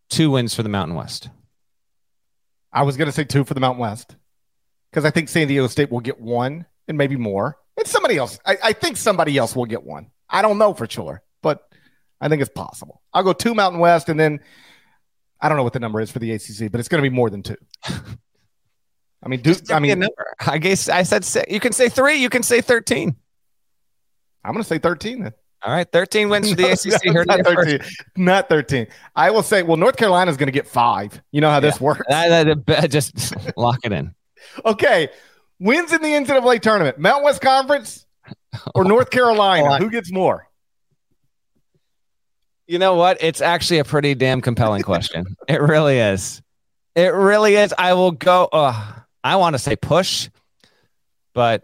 two 0.09 0.31
wins 0.31 0.55
for 0.55 0.63
the 0.63 0.69
Mountain 0.69 0.95
West. 0.95 1.29
I 2.71 2.83
was 2.83 2.97
going 2.97 3.07
to 3.07 3.11
say 3.11 3.23
two 3.23 3.43
for 3.43 3.53
the 3.53 3.59
Mountain 3.59 3.81
West 3.81 4.15
because 4.89 5.05
I 5.05 5.11
think 5.11 5.29
San 5.29 5.47
Diego 5.47 5.67
State 5.67 5.91
will 5.91 5.99
get 5.99 6.19
one 6.19 6.65
and 6.87 6.97
maybe 6.97 7.15
more. 7.15 7.57
And 7.77 7.87
somebody 7.87 8.17
else, 8.17 8.39
I, 8.45 8.57
I, 8.63 8.73
think 8.73 8.97
somebody 8.97 9.37
else 9.37 9.55
will 9.55 9.65
get 9.65 9.83
one. 9.83 10.11
I 10.29 10.41
don't 10.41 10.57
know 10.57 10.73
for 10.73 10.87
sure, 10.89 11.23
but 11.41 11.67
I 12.21 12.29
think 12.29 12.41
it's 12.41 12.51
possible. 12.53 13.01
I'll 13.13 13.23
go 13.23 13.33
two 13.33 13.53
Mountain 13.53 13.79
West 13.79 14.09
and 14.09 14.19
then 14.19 14.39
I 15.41 15.49
don't 15.49 15.57
know 15.57 15.63
what 15.63 15.73
the 15.73 15.79
number 15.79 15.99
is 15.99 16.11
for 16.11 16.19
the 16.19 16.31
ACC, 16.31 16.71
but 16.71 16.79
it's 16.79 16.87
going 16.87 17.03
to 17.03 17.09
be 17.09 17.13
more 17.13 17.29
than 17.29 17.43
two. 17.43 17.57
I 19.23 19.29
mean, 19.29 19.41
do, 19.41 19.55
I 19.69 19.79
mean, 19.79 20.05
I 20.39 20.57
guess 20.57 20.89
I 20.89 21.03
said 21.03 21.23
six. 21.23 21.51
you 21.51 21.59
can 21.59 21.71
say 21.71 21.89
three, 21.89 22.15
you 22.15 22.29
can 22.29 22.43
say 22.43 22.61
13. 22.61 23.15
I'm 24.43 24.53
going 24.53 24.63
to 24.63 24.67
say 24.67 24.77
13 24.77 25.23
then. 25.23 25.33
All 25.63 25.71
right, 25.71 25.89
13 25.89 26.27
wins 26.27 26.49
for 26.49 26.55
the 26.55 26.71
ACC. 26.71 27.05
no, 27.13 27.23
not, 27.23 27.39
13, 27.45 27.79
not 28.17 28.49
13. 28.49 28.87
I 29.15 29.31
will 29.31 29.43
say, 29.43 29.63
well, 29.63 29.77
North 29.77 29.95
Carolina 29.95 30.29
is 30.29 30.35
going 30.35 30.47
to 30.47 30.51
get 30.51 30.67
five. 30.67 31.21
You 31.31 31.39
know 31.39 31.49
how 31.49 31.55
yeah. 31.55 31.59
this 31.61 31.79
works. 31.79 32.01
just 32.89 33.33
lock 33.57 33.79
it 33.83 33.93
in. 33.93 34.13
Okay. 34.65 35.09
Wins 35.59 35.93
in 35.93 36.01
the 36.01 36.09
NCAA 36.09 36.61
tournament, 36.61 36.97
Mount 36.97 37.23
West 37.23 37.41
Conference 37.41 38.05
or 38.75 38.83
North 38.83 39.09
Carolina? 39.09 39.77
Who 39.77 39.89
gets 39.89 40.11
more? 40.11 40.49
You 42.67 42.79
know 42.79 42.95
what? 42.95 43.17
It's 43.21 43.39
actually 43.39 43.79
a 43.79 43.85
pretty 43.85 44.15
damn 44.15 44.41
compelling 44.41 44.83
question. 44.83 45.25
it 45.47 45.61
really 45.61 45.99
is. 45.99 46.41
It 46.95 47.13
really 47.13 47.55
is. 47.55 47.73
I 47.77 47.93
will 47.93 48.11
go. 48.11 48.49
Uh, 48.51 48.93
I 49.23 49.37
want 49.37 49.53
to 49.53 49.59
say 49.59 49.75
push, 49.75 50.29
but 51.33 51.63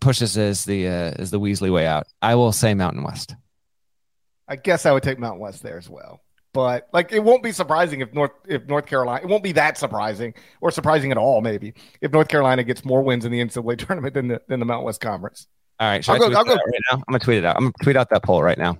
pushes 0.00 0.36
as 0.38 0.64
the 0.64 0.88
uh, 0.88 1.10
is 1.18 1.30
the 1.30 1.40
Weasley 1.40 1.72
way 1.72 1.86
out. 1.86 2.06
I 2.20 2.34
will 2.34 2.52
say 2.52 2.74
Mountain 2.74 3.02
West. 3.02 3.34
I 4.48 4.56
guess 4.56 4.86
I 4.86 4.92
would 4.92 5.02
take 5.02 5.18
Mountain 5.18 5.40
West 5.40 5.62
there 5.62 5.78
as 5.78 5.88
well. 5.88 6.20
but 6.52 6.88
like 6.92 7.12
it 7.12 7.20
won't 7.20 7.42
be 7.42 7.52
surprising 7.52 8.00
if 8.00 8.12
North 8.12 8.32
if 8.46 8.66
North 8.66 8.86
Carolina 8.86 9.24
it 9.24 9.28
won't 9.28 9.42
be 9.42 9.52
that 9.52 9.78
surprising 9.78 10.34
or 10.60 10.70
surprising 10.70 11.10
at 11.10 11.16
all 11.18 11.40
maybe 11.40 11.74
if 12.00 12.12
North 12.12 12.28
Carolina 12.28 12.62
gets 12.62 12.84
more 12.84 13.02
wins 13.02 13.24
in 13.24 13.32
the 13.32 13.40
NCAA 13.40 13.78
tournament 13.78 14.14
than 14.14 14.28
the 14.28 14.42
than 14.48 14.60
the 14.60 14.66
Mountain 14.66 14.84
West 14.84 15.00
Conference. 15.00 15.46
All 15.80 15.88
right, 15.88 16.06
I'll 16.08 16.18
go, 16.18 16.26
I'll 16.26 16.44
go. 16.44 16.54
right 16.54 16.80
now. 16.90 16.98
I'm 16.98 17.04
gonna 17.08 17.18
tweet 17.18 17.38
it 17.38 17.44
out. 17.44 17.56
I'm 17.56 17.64
gonna 17.64 17.72
tweet 17.82 17.96
out 17.96 18.10
that 18.10 18.22
poll 18.22 18.42
right 18.42 18.58
now. 18.58 18.78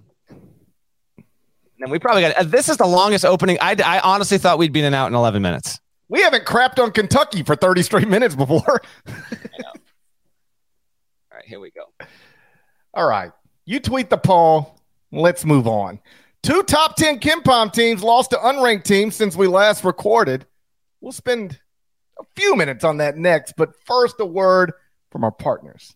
And 1.81 1.91
we 1.91 1.99
probably 1.99 2.23
got 2.23 2.37
uh, 2.37 2.45
this 2.45 2.69
is 2.69 2.77
the 2.77 2.87
longest 2.87 3.25
opening. 3.25 3.59
I, 3.61 3.75
I 3.85 4.01
honestly 4.01 4.39
thought 4.39 4.59
we'd 4.59 4.73
been 4.73 4.85
in 4.85 4.95
out 4.95 5.09
in 5.09 5.15
11 5.15 5.43
minutes. 5.43 5.81
We 6.09 6.21
haven't 6.21 6.45
crapped 6.45 6.81
on 6.81 6.93
Kentucky 6.93 7.43
for 7.43 7.57
30 7.57 7.83
straight 7.83 8.09
minutes 8.09 8.37
before. 8.37 8.83
Here 11.53 11.61
we 11.61 11.71
go. 11.71 11.93
All 12.95 13.07
right, 13.07 13.31
you 13.67 13.79
tweet 13.79 14.09
the 14.09 14.17
poll. 14.17 14.81
Let's 15.13 15.45
move 15.45 15.69
on. 15.69 16.01
Two 16.43 16.63
top 16.63 16.97
10 16.97 17.21
KenPom 17.21 17.75
teams 17.75 18.03
lost 18.03 18.31
to 18.31 18.39
unranked 18.39 18.85
teams 18.85 19.15
since 19.15 19.37
we 19.37 19.47
last 19.47 19.85
recorded. 19.85 20.47
We'll 21.03 21.13
spend 21.13 21.61
a 22.19 22.25
few 22.35 22.57
minutes 22.57 22.85
on 22.85 22.97
that 22.97 23.19
next, 23.19 23.53
but 23.59 23.75
first, 23.85 24.17
a 24.19 24.25
word 24.25 24.73
from 25.11 25.25
our 25.25 25.31
partners. 25.31 25.95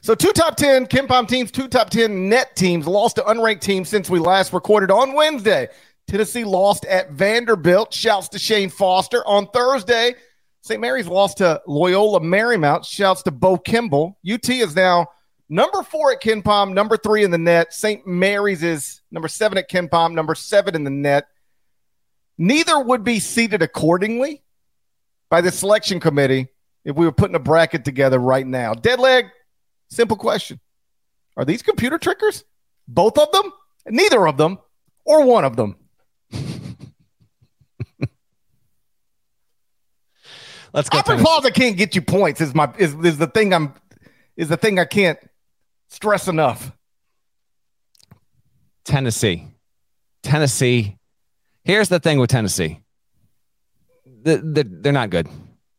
So, 0.00 0.14
two 0.14 0.32
top 0.32 0.56
10 0.56 0.86
KenPom 0.86 1.28
teams, 1.28 1.50
two 1.50 1.68
top 1.68 1.90
10 1.90 2.30
net 2.30 2.56
teams 2.56 2.86
lost 2.86 3.16
to 3.16 3.22
unranked 3.22 3.60
teams 3.60 3.90
since 3.90 4.08
we 4.08 4.18
last 4.18 4.54
recorded 4.54 4.90
on 4.90 5.12
Wednesday. 5.12 5.68
Tennessee 6.08 6.44
lost 6.44 6.86
at 6.86 7.10
Vanderbilt. 7.10 7.92
Shouts 7.92 8.28
to 8.30 8.38
Shane 8.38 8.70
Foster. 8.70 9.26
On 9.26 9.46
Thursday, 9.48 10.14
St. 10.66 10.80
Mary's 10.80 11.06
lost 11.06 11.38
to 11.38 11.62
Loyola 11.68 12.18
Marymount. 12.20 12.84
Shouts 12.84 13.22
to 13.22 13.30
Bo 13.30 13.56
Kimble. 13.56 14.18
UT 14.28 14.48
is 14.50 14.74
now 14.74 15.06
Number 15.48 15.84
four 15.84 16.12
at 16.12 16.20
KenPom, 16.20 16.74
number 16.74 16.96
three 16.96 17.22
in 17.22 17.30
the 17.30 17.38
net. 17.38 17.72
St. 17.72 18.04
Mary's 18.04 18.64
is 18.64 19.00
number 19.12 19.28
seven 19.28 19.56
at 19.58 19.70
KenPom, 19.70 20.12
number 20.12 20.34
seven 20.34 20.74
in 20.74 20.82
the 20.82 20.90
net. 20.90 21.28
Neither 22.36 22.80
would 22.80 23.04
be 23.04 23.20
seated 23.20 23.62
accordingly 23.62 24.42
by 25.30 25.40
the 25.40 25.52
selection 25.52 26.00
committee 26.00 26.48
if 26.84 26.96
we 26.96 27.06
were 27.06 27.12
putting 27.12 27.36
a 27.36 27.40
bracket 27.40 27.84
together 27.84 28.18
right 28.18 28.44
now. 28.44 28.74
Dead 28.74 28.98
leg, 28.98 29.26
simple 29.88 30.16
question. 30.16 30.58
Are 31.36 31.44
these 31.44 31.62
computer 31.62 31.96
trickers? 31.96 32.42
Both 32.88 33.16
of 33.16 33.30
them? 33.30 33.52
Neither 33.86 34.26
of 34.26 34.36
them, 34.36 34.58
or 35.04 35.24
one 35.24 35.44
of 35.44 35.54
them? 35.54 35.76
Let's 40.76 40.90
go. 40.90 40.98
Aubrey 40.98 41.16
Plaza 41.16 41.50
can't 41.50 41.78
get 41.78 41.94
you 41.94 42.02
points. 42.02 42.42
Is 42.42 42.54
my 42.54 42.70
is, 42.76 42.94
is 42.96 43.16
the 43.16 43.26
thing 43.26 43.54
I'm 43.54 43.72
is 44.36 44.50
the 44.50 44.58
thing 44.58 44.78
I 44.78 44.84
can't 44.84 45.18
stress 45.88 46.28
enough. 46.28 46.70
Tennessee. 48.84 49.48
Tennessee. 50.22 50.98
Here's 51.64 51.88
the 51.88 51.98
thing 51.98 52.18
with 52.18 52.28
Tennessee. 52.28 52.80
The, 54.22 54.36
the, 54.36 54.68
they're 54.68 54.92
not 54.92 55.08
good. 55.08 55.28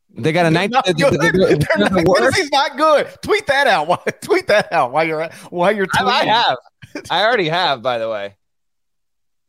They 0.09 0.31
got 0.31 0.47
a 0.47 0.51
nice. 0.51 0.71
Not 0.71 0.85
Tennessee's 0.85 2.51
not 2.51 2.75
good. 2.75 3.07
Tweet 3.21 3.45
that 3.47 3.67
out. 3.67 4.21
Tweet 4.21 4.47
that 4.47 4.73
out 4.73 4.91
while 4.91 5.05
you're 5.05 5.29
while 5.51 5.71
you're 5.71 5.85
tweeting. 5.85 6.07
I, 6.07 6.21
I 6.21 6.25
have. 6.25 6.57
I 7.11 7.23
already 7.23 7.49
have, 7.49 7.83
by 7.83 7.99
the 7.99 8.09
way. 8.09 8.35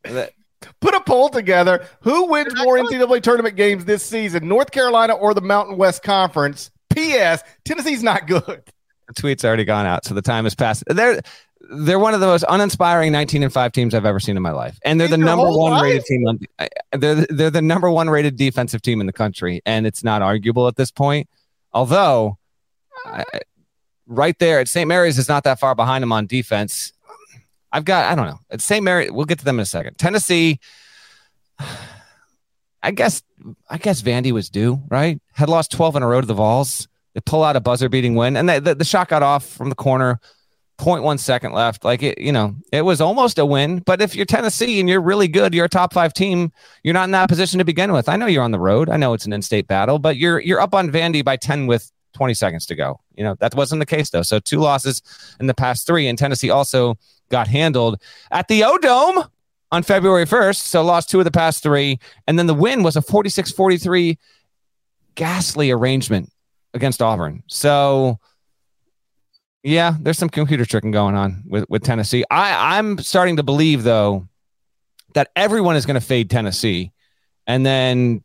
Put 0.81 0.94
a 0.94 1.01
poll 1.01 1.29
together. 1.29 1.87
Who 2.01 2.27
wins 2.27 2.55
more 2.57 2.79
NCAA 2.79 3.23
tournament 3.23 3.57
games 3.57 3.85
this 3.85 4.05
season, 4.05 4.49
North 4.49 4.71
Carolina 4.71 5.14
or 5.14 5.35
the 5.35 5.40
Mountain 5.40 5.77
West 5.77 6.03
Conference? 6.03 6.71
P.S. 6.90 7.42
Tennessee's 7.64 8.03
not 8.03 8.27
good. 8.27 8.62
The 9.07 9.14
tweet's 9.14 9.44
already 9.44 9.64
gone 9.64 9.87
out, 9.87 10.05
so 10.05 10.14
the 10.14 10.23
time 10.23 10.44
has 10.44 10.55
passed. 10.55 10.85
They're 10.87 11.21
they're 11.71 11.99
one 11.99 12.14
of 12.14 12.21
the 12.21 12.27
most 12.27 12.44
uninspiring 12.49 13.12
19 13.12 13.42
and 13.42 13.53
5 13.53 13.73
teams 13.73 13.94
I've 13.94 14.07
ever 14.07 14.21
seen 14.21 14.37
in 14.37 14.42
my 14.42 14.53
life. 14.53 14.79
And 14.85 15.01
they're 15.01 15.09
the 15.09 15.18
number 15.18 15.51
one 15.51 15.73
life? 15.73 15.83
rated 15.83 16.05
team. 16.05 16.27
On, 16.27 16.38
they're, 16.92 17.27
they're 17.29 17.51
the 17.51 17.62
number 17.62 17.90
one 17.90 18.09
rated 18.09 18.37
defensive 18.37 18.81
team 18.81 19.01
in 19.01 19.07
the 19.07 19.12
country. 19.12 19.61
And 19.66 19.87
it's 19.87 20.05
not 20.05 20.23
arguable 20.23 20.68
at 20.68 20.77
this 20.77 20.90
point. 20.90 21.29
Although, 21.73 22.38
I, 23.05 23.25
right 24.07 24.38
there 24.38 24.61
at 24.61 24.68
St. 24.68 24.88
Mary's 24.88 25.18
is 25.18 25.29
not 25.29 25.44
that 25.44 25.61
far 25.61 25.75
behind 25.75 26.03
them 26.03 26.12
on 26.12 26.27
defense. 26.27 26.92
I've 27.72 27.85
got, 27.85 28.11
I 28.11 28.14
don't 28.14 28.26
know. 28.26 28.40
At 28.50 28.61
St. 28.61 28.83
Mary, 28.83 29.11
we'll 29.11 29.26
get 29.26 29.38
to 29.40 29.44
them 29.44 29.59
in 29.59 29.62
a 29.62 29.66
second. 29.66 29.98
Tennessee, 29.98 30.61
I 32.83 32.90
guess, 32.92 33.22
I 33.68 33.78
guess 33.78 34.02
Vandy 34.02 34.33
was 34.33 34.48
due, 34.48 34.83
right? 34.88 35.20
Had 35.33 35.48
lost 35.48 35.72
12 35.72 35.96
in 35.96 36.02
a 36.02 36.07
row 36.07 36.20
to 36.20 36.26
the 36.26 36.35
Vols. 36.35 36.88
They 37.14 37.20
pull 37.20 37.44
out 37.44 37.57
a 37.57 37.61
buzzer 37.61 37.88
beating 37.88 38.14
win, 38.14 38.37
and 38.37 38.48
the, 38.48 38.61
the, 38.61 38.74
the 38.76 38.85
shot 38.85 39.09
got 39.09 39.22
off 39.22 39.44
from 39.44 39.68
the 39.68 39.74
corner. 39.74 40.20
0.1 40.78 41.18
second 41.18 41.52
left. 41.52 41.85
Like 41.85 42.02
it, 42.02 42.18
you 42.18 42.31
know, 42.31 42.54
it 42.72 42.83
was 42.83 43.00
almost 43.00 43.38
a 43.38 43.44
win. 43.44 43.81
But 43.81 44.00
if 44.00 44.14
you're 44.14 44.24
Tennessee 44.24 44.78
and 44.78 44.88
you're 44.88 45.00
really 45.00 45.26
good, 45.26 45.52
you're 45.52 45.64
a 45.64 45.68
top 45.68 45.92
five 45.92 46.14
team, 46.14 46.52
you're 46.85 46.94
not 46.94 47.04
in 47.04 47.11
that 47.11 47.28
position 47.28 47.59
to 47.59 47.64
begin 47.64 47.92
with. 47.92 48.09
I 48.09 48.16
know 48.16 48.26
you're 48.26 48.44
on 48.44 48.52
the 48.52 48.61
road. 48.61 48.88
I 48.88 48.96
know 48.96 49.12
it's 49.12 49.26
an 49.26 49.33
in-state 49.33 49.66
battle, 49.66 49.98
but 49.98 50.16
you're 50.16 50.38
you're 50.38 50.61
up 50.61 50.74
on 50.74 50.90
Vandy 50.90 51.24
by 51.24 51.37
10 51.37 51.66
with 51.66 51.90
20 52.14 52.33
seconds 52.35 52.64
to 52.66 52.74
go. 52.74 53.00
You 53.16 53.24
know, 53.24 53.35
that 53.40 53.54
wasn't 53.54 53.81
the 53.81 53.87
case 53.87 54.11
though. 54.11 54.22
So 54.22 54.38
two 54.38 54.61
losses 54.61 55.02
in 55.40 55.46
the 55.46 55.54
past 55.54 55.87
three. 55.87 56.07
And 56.07 56.16
Tennessee 56.16 56.50
also 56.50 56.96
got 57.28 57.48
handled 57.48 58.00
at 58.30 58.48
the 58.48 58.64
O 58.64 58.78
Dome 58.78 59.24
on 59.70 59.82
February 59.82 60.24
1st. 60.24 60.56
So 60.56 60.82
lost 60.82 61.10
two 61.10 61.18
of 61.18 61.24
the 61.24 61.30
past 61.30 61.62
three. 61.62 61.98
And 62.26 62.38
then 62.38 62.46
the 62.46 62.54
win 62.54 62.82
was 62.82 62.96
a 62.96 63.00
46-43 63.00 64.16
ghastly 65.14 65.70
arrangement 65.70 66.32
against 66.74 67.02
Auburn. 67.02 67.42
So 67.46 68.18
yeah, 69.62 69.96
there's 70.00 70.18
some 70.18 70.28
computer 70.28 70.64
tricking 70.64 70.92
going 70.92 71.14
on 71.14 71.42
with, 71.46 71.68
with 71.68 71.82
Tennessee. 71.82 72.24
I, 72.30 72.78
I'm 72.78 72.98
starting 72.98 73.36
to 73.36 73.42
believe 73.42 73.82
though 73.82 74.28
that 75.14 75.30
everyone 75.34 75.76
is 75.76 75.86
going 75.86 76.00
to 76.00 76.06
fade 76.06 76.30
Tennessee, 76.30 76.92
and 77.46 77.64
then 77.64 78.22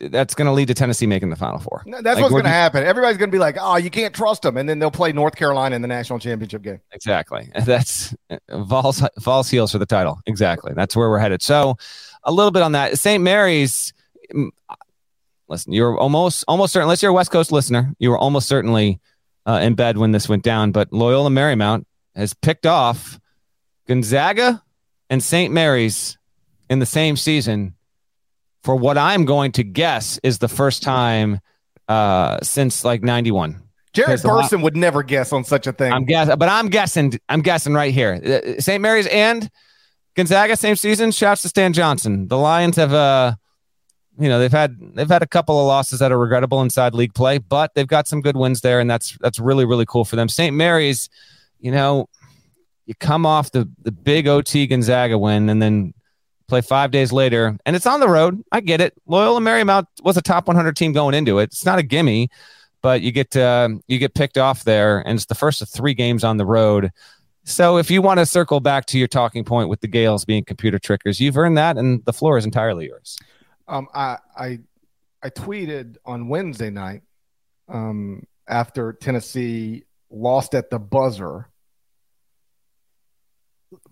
that's 0.00 0.34
going 0.34 0.46
to 0.46 0.52
lead 0.52 0.68
to 0.68 0.74
Tennessee 0.74 1.06
making 1.06 1.30
the 1.30 1.36
Final 1.36 1.58
Four. 1.58 1.82
that's 1.86 2.04
like, 2.04 2.18
what's 2.18 2.32
going 2.32 2.44
to 2.44 2.50
happen. 2.50 2.84
Everybody's 2.84 3.18
going 3.18 3.30
to 3.30 3.34
be 3.34 3.38
like, 3.38 3.56
"Oh, 3.60 3.76
you 3.76 3.90
can't 3.90 4.14
trust 4.14 4.42
them," 4.42 4.56
and 4.56 4.68
then 4.68 4.78
they'll 4.78 4.90
play 4.90 5.12
North 5.12 5.36
Carolina 5.36 5.76
in 5.76 5.82
the 5.82 5.88
national 5.88 6.18
championship 6.18 6.62
game. 6.62 6.80
Exactly. 6.92 7.50
That's 7.64 8.14
uh, 8.30 8.38
false 8.68 9.02
false 9.20 9.50
heels 9.50 9.72
for 9.72 9.78
the 9.78 9.86
title. 9.86 10.20
Exactly. 10.26 10.72
That's 10.74 10.96
where 10.96 11.10
we're 11.10 11.18
headed. 11.18 11.42
So, 11.42 11.76
a 12.24 12.32
little 12.32 12.50
bit 12.50 12.62
on 12.62 12.72
that. 12.72 12.98
St. 12.98 13.22
Mary's 13.22 13.92
mm, 14.34 14.48
uh, 14.68 14.74
listen, 15.48 15.72
you're 15.72 15.98
almost 15.98 16.44
almost 16.48 16.72
certain, 16.72 16.84
unless 16.84 17.02
you're 17.02 17.10
a 17.10 17.14
West 17.14 17.30
Coast 17.30 17.52
listener, 17.52 17.94
you 17.98 18.10
were 18.10 18.18
almost 18.18 18.48
certainly 18.48 19.00
uh, 19.46 19.60
in 19.62 19.74
bed 19.74 19.98
when 19.98 20.12
this 20.12 20.28
went 20.28 20.42
down. 20.42 20.72
But 20.72 20.92
Loyola 20.92 21.30
Marymount 21.30 21.84
has 22.14 22.32
picked 22.32 22.64
off 22.64 23.20
Gonzaga 23.86 24.62
and 25.10 25.22
St. 25.22 25.52
Mary's 25.52 26.16
in 26.70 26.78
the 26.78 26.86
same 26.86 27.16
season 27.16 27.74
for 28.62 28.76
what 28.76 28.98
I'm 28.98 29.24
going 29.24 29.52
to 29.52 29.64
guess 29.64 30.18
is 30.22 30.38
the 30.38 30.48
first 30.48 30.82
time 30.82 31.40
uh, 31.88 32.38
since 32.42 32.84
like 32.84 33.02
'91. 33.02 33.62
Jared 33.92 34.22
Burson 34.22 34.62
would 34.62 34.76
never 34.76 35.02
guess 35.02 35.32
on 35.32 35.42
such 35.42 35.66
a 35.66 35.72
thing. 35.72 35.92
I'm 35.92 36.04
guessing, 36.04 36.36
but 36.38 36.48
I'm 36.48 36.68
guessing. 36.68 37.18
I'm 37.28 37.42
guessing 37.42 37.74
right 37.74 37.92
here. 37.92 38.20
Uh, 38.24 38.60
St. 38.60 38.80
Mary's 38.80 39.08
and 39.08 39.50
Gonzaga 40.14 40.56
same 40.56 40.76
season. 40.76 41.10
Shouts 41.10 41.42
to 41.42 41.48
Stan 41.48 41.72
Johnson. 41.72 42.28
The 42.28 42.38
Lions 42.38 42.76
have 42.76 42.92
uh 42.92 43.34
you 44.18 44.28
know 44.28 44.38
they've 44.38 44.52
had 44.52 44.76
they've 44.94 45.08
had 45.08 45.22
a 45.22 45.26
couple 45.26 45.58
of 45.58 45.66
losses 45.66 45.98
that 46.00 46.12
are 46.12 46.18
regrettable 46.18 46.60
inside 46.62 46.94
league 46.94 47.14
play, 47.14 47.38
but 47.38 47.74
they've 47.74 47.86
got 47.86 48.06
some 48.06 48.20
good 48.20 48.36
wins 48.36 48.60
there, 48.60 48.78
and 48.78 48.90
that's 48.90 49.16
that's 49.20 49.38
really 49.40 49.64
really 49.64 49.86
cool 49.86 50.04
for 50.04 50.16
them. 50.16 50.28
St. 50.28 50.54
Mary's, 50.54 51.08
you 51.58 51.70
know, 51.70 52.08
you 52.86 52.94
come 52.94 53.24
off 53.24 53.50
the 53.50 53.68
the 53.82 53.92
big 53.92 54.28
OT 54.28 54.66
Gonzaga 54.66 55.16
win, 55.18 55.48
and 55.48 55.62
then 55.62 55.94
play 56.50 56.60
five 56.60 56.90
days 56.90 57.12
later, 57.12 57.56
and 57.64 57.74
it's 57.74 57.86
on 57.86 58.00
the 58.00 58.08
road. 58.08 58.42
I 58.52 58.60
get 58.60 58.80
it. 58.80 58.94
Loyola 59.06 59.40
Marymount 59.40 59.86
was 60.02 60.16
a 60.16 60.22
top 60.22 60.46
100 60.46 60.76
team 60.76 60.92
going 60.92 61.14
into 61.14 61.38
it. 61.38 61.44
It's 61.44 61.64
not 61.64 61.78
a 61.78 61.82
gimme, 61.82 62.28
but 62.82 63.00
you 63.00 63.12
get 63.12 63.34
uh, 63.36 63.70
you 63.86 63.98
get 63.98 64.14
picked 64.14 64.36
off 64.36 64.64
there, 64.64 65.00
and 65.00 65.16
it's 65.16 65.26
the 65.26 65.34
first 65.34 65.62
of 65.62 65.68
three 65.68 65.94
games 65.94 66.24
on 66.24 66.36
the 66.36 66.44
road. 66.44 66.90
So 67.44 67.78
if 67.78 67.90
you 67.90 68.02
want 68.02 68.20
to 68.20 68.26
circle 68.26 68.60
back 68.60 68.86
to 68.86 68.98
your 68.98 69.08
talking 69.08 69.44
point 69.44 69.68
with 69.68 69.80
the 69.80 69.88
Gaels 69.88 70.24
being 70.24 70.44
computer 70.44 70.78
trickers, 70.78 71.20
you've 71.20 71.38
earned 71.38 71.56
that, 71.56 71.76
and 71.78 72.04
the 72.04 72.12
floor 72.12 72.36
is 72.36 72.44
entirely 72.44 72.86
yours. 72.86 73.18
Um, 73.66 73.88
I 73.94 74.18
I 74.36 74.58
I 75.22 75.30
tweeted 75.30 75.96
on 76.04 76.28
Wednesday 76.28 76.70
night 76.70 77.02
um, 77.68 78.26
after 78.48 78.92
Tennessee 78.92 79.84
lost 80.10 80.54
at 80.54 80.70
the 80.70 80.78
buzzer. 80.78 81.46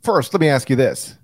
First, 0.03 0.35
let 0.35 0.41
me 0.41 0.49
ask 0.49 0.69
you 0.69 0.77
this, 0.77 1.17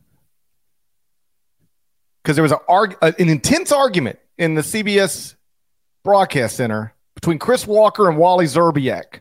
because 2.24 2.36
there 2.36 2.42
was 2.42 2.52
an, 2.52 2.58
arg- 2.68 2.96
an 3.02 3.28
intense 3.28 3.70
argument 3.70 4.18
in 4.38 4.54
the 4.54 4.62
CBS 4.62 5.34
broadcast 6.02 6.56
center 6.56 6.94
between 7.14 7.38
Chris 7.38 7.66
Walker 7.66 8.08
and 8.08 8.16
Wally 8.16 8.46
Szczerbiak 8.46 9.20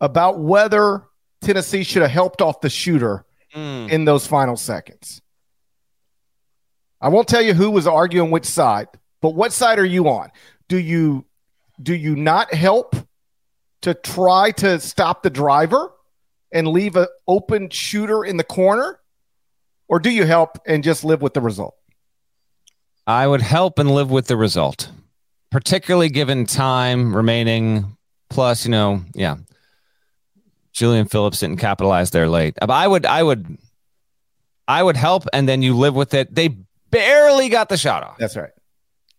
about 0.00 0.40
whether 0.40 1.04
Tennessee 1.40 1.84
should 1.84 2.02
have 2.02 2.10
helped 2.10 2.42
off 2.42 2.60
the 2.60 2.68
shooter 2.68 3.24
mm. 3.54 3.88
in 3.90 4.04
those 4.04 4.26
final 4.26 4.56
seconds. 4.56 5.22
I 7.00 7.08
won't 7.08 7.28
tell 7.28 7.42
you 7.42 7.54
who 7.54 7.70
was 7.70 7.86
arguing 7.86 8.30
which 8.30 8.44
side, 8.44 8.88
but 9.20 9.30
what 9.30 9.52
side 9.52 9.78
are 9.78 9.84
you 9.84 10.08
on? 10.08 10.30
Do 10.68 10.78
you 10.78 11.24
do 11.80 11.94
you 11.94 12.14
not 12.14 12.52
help 12.52 12.94
to 13.82 13.94
try 13.94 14.52
to 14.52 14.78
stop 14.78 15.22
the 15.22 15.30
driver 15.30 15.92
and 16.52 16.68
leave 16.68 16.96
an 16.96 17.06
open 17.26 17.70
shooter 17.70 18.24
in 18.24 18.36
the 18.36 18.44
corner? 18.44 19.00
Or 19.88 19.98
do 19.98 20.10
you 20.10 20.24
help 20.24 20.58
and 20.66 20.84
just 20.84 21.04
live 21.04 21.22
with 21.22 21.34
the 21.34 21.40
result? 21.40 21.74
I 23.06 23.26
would 23.26 23.42
help 23.42 23.78
and 23.78 23.90
live 23.90 24.10
with 24.10 24.26
the 24.26 24.36
result, 24.36 24.90
particularly 25.50 26.08
given 26.08 26.46
time 26.46 27.14
remaining. 27.14 27.96
Plus, 28.30 28.64
you 28.64 28.70
know, 28.70 29.02
yeah, 29.14 29.36
Julian 30.72 31.06
Phillips 31.06 31.40
didn't 31.40 31.58
capitalize 31.58 32.10
there 32.10 32.28
late. 32.28 32.56
I 32.62 32.88
would, 32.88 33.04
I 33.04 33.22
would, 33.22 33.58
I 34.66 34.82
would 34.82 34.96
help, 34.96 35.24
and 35.32 35.48
then 35.48 35.60
you 35.62 35.76
live 35.76 35.94
with 35.94 36.14
it. 36.14 36.34
They 36.34 36.56
barely 36.90 37.48
got 37.48 37.68
the 37.68 37.76
shot 37.76 38.02
off. 38.02 38.16
That's 38.18 38.36
right. 38.36 38.52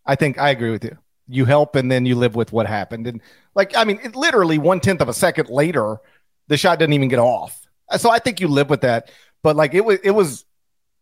I 0.06 0.16
think 0.16 0.40
I 0.40 0.50
agree 0.50 0.72
with 0.72 0.84
you. 0.84 0.98
You 1.28 1.46
help, 1.46 1.76
and 1.76 1.92
then 1.92 2.06
you 2.06 2.16
live 2.16 2.36
with 2.36 2.52
what 2.52 2.66
happened. 2.66 3.06
And 3.08 3.22
like, 3.54 3.76
I 3.78 3.84
mean, 3.84 4.00
it 4.04 4.16
literally 4.16 4.58
one 4.58 4.80
tenth 4.80 5.02
of 5.02 5.10
a 5.10 5.14
second 5.14 5.50
later, 5.50 5.98
the 6.48 6.58
shot 6.58 6.80
didn't 6.80 6.94
even 6.94 7.08
get 7.08 7.20
off. 7.20 7.68
So 7.98 8.10
I 8.10 8.20
think 8.20 8.40
you 8.40 8.48
live 8.48 8.70
with 8.70 8.82
that. 8.82 9.12
But 9.44 9.56
like, 9.56 9.74
it 9.74 9.86
was, 9.86 10.00
it 10.04 10.12
was 10.12 10.46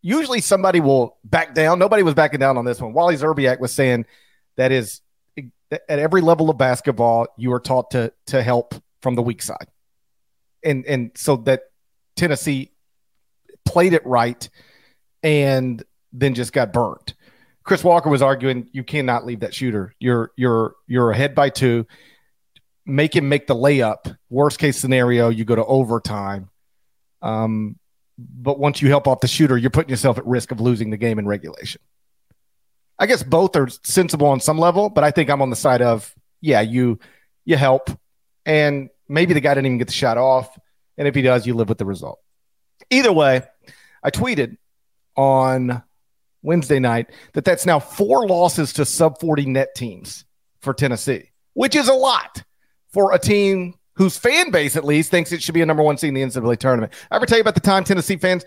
usually 0.02 0.40
somebody 0.40 0.80
will 0.80 1.16
back 1.24 1.54
down. 1.54 1.78
Nobody 1.78 2.02
was 2.02 2.14
backing 2.14 2.40
down 2.40 2.58
on 2.58 2.64
this 2.64 2.80
one. 2.80 2.92
Wally 2.92 3.16
Szczerbiak 3.16 3.60
was 3.60 3.72
saying 3.72 4.04
that 4.56 4.72
is 4.72 5.00
at 5.70 5.98
every 5.98 6.20
level 6.20 6.50
of 6.50 6.58
basketball, 6.58 7.26
you 7.38 7.52
are 7.52 7.60
taught 7.60 7.92
to 7.92 8.12
to 8.26 8.42
help 8.42 8.74
from 9.00 9.14
the 9.14 9.22
weak 9.22 9.40
side, 9.40 9.68
and 10.62 10.84
and 10.86 11.12
so 11.14 11.36
that 11.36 11.62
Tennessee 12.16 12.72
played 13.64 13.94
it 13.94 14.04
right, 14.04 14.48
and 15.22 15.82
then 16.12 16.34
just 16.34 16.52
got 16.52 16.72
burnt. 16.72 17.14
Chris 17.64 17.84
Walker 17.84 18.10
was 18.10 18.22
arguing 18.22 18.68
you 18.72 18.84
cannot 18.84 19.24
leave 19.24 19.40
that 19.40 19.54
shooter. 19.54 19.94
You're 19.98 20.32
you're 20.36 20.74
you're 20.86 21.10
ahead 21.10 21.34
by 21.34 21.48
two. 21.48 21.86
Make 22.84 23.14
him 23.14 23.28
make 23.28 23.46
the 23.46 23.54
layup. 23.54 24.16
Worst 24.28 24.58
case 24.58 24.76
scenario, 24.76 25.28
you 25.28 25.44
go 25.44 25.54
to 25.54 25.64
overtime. 25.64 26.50
Um, 27.22 27.78
but 28.34 28.58
once 28.58 28.82
you 28.82 28.88
help 28.88 29.06
off 29.06 29.20
the 29.20 29.28
shooter, 29.28 29.56
you're 29.56 29.70
putting 29.70 29.90
yourself 29.90 30.18
at 30.18 30.26
risk 30.26 30.50
of 30.50 30.60
losing 30.60 30.90
the 30.90 30.96
game 30.96 31.18
in 31.18 31.26
regulation. 31.26 31.80
I 32.98 33.06
guess 33.06 33.22
both 33.22 33.56
are 33.56 33.68
sensible 33.84 34.28
on 34.28 34.40
some 34.40 34.58
level, 34.58 34.88
but 34.88 35.04
I 35.04 35.10
think 35.10 35.30
I'm 35.30 35.42
on 35.42 35.50
the 35.50 35.56
side 35.56 35.82
of 35.82 36.14
yeah, 36.40 36.60
you 36.60 36.98
you 37.44 37.56
help, 37.56 37.90
and 38.46 38.90
maybe 39.08 39.34
the 39.34 39.40
guy 39.40 39.54
didn't 39.54 39.66
even 39.66 39.78
get 39.78 39.88
the 39.88 39.92
shot 39.92 40.18
off, 40.18 40.58
and 40.96 41.08
if 41.08 41.14
he 41.14 41.22
does, 41.22 41.46
you 41.46 41.54
live 41.54 41.68
with 41.68 41.78
the 41.78 41.84
result. 41.84 42.20
Either 42.90 43.12
way, 43.12 43.42
I 44.02 44.10
tweeted 44.10 44.56
on 45.16 45.82
Wednesday 46.42 46.78
night 46.78 47.10
that 47.34 47.44
that's 47.44 47.66
now 47.66 47.78
four 47.78 48.26
losses 48.26 48.72
to 48.74 48.84
sub 48.84 49.20
40 49.20 49.46
net 49.46 49.74
teams 49.74 50.24
for 50.60 50.74
Tennessee, 50.74 51.30
which 51.54 51.76
is 51.76 51.88
a 51.88 51.94
lot 51.94 52.42
for 52.92 53.12
a 53.12 53.18
team 53.18 53.74
whose 53.94 54.16
fan 54.16 54.50
base 54.50 54.76
at 54.76 54.84
least 54.84 55.10
thinks 55.10 55.32
it 55.32 55.42
should 55.42 55.54
be 55.54 55.62
a 55.62 55.66
number 55.66 55.82
one 55.82 55.98
seed 55.98 56.08
in 56.08 56.14
the 56.14 56.22
NCAA 56.22 56.58
tournament. 56.58 56.92
I 57.10 57.16
ever 57.16 57.26
tell 57.26 57.38
you 57.38 57.42
about 57.42 57.54
the 57.54 57.60
time 57.60 57.84
Tennessee 57.84 58.16
fans 58.16 58.44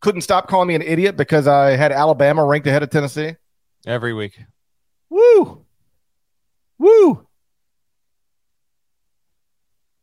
couldn't 0.00 0.22
stop 0.22 0.48
calling 0.48 0.68
me 0.68 0.74
an 0.74 0.82
idiot 0.82 1.16
because 1.16 1.46
I 1.46 1.76
had 1.76 1.92
Alabama 1.92 2.44
ranked 2.44 2.66
ahead 2.66 2.82
of 2.82 2.90
Tennessee? 2.90 3.36
Every 3.86 4.14
week. 4.14 4.38
Woo! 5.10 5.64
Woo! 6.78 7.26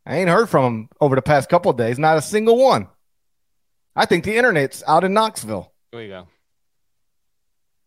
I 0.06 0.16
ain't 0.16 0.30
heard 0.30 0.48
from 0.48 0.64
them 0.64 0.88
over 1.00 1.16
the 1.16 1.22
past 1.22 1.48
couple 1.48 1.70
of 1.70 1.76
days. 1.76 1.98
Not 1.98 2.16
a 2.16 2.22
single 2.22 2.56
one. 2.56 2.88
I 3.94 4.06
think 4.06 4.24
the 4.24 4.36
internet's 4.36 4.82
out 4.86 5.04
in 5.04 5.12
Knoxville. 5.12 5.72
Here 5.90 6.00
we 6.00 6.08
go. 6.08 6.28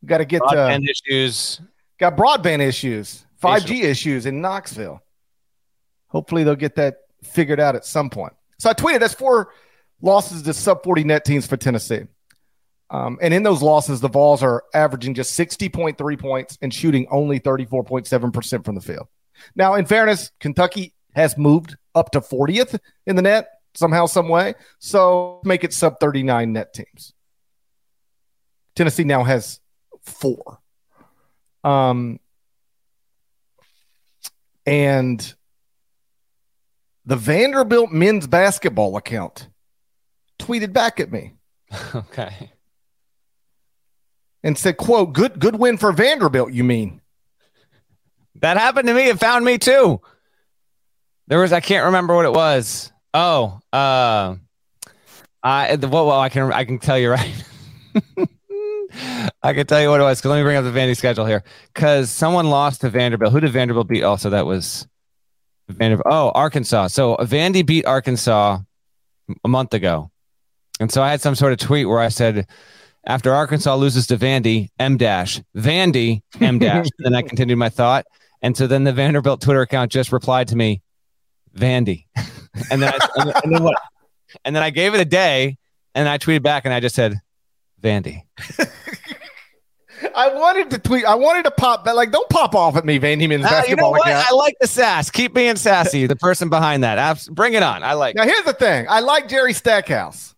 Got 0.06 0.18
to 0.18 0.26
get 0.26 0.42
broadband 0.42 0.88
uh, 0.88 0.92
issues. 0.92 1.62
Got 1.98 2.18
broadband 2.18 2.60
issues, 2.60 3.26
5G 3.42 3.84
issues 3.84 4.26
in 4.26 4.42
Knoxville. 4.42 5.02
Hopefully 6.12 6.44
they'll 6.44 6.56
get 6.56 6.76
that 6.76 6.98
figured 7.24 7.60
out 7.60 7.76
at 7.76 7.86
some 7.86 8.10
point. 8.10 8.34
So 8.60 8.70
I 8.70 8.74
tweeted 8.74 9.00
that's 9.00 9.14
four 9.14 9.54
losses 10.02 10.44
to 10.44 10.54
sub 10.54 10.84
40 10.84 11.04
net 11.06 11.26
teams 11.26 11.48
for 11.48 11.58
Tennessee. 11.58 12.04
Um, 12.90 13.18
and 13.22 13.34
in 13.34 13.44
those 13.44 13.62
losses, 13.62 14.02
the 14.02 14.10
Vols 14.10 14.44
are 14.44 14.64
averaging 14.74 15.14
just 15.14 15.40
60.3 15.40 16.20
points 16.20 16.58
and 16.62 16.74
shooting 16.74 17.08
only 17.10 17.40
34.7% 17.40 18.66
from 18.66 18.76
the 18.76 18.82
field. 18.82 19.08
Now, 19.56 19.76
in 19.76 19.86
fairness, 19.86 20.32
Kentucky 20.40 20.94
has 21.16 21.38
moved 21.38 21.78
up 21.96 22.12
to 22.12 22.20
40th 22.22 22.78
in 23.06 23.16
the 23.16 23.22
net 23.22 23.48
somehow, 23.74 24.06
some 24.06 24.28
way. 24.28 24.56
So 24.80 25.42
make 25.46 25.64
it 25.64 25.74
sub 25.74 26.00
39 26.00 26.52
net 26.52 26.74
teams. 26.74 27.14
Tennessee 28.76 29.06
now 29.06 29.24
has 29.24 29.60
four. 30.04 30.60
Um, 31.64 32.20
and 34.66 35.34
the 37.12 37.18
Vanderbilt 37.18 37.92
men's 37.92 38.26
basketball 38.26 38.96
account 38.96 39.50
tweeted 40.40 40.72
back 40.72 41.02
at 41.02 41.12
me. 41.12 41.34
Okay. 41.94 42.54
And 44.44 44.58
said, 44.58 44.78
quote, 44.78 45.12
good 45.12 45.38
good 45.38 45.58
win 45.58 45.78
for 45.78 45.92
Vanderbilt, 45.92 46.54
you 46.54 46.64
mean? 46.64 47.02
That 48.36 48.56
happened 48.56 48.88
to 48.88 48.94
me. 48.94 49.10
It 49.10 49.20
found 49.20 49.44
me 49.44 49.58
too. 49.58 50.00
There 51.28 51.40
was 51.40 51.52
I 51.52 51.60
can't 51.60 51.88
remember 51.88 52.16
what 52.16 52.24
it 52.24 52.32
was. 52.32 52.94
Oh, 53.14 53.60
uh 53.74 54.36
I 55.44 55.76
well, 55.76 56.08
well 56.08 56.20
I 56.20 56.30
can 56.30 56.54
I 56.54 56.64
can 56.64 56.80
tell 56.80 56.98
you 56.98 57.12
right. 57.12 57.44
I 59.44 59.54
can 59.54 59.68
tell 59.68 59.82
you 59.82 59.90
what 59.90 60.00
it 60.00 60.04
was. 60.04 60.22
Cause 60.22 60.30
let 60.30 60.38
me 60.38 60.44
bring 60.44 60.56
up 60.56 60.64
the 60.64 60.72
Vandy 60.72 60.96
schedule 60.96 61.26
here. 61.26 61.44
Cause 61.76 62.10
someone 62.10 62.50
lost 62.50 62.82
to 62.82 62.90
Vanderbilt. 62.90 63.34
Who 63.34 63.42
did 63.42 63.52
Vanderbilt 63.52 63.90
beat? 63.90 64.04
Also, 64.04 64.30
that 64.30 64.46
was 64.46 64.88
Vanderbilt. 65.72 66.08
Oh, 66.10 66.32
Arkansas. 66.34 66.88
So 66.88 67.16
Vandy 67.18 67.66
beat 67.66 67.86
Arkansas 67.86 68.60
a 69.44 69.48
month 69.48 69.74
ago. 69.74 70.12
And 70.80 70.92
so 70.92 71.02
I 71.02 71.12
had 71.12 71.22
some 71.22 71.36
sort 71.36 71.54
of 71.54 71.60
tweet 71.60 71.88
where 71.88 72.00
I 72.00 72.10
said, 72.10 72.48
after 73.06 73.34
Arkansas 73.34 73.76
loses 73.76 74.08
to 74.08 74.18
Vandy, 74.18 74.70
M 74.80 74.98
dash, 74.98 75.42
Vandy, 75.56 76.22
M 76.40 76.60
dash. 76.60 76.88
then 77.00 77.16
I 77.16 77.22
continued 77.22 77.58
my 77.58 77.70
thought. 77.70 78.06
And 78.42 78.56
so 78.56 78.68
then 78.68 78.84
the 78.84 78.94
Vanderbilt 78.94 79.42
Twitter 79.42 79.62
account 79.62 79.92
just 79.92 80.12
replied 80.12 80.48
to 80.50 80.56
me, 80.56 80.82
Vandy. 81.56 82.06
and 82.72 82.82
then 82.82 82.94
I, 82.94 83.34
and 83.44 83.54
then 83.54 83.64
what? 83.64 83.78
And 84.46 84.56
then 84.56 84.64
I 84.64 84.70
gave 84.70 84.94
it 84.94 85.02
a 85.02 85.06
day 85.06 85.58
and 85.94 86.08
I 86.08 86.18
tweeted 86.18 86.44
back 86.44 86.66
and 86.66 86.74
I 86.74 86.80
just 86.80 86.96
said, 86.96 87.20
Vandy. 87.82 88.24
I 90.16 90.34
wanted 90.34 90.70
to 90.72 90.80
tweet. 90.80 91.06
I 91.06 91.16
wanted 91.16 91.44
to 91.46 91.52
pop, 91.52 91.86
but 91.86 91.96
like, 91.96 92.12
don't 92.12 92.30
pop 92.30 92.56
off 92.56 92.76
at 92.76 92.86
me, 92.86 93.00
Vandy 93.00 93.28
men's 93.28 93.46
uh, 93.46 93.50
basketball. 93.50 93.92
You 93.92 93.96
know 93.96 94.00
what? 94.00 94.08
I 94.08 94.34
like 94.34 94.56
the 94.60 94.68
sass. 94.68 95.10
Keep 95.10 95.34
being 95.34 95.56
sassy. 95.56 96.08
the 96.08 96.16
person 96.16 96.50
behind 96.50 96.84
that. 96.84 97.28
Bring 97.32 97.54
it 97.54 97.64
on. 97.64 97.84
I 97.84 97.94
like. 97.94 98.16
Now, 98.16 98.24
here's 98.24 98.46
the 98.46 98.54
thing. 98.54 98.86
I 98.90 99.00
like 99.00 99.28
Jerry 99.28 99.54
Stackhouse, 99.54 100.36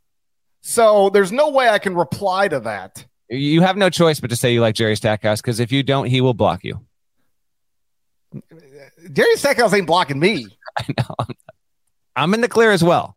so 0.62 1.10
there's 1.10 1.32
no 1.32 1.50
way 1.50 1.70
I 1.70 1.80
can 1.80 1.96
reply 1.96 2.48
to 2.48 2.60
that. 2.62 3.06
You 3.30 3.62
have 3.62 3.78
no 3.78 3.90
choice 3.90 4.20
but 4.20 4.30
to 4.30 4.36
say 4.36 4.54
you 4.54 4.62
like 4.62 4.76
Jerry 4.76 4.96
Stackhouse 4.96 5.42
because 5.42 5.60
if 5.60 5.72
you 5.72 5.84
don't, 5.84 6.06
he 6.06 6.22
will 6.22 6.34
block 6.34 6.64
you. 6.64 6.82
Jerry 9.12 9.36
Stackhouse 9.36 9.74
ain't 9.74 9.88
blocking 9.88 10.20
me. 10.20 10.48
I 10.78 10.86
know. 10.98 11.36
I'm 12.16 12.34
in 12.34 12.42
the 12.42 12.48
clear 12.48 12.72
as 12.72 12.84
well, 12.84 13.16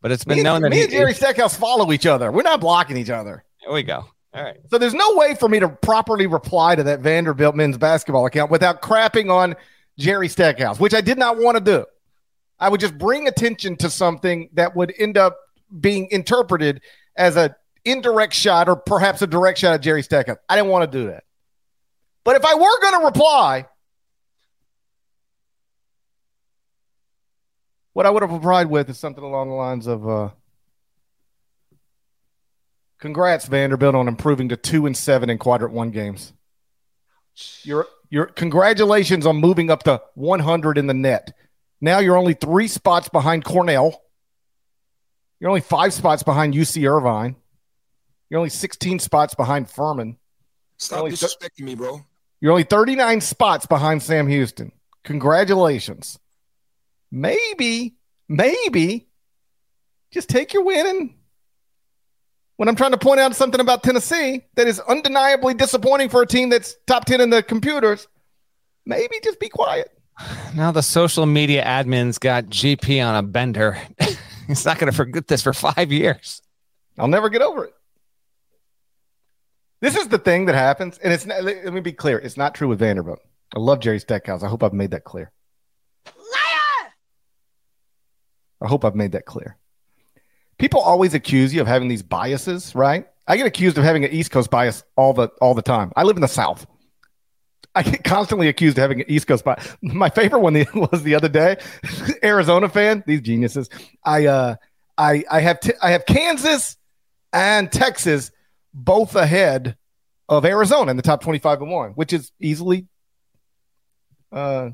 but 0.00 0.12
it's 0.12 0.24
been 0.24 0.38
me 0.38 0.42
known 0.42 0.56
and, 0.56 0.64
that 0.64 0.70
me 0.70 0.76
he, 0.76 0.82
and 0.84 0.92
Jerry 0.92 1.14
Stackhouse 1.14 1.56
follow 1.56 1.92
each 1.92 2.06
other. 2.06 2.32
We're 2.32 2.42
not 2.42 2.60
blocking 2.60 2.96
each 2.96 3.10
other. 3.10 3.44
There 3.62 3.72
we 3.72 3.82
go. 3.82 4.06
All 4.32 4.44
right. 4.44 4.58
So 4.70 4.78
there's 4.78 4.94
no 4.94 5.16
way 5.16 5.34
for 5.34 5.48
me 5.48 5.58
to 5.58 5.68
properly 5.68 6.26
reply 6.26 6.76
to 6.76 6.82
that 6.84 7.00
Vanderbilt 7.00 7.56
men's 7.56 7.76
basketball 7.76 8.26
account 8.26 8.50
without 8.50 8.80
crapping 8.80 9.30
on 9.30 9.56
Jerry 9.98 10.28
Stackhouse, 10.28 10.78
which 10.78 10.94
I 10.94 11.00
did 11.00 11.18
not 11.18 11.36
want 11.36 11.56
to 11.56 11.64
do. 11.64 11.84
I 12.58 12.68
would 12.68 12.80
just 12.80 12.96
bring 12.96 13.26
attention 13.26 13.76
to 13.78 13.90
something 13.90 14.50
that 14.52 14.76
would 14.76 14.92
end 14.98 15.18
up 15.18 15.36
being 15.80 16.08
interpreted 16.10 16.82
as 17.16 17.36
a 17.36 17.56
indirect 17.84 18.34
shot 18.34 18.68
or 18.68 18.76
perhaps 18.76 19.22
a 19.22 19.26
direct 19.26 19.58
shot 19.58 19.74
at 19.74 19.82
Jerry 19.82 20.02
Stackhouse. 20.02 20.38
I 20.48 20.56
didn't 20.56 20.70
want 20.70 20.90
to 20.90 20.98
do 20.98 21.08
that. 21.08 21.24
But 22.22 22.36
if 22.36 22.44
I 22.44 22.54
were 22.54 22.80
going 22.80 23.00
to 23.00 23.06
reply, 23.06 23.66
what 27.94 28.06
I 28.06 28.10
would 28.10 28.22
have 28.22 28.30
replied 28.30 28.68
with 28.68 28.90
is 28.90 28.98
something 28.98 29.24
along 29.24 29.48
the 29.48 29.54
lines 29.54 29.86
of, 29.86 30.08
uh, 30.08 30.30
Congrats, 33.00 33.46
Vanderbilt, 33.46 33.94
on 33.94 34.08
improving 34.08 34.50
to 34.50 34.56
two 34.56 34.86
and 34.86 34.96
seven 34.96 35.30
in 35.30 35.38
quadrant 35.38 35.72
one 35.72 35.90
games. 35.90 36.32
Your 37.62 37.86
your 38.10 38.26
congratulations 38.26 39.24
on 39.24 39.36
moving 39.36 39.70
up 39.70 39.84
to 39.84 40.02
100 40.14 40.76
in 40.76 40.86
the 40.86 40.94
net. 40.94 41.32
Now 41.80 41.98
you're 42.00 42.16
only 42.16 42.34
three 42.34 42.68
spots 42.68 43.08
behind 43.08 43.44
Cornell. 43.44 44.02
You're 45.38 45.48
only 45.48 45.62
five 45.62 45.94
spots 45.94 46.22
behind 46.22 46.52
UC 46.52 46.86
Irvine. 46.90 47.36
You're 48.28 48.38
only 48.38 48.50
16 48.50 48.98
spots 48.98 49.34
behind 49.34 49.70
Furman. 49.70 50.18
Stop 50.76 51.06
disrespecting 51.06 51.56
th- 51.56 51.66
me, 51.66 51.74
bro. 51.74 52.00
You're 52.40 52.52
only 52.52 52.64
39 52.64 53.22
spots 53.22 53.64
behind 53.66 54.02
Sam 54.02 54.28
Houston. 54.28 54.72
Congratulations. 55.04 56.18
Maybe, 57.10 57.96
maybe 58.28 59.08
just 60.10 60.28
take 60.28 60.52
your 60.52 60.64
win 60.64 60.86
and 60.86 61.14
when 62.60 62.68
I'm 62.68 62.76
trying 62.76 62.90
to 62.90 62.98
point 62.98 63.20
out 63.20 63.34
something 63.34 63.58
about 63.58 63.82
Tennessee 63.82 64.44
that 64.56 64.66
is 64.66 64.80
undeniably 64.80 65.54
disappointing 65.54 66.10
for 66.10 66.20
a 66.20 66.26
team 66.26 66.50
that's 66.50 66.76
top 66.86 67.06
10 67.06 67.22
in 67.22 67.30
the 67.30 67.42
computers, 67.42 68.06
maybe 68.84 69.14
just 69.24 69.40
be 69.40 69.48
quiet. 69.48 69.90
Now 70.54 70.70
the 70.70 70.82
social 70.82 71.24
media 71.24 71.64
admins 71.64 72.20
got 72.20 72.44
GP 72.44 73.02
on 73.02 73.16
a 73.16 73.22
bender. 73.22 73.78
He's 74.46 74.66
not 74.66 74.78
going 74.78 74.90
to 74.90 74.96
forget 74.96 75.26
this 75.26 75.40
for 75.40 75.54
five 75.54 75.90
years. 75.90 76.42
I'll 76.98 77.08
never 77.08 77.30
get 77.30 77.40
over 77.40 77.64
it. 77.64 77.72
This 79.80 79.96
is 79.96 80.08
the 80.08 80.18
thing 80.18 80.44
that 80.44 80.54
happens, 80.54 80.98
and 80.98 81.14
it's 81.14 81.24
not, 81.24 81.42
let 81.42 81.72
me 81.72 81.80
be 81.80 81.92
clear: 81.92 82.18
it's 82.18 82.36
not 82.36 82.54
true 82.54 82.68
with 82.68 82.80
Vanderbilt. 82.80 83.20
I 83.56 83.60
love 83.60 83.80
Jerry 83.80 84.00
Stackhouse. 84.00 84.42
I 84.42 84.48
hope 84.48 84.62
I've 84.62 84.74
made 84.74 84.90
that 84.90 85.04
clear. 85.04 85.32
Liar! 86.04 86.92
I 88.60 88.68
hope 88.68 88.84
I've 88.84 88.94
made 88.94 89.12
that 89.12 89.24
clear. 89.24 89.56
People 90.60 90.80
always 90.80 91.14
accuse 91.14 91.54
you 91.54 91.62
of 91.62 91.66
having 91.66 91.88
these 91.88 92.02
biases, 92.02 92.74
right? 92.74 93.06
I 93.26 93.38
get 93.38 93.46
accused 93.46 93.78
of 93.78 93.84
having 93.84 94.04
an 94.04 94.12
East 94.12 94.30
Coast 94.30 94.50
bias 94.50 94.84
all 94.94 95.14
the 95.14 95.28
all 95.40 95.54
the 95.54 95.62
time. 95.62 95.90
I 95.96 96.02
live 96.02 96.16
in 96.16 96.20
the 96.20 96.28
South. 96.28 96.66
I 97.74 97.82
get 97.82 98.04
constantly 98.04 98.48
accused 98.48 98.76
of 98.76 98.82
having 98.82 99.00
an 99.00 99.06
East 99.08 99.26
Coast 99.26 99.42
bias. 99.42 99.76
My 99.80 100.10
favorite 100.10 100.40
one 100.40 100.52
was 100.74 101.02
the 101.02 101.14
other 101.14 101.28
day. 101.30 101.56
Arizona 102.22 102.68
fan, 102.68 103.02
these 103.06 103.22
geniuses. 103.22 103.70
I 104.04 104.26
uh, 104.26 104.56
I 104.98 105.24
I 105.30 105.40
have 105.40 105.60
t- 105.60 105.72
I 105.80 105.92
have 105.92 106.04
Kansas 106.04 106.76
and 107.32 107.72
Texas 107.72 108.30
both 108.74 109.14
ahead 109.14 109.76
of 110.28 110.44
Arizona 110.44 110.90
in 110.90 110.96
the 110.98 111.02
top 111.02 111.22
25 111.22 111.62
and 111.62 111.70
1, 111.70 111.90
which 111.92 112.12
is 112.12 112.32
easily 112.38 112.86
uh 114.30 114.70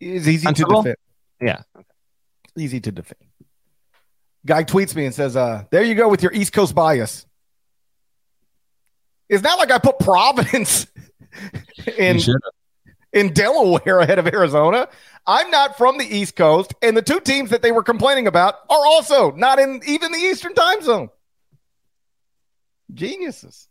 is 0.00 0.28
easy 0.28 0.52
to 0.52 0.64
defend. 0.64 0.96
Yeah. 1.40 1.62
Easy 2.58 2.80
to 2.80 2.90
defend. 2.90 3.20
Guy 4.44 4.64
tweets 4.64 4.94
me 4.94 5.06
and 5.06 5.14
says, 5.14 5.36
uh, 5.36 5.64
there 5.70 5.84
you 5.84 5.94
go 5.94 6.08
with 6.08 6.22
your 6.22 6.32
East 6.32 6.52
Coast 6.52 6.74
bias. 6.74 7.26
It's 9.28 9.42
not 9.42 9.58
like 9.58 9.70
I 9.70 9.78
put 9.78 9.98
Providence 9.98 10.86
in 11.98 12.20
in 13.12 13.32
Delaware 13.32 14.00
ahead 14.00 14.18
of 14.18 14.26
Arizona. 14.26 14.88
I'm 15.26 15.50
not 15.50 15.78
from 15.78 15.98
the 15.98 16.04
East 16.04 16.34
Coast, 16.34 16.74
and 16.82 16.96
the 16.96 17.02
two 17.02 17.20
teams 17.20 17.50
that 17.50 17.62
they 17.62 17.72
were 17.72 17.82
complaining 17.82 18.26
about 18.26 18.54
are 18.68 18.84
also 18.84 19.30
not 19.32 19.58
in 19.58 19.80
even 19.86 20.10
the 20.12 20.18
Eastern 20.18 20.54
time 20.54 20.82
zone. 20.82 21.10
Geniuses. 22.92 23.68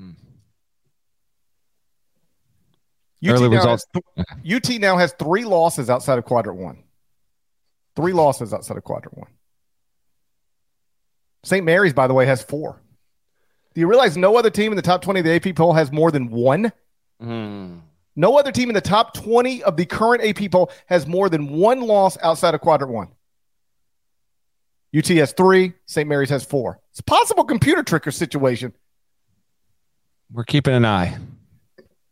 Hmm. 0.00 0.12
UT 3.24 3.30
Early 3.30 3.48
results. 3.50 3.86
Has, 3.94 4.26
UT 4.50 4.80
now 4.80 4.96
has 4.96 5.12
three 5.12 5.44
losses 5.44 5.90
outside 5.90 6.18
of 6.18 6.24
quadrant 6.24 6.58
one. 6.58 6.82
Three 7.96 8.12
losses 8.12 8.52
outside 8.54 8.76
of 8.76 8.84
quadrant 8.84 9.18
one. 9.18 9.30
St. 11.44 11.64
Mary's, 11.64 11.92
by 11.92 12.06
the 12.06 12.14
way, 12.14 12.26
has 12.26 12.42
four. 12.42 12.80
Do 13.74 13.80
you 13.80 13.86
realize 13.86 14.16
no 14.16 14.36
other 14.36 14.50
team 14.50 14.72
in 14.72 14.76
the 14.76 14.82
top 14.82 15.02
20 15.02 15.20
of 15.20 15.26
the 15.26 15.34
AP 15.34 15.56
poll 15.56 15.72
has 15.72 15.90
more 15.90 16.10
than 16.10 16.30
one? 16.30 16.72
Mm. 17.20 17.80
No 18.14 18.38
other 18.38 18.52
team 18.52 18.68
in 18.68 18.74
the 18.74 18.80
top 18.80 19.14
20 19.14 19.62
of 19.62 19.76
the 19.76 19.86
current 19.86 20.22
AP 20.22 20.50
poll 20.50 20.70
has 20.86 21.06
more 21.06 21.28
than 21.28 21.48
one 21.48 21.80
loss 21.80 22.18
outside 22.22 22.54
of 22.54 22.60
quadrant 22.60 22.92
one. 22.92 23.08
UT 24.94 25.06
has 25.08 25.32
three, 25.32 25.72
St. 25.86 26.06
Mary's 26.06 26.28
has 26.28 26.44
four. 26.44 26.78
It's 26.90 27.00
a 27.00 27.04
possible 27.04 27.44
computer 27.44 27.82
tricker 27.82 28.12
situation. 28.12 28.74
We're 30.30 30.44
keeping 30.44 30.74
an 30.74 30.84
eye. 30.84 31.16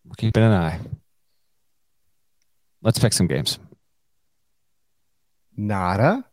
We're 0.06 0.14
keeping 0.16 0.42
an 0.42 0.52
eye. 0.52 0.80
Let's 2.82 2.98
pick 2.98 3.12
some 3.12 3.26
games. 3.26 3.58
Nada. 5.66 6.24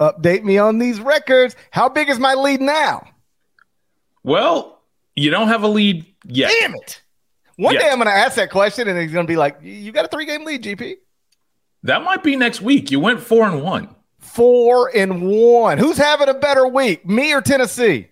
Update 0.00 0.42
me 0.42 0.58
on 0.58 0.78
these 0.78 1.00
records. 1.00 1.54
How 1.70 1.88
big 1.88 2.08
is 2.08 2.18
my 2.18 2.34
lead 2.34 2.60
now? 2.60 3.06
Well, 4.24 4.82
you 5.14 5.30
don't 5.30 5.48
have 5.48 5.62
a 5.62 5.68
lead 5.68 6.04
yet. 6.26 6.50
Damn 6.60 6.74
it. 6.74 7.02
One 7.56 7.74
yet. 7.74 7.82
day 7.82 7.90
I'm 7.90 7.98
going 7.98 8.08
to 8.08 8.12
ask 8.12 8.36
that 8.36 8.50
question 8.50 8.88
and 8.88 8.98
he's 8.98 9.12
going 9.12 9.26
to 9.26 9.30
be 9.30 9.36
like, 9.36 9.58
You 9.62 9.92
got 9.92 10.04
a 10.04 10.08
three 10.08 10.26
game 10.26 10.44
lead, 10.44 10.62
GP? 10.62 10.96
That 11.84 12.02
might 12.02 12.22
be 12.22 12.36
next 12.36 12.60
week. 12.60 12.90
You 12.90 13.00
went 13.00 13.20
four 13.20 13.46
and 13.46 13.62
one. 13.62 13.94
Four 14.18 14.90
and 14.94 15.22
one. 15.22 15.78
Who's 15.78 15.96
having 15.96 16.28
a 16.28 16.34
better 16.34 16.66
week, 16.66 17.06
me 17.06 17.32
or 17.32 17.40
Tennessee? 17.40 18.08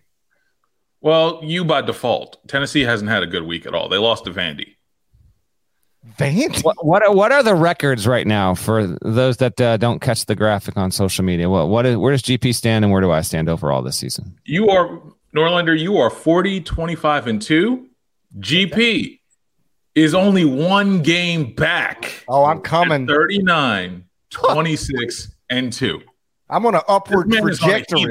Well, 1.00 1.40
you 1.42 1.64
by 1.64 1.80
default. 1.82 2.46
Tennessee 2.46 2.82
hasn't 2.82 3.10
had 3.10 3.22
a 3.22 3.26
good 3.26 3.44
week 3.44 3.66
at 3.66 3.74
all. 3.74 3.88
They 3.88 3.96
lost 3.96 4.24
to 4.24 4.32
Vandy. 4.32 4.76
Vandy. 6.18 6.64
What, 6.64 6.84
what 6.84 7.02
are, 7.02 7.12
what 7.14 7.30
are 7.30 7.42
the 7.42 7.54
records 7.54 8.06
right 8.06 8.26
now 8.26 8.54
for 8.54 8.96
those 9.02 9.36
that 9.36 9.60
uh, 9.60 9.76
don't 9.76 10.00
catch 10.00 10.24
the 10.24 10.34
graphic 10.34 10.76
on 10.76 10.90
social 10.90 11.24
media? 11.24 11.50
What 11.50 11.68
what 11.68 11.84
is 11.84 11.96
where 11.96 12.12
does 12.12 12.22
GP 12.22 12.54
stand 12.54 12.84
and 12.84 12.92
where 12.92 13.02
do 13.02 13.10
I 13.10 13.20
stand 13.20 13.50
overall 13.50 13.82
this 13.82 13.98
season? 13.98 14.38
You 14.44 14.70
are 14.70 15.02
Norlander. 15.36 15.78
You 15.78 15.98
are 15.98 16.08
40, 16.08 16.62
25, 16.62 17.26
and 17.26 17.42
two. 17.42 17.88
GP 18.38 19.20
is 19.94 20.14
only 20.14 20.44
one 20.44 21.02
game 21.02 21.54
back. 21.54 22.24
Oh, 22.28 22.44
I'm 22.44 22.60
coming. 22.60 23.06
39, 23.06 24.04
26, 24.30 25.36
and 25.50 25.72
two. 25.72 26.00
I'm 26.48 26.64
on 26.64 26.74
an 26.74 26.82
upward 26.88 27.30
trajectory. 27.30 28.06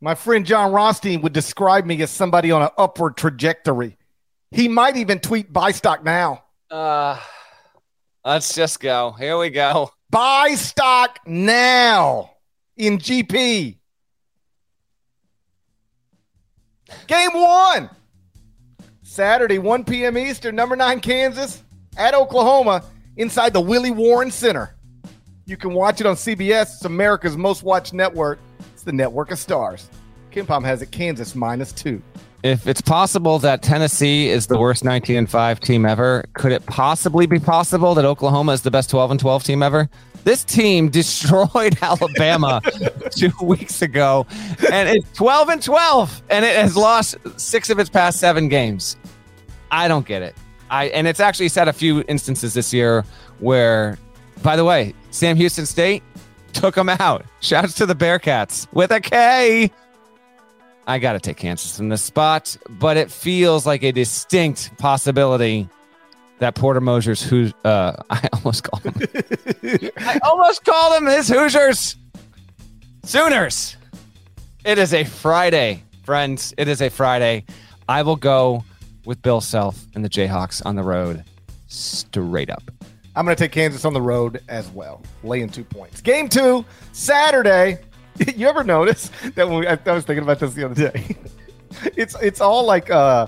My 0.00 0.14
friend 0.14 0.46
Jon 0.46 0.72
Rothstein 0.72 1.20
would 1.22 1.32
describe 1.32 1.84
me 1.86 2.00
as 2.02 2.10
somebody 2.10 2.50
on 2.50 2.62
an 2.62 2.70
upward 2.76 3.16
trajectory. 3.16 3.96
He 4.50 4.68
might 4.68 4.96
even 4.96 5.18
tweet 5.18 5.52
buy 5.52 5.72
stock 5.72 6.04
now. 6.04 6.43
Uh, 6.74 7.16
let's 8.24 8.52
just 8.52 8.80
go. 8.80 9.12
Here 9.12 9.38
we 9.38 9.48
go. 9.48 9.92
Buy 10.10 10.56
stock 10.56 11.20
now 11.24 12.32
in 12.76 12.98
GP. 12.98 13.78
Game 17.06 17.30
one. 17.32 17.90
Saturday, 19.02 19.60
1 19.60 19.84
p.m. 19.84 20.18
Eastern, 20.18 20.56
number 20.56 20.74
nine 20.74 20.98
Kansas 20.98 21.62
at 21.96 22.12
Oklahoma 22.12 22.82
inside 23.16 23.52
the 23.52 23.60
Willie 23.60 23.92
Warren 23.92 24.32
Center. 24.32 24.74
You 25.46 25.56
can 25.56 25.74
watch 25.74 26.00
it 26.00 26.08
on 26.08 26.16
CBS. 26.16 26.62
It's 26.62 26.84
America's 26.84 27.36
most 27.36 27.62
watched 27.62 27.92
network. 27.92 28.40
It's 28.72 28.82
the 28.82 28.92
network 28.92 29.30
of 29.30 29.38
stars. 29.38 29.88
KenPom 30.32 30.64
has 30.64 30.82
it 30.82 30.90
Kansas 30.90 31.36
minus 31.36 31.70
two. 31.70 32.02
If 32.44 32.66
it's 32.66 32.82
possible 32.82 33.38
that 33.38 33.62
Tennessee 33.62 34.28
is 34.28 34.48
the 34.48 34.58
worst 34.58 34.84
19 34.84 35.16
and 35.16 35.30
5 35.30 35.60
team 35.60 35.86
ever, 35.86 36.26
could 36.34 36.52
it 36.52 36.66
possibly 36.66 37.24
be 37.24 37.38
possible 37.38 37.94
that 37.94 38.04
Oklahoma 38.04 38.52
is 38.52 38.60
the 38.60 38.70
best 38.70 38.90
12 38.90 39.12
and 39.12 39.18
12 39.18 39.44
team 39.44 39.62
ever? 39.62 39.88
This 40.24 40.44
team 40.44 40.90
destroyed 40.90 41.78
Alabama 41.80 42.60
two 43.10 43.32
weeks 43.42 43.80
ago, 43.80 44.26
and 44.70 44.90
it's 44.90 45.10
12 45.16 45.48
and 45.48 45.62
12, 45.62 46.22
and 46.28 46.44
it 46.44 46.54
has 46.54 46.76
lost 46.76 47.16
six 47.40 47.70
of 47.70 47.78
its 47.78 47.88
past 47.88 48.20
seven 48.20 48.50
games. 48.50 48.98
I 49.70 49.88
don't 49.88 50.06
get 50.06 50.20
it. 50.20 50.36
I 50.68 50.88
and 50.88 51.06
it's 51.06 51.20
actually 51.20 51.48
said 51.48 51.68
a 51.68 51.72
few 51.72 52.04
instances 52.08 52.52
this 52.52 52.74
year 52.74 53.06
where, 53.38 53.96
by 54.42 54.56
the 54.56 54.66
way, 54.66 54.94
Sam 55.12 55.36
Houston 55.36 55.64
State 55.64 56.02
took 56.52 56.74
them 56.74 56.90
out. 56.90 57.24
Shouts 57.40 57.72
to 57.76 57.86
the 57.86 57.94
Bearkats 57.94 58.66
with 58.74 58.90
a 58.90 59.00
K. 59.00 59.70
I 60.86 60.98
got 60.98 61.14
to 61.14 61.20
take 61.20 61.36
Kansas 61.36 61.78
in 61.78 61.88
this 61.88 62.02
spot, 62.02 62.56
but 62.68 62.96
it 62.96 63.10
feels 63.10 63.66
like 63.66 63.82
a 63.82 63.92
distinct 63.92 64.76
possibility 64.78 65.68
that 66.38 66.54
Porter 66.54 66.80
Moser's 66.80 67.22
who 67.22 67.50
uh, 67.64 67.94
I 68.10 68.28
almost 68.32 68.64
called 68.64 68.82
him. 68.84 68.94
I 69.98 70.18
almost 70.22 70.64
called 70.64 71.00
him 71.00 71.06
his 71.06 71.28
Hoosiers. 71.28 71.96
Sooners. 73.04 73.76
It 74.64 74.78
is 74.78 74.94
a 74.94 75.04
Friday, 75.04 75.82
friends. 76.04 76.54
It 76.56 76.68
is 76.68 76.80
a 76.80 76.88
Friday. 76.88 77.44
I 77.88 78.02
will 78.02 78.16
go 78.16 78.64
with 79.04 79.20
Bill 79.22 79.40
Self 79.40 79.78
and 79.94 80.04
the 80.04 80.08
Jayhawks 80.08 80.62
on 80.64 80.74
the 80.76 80.82
road 80.82 81.22
straight 81.68 82.50
up. 82.50 82.62
I'm 83.16 83.24
going 83.24 83.36
to 83.36 83.42
take 83.42 83.52
Kansas 83.52 83.84
on 83.84 83.92
the 83.92 84.02
road 84.02 84.40
as 84.48 84.68
well, 84.70 85.02
laying 85.22 85.48
two 85.48 85.64
points. 85.64 86.00
Game 86.00 86.28
two, 86.28 86.64
Saturday. 86.92 87.78
you 88.36 88.48
ever 88.48 88.64
notice 88.64 89.10
that 89.34 89.48
when 89.48 89.60
we, 89.60 89.66
I, 89.66 89.78
I 89.86 89.92
was 89.92 90.04
thinking 90.04 90.22
about 90.22 90.38
this 90.38 90.54
the 90.54 90.64
other 90.64 90.90
day? 90.90 91.16
it's 91.96 92.14
it's 92.22 92.40
all 92.40 92.64
like 92.64 92.90
uh, 92.90 93.26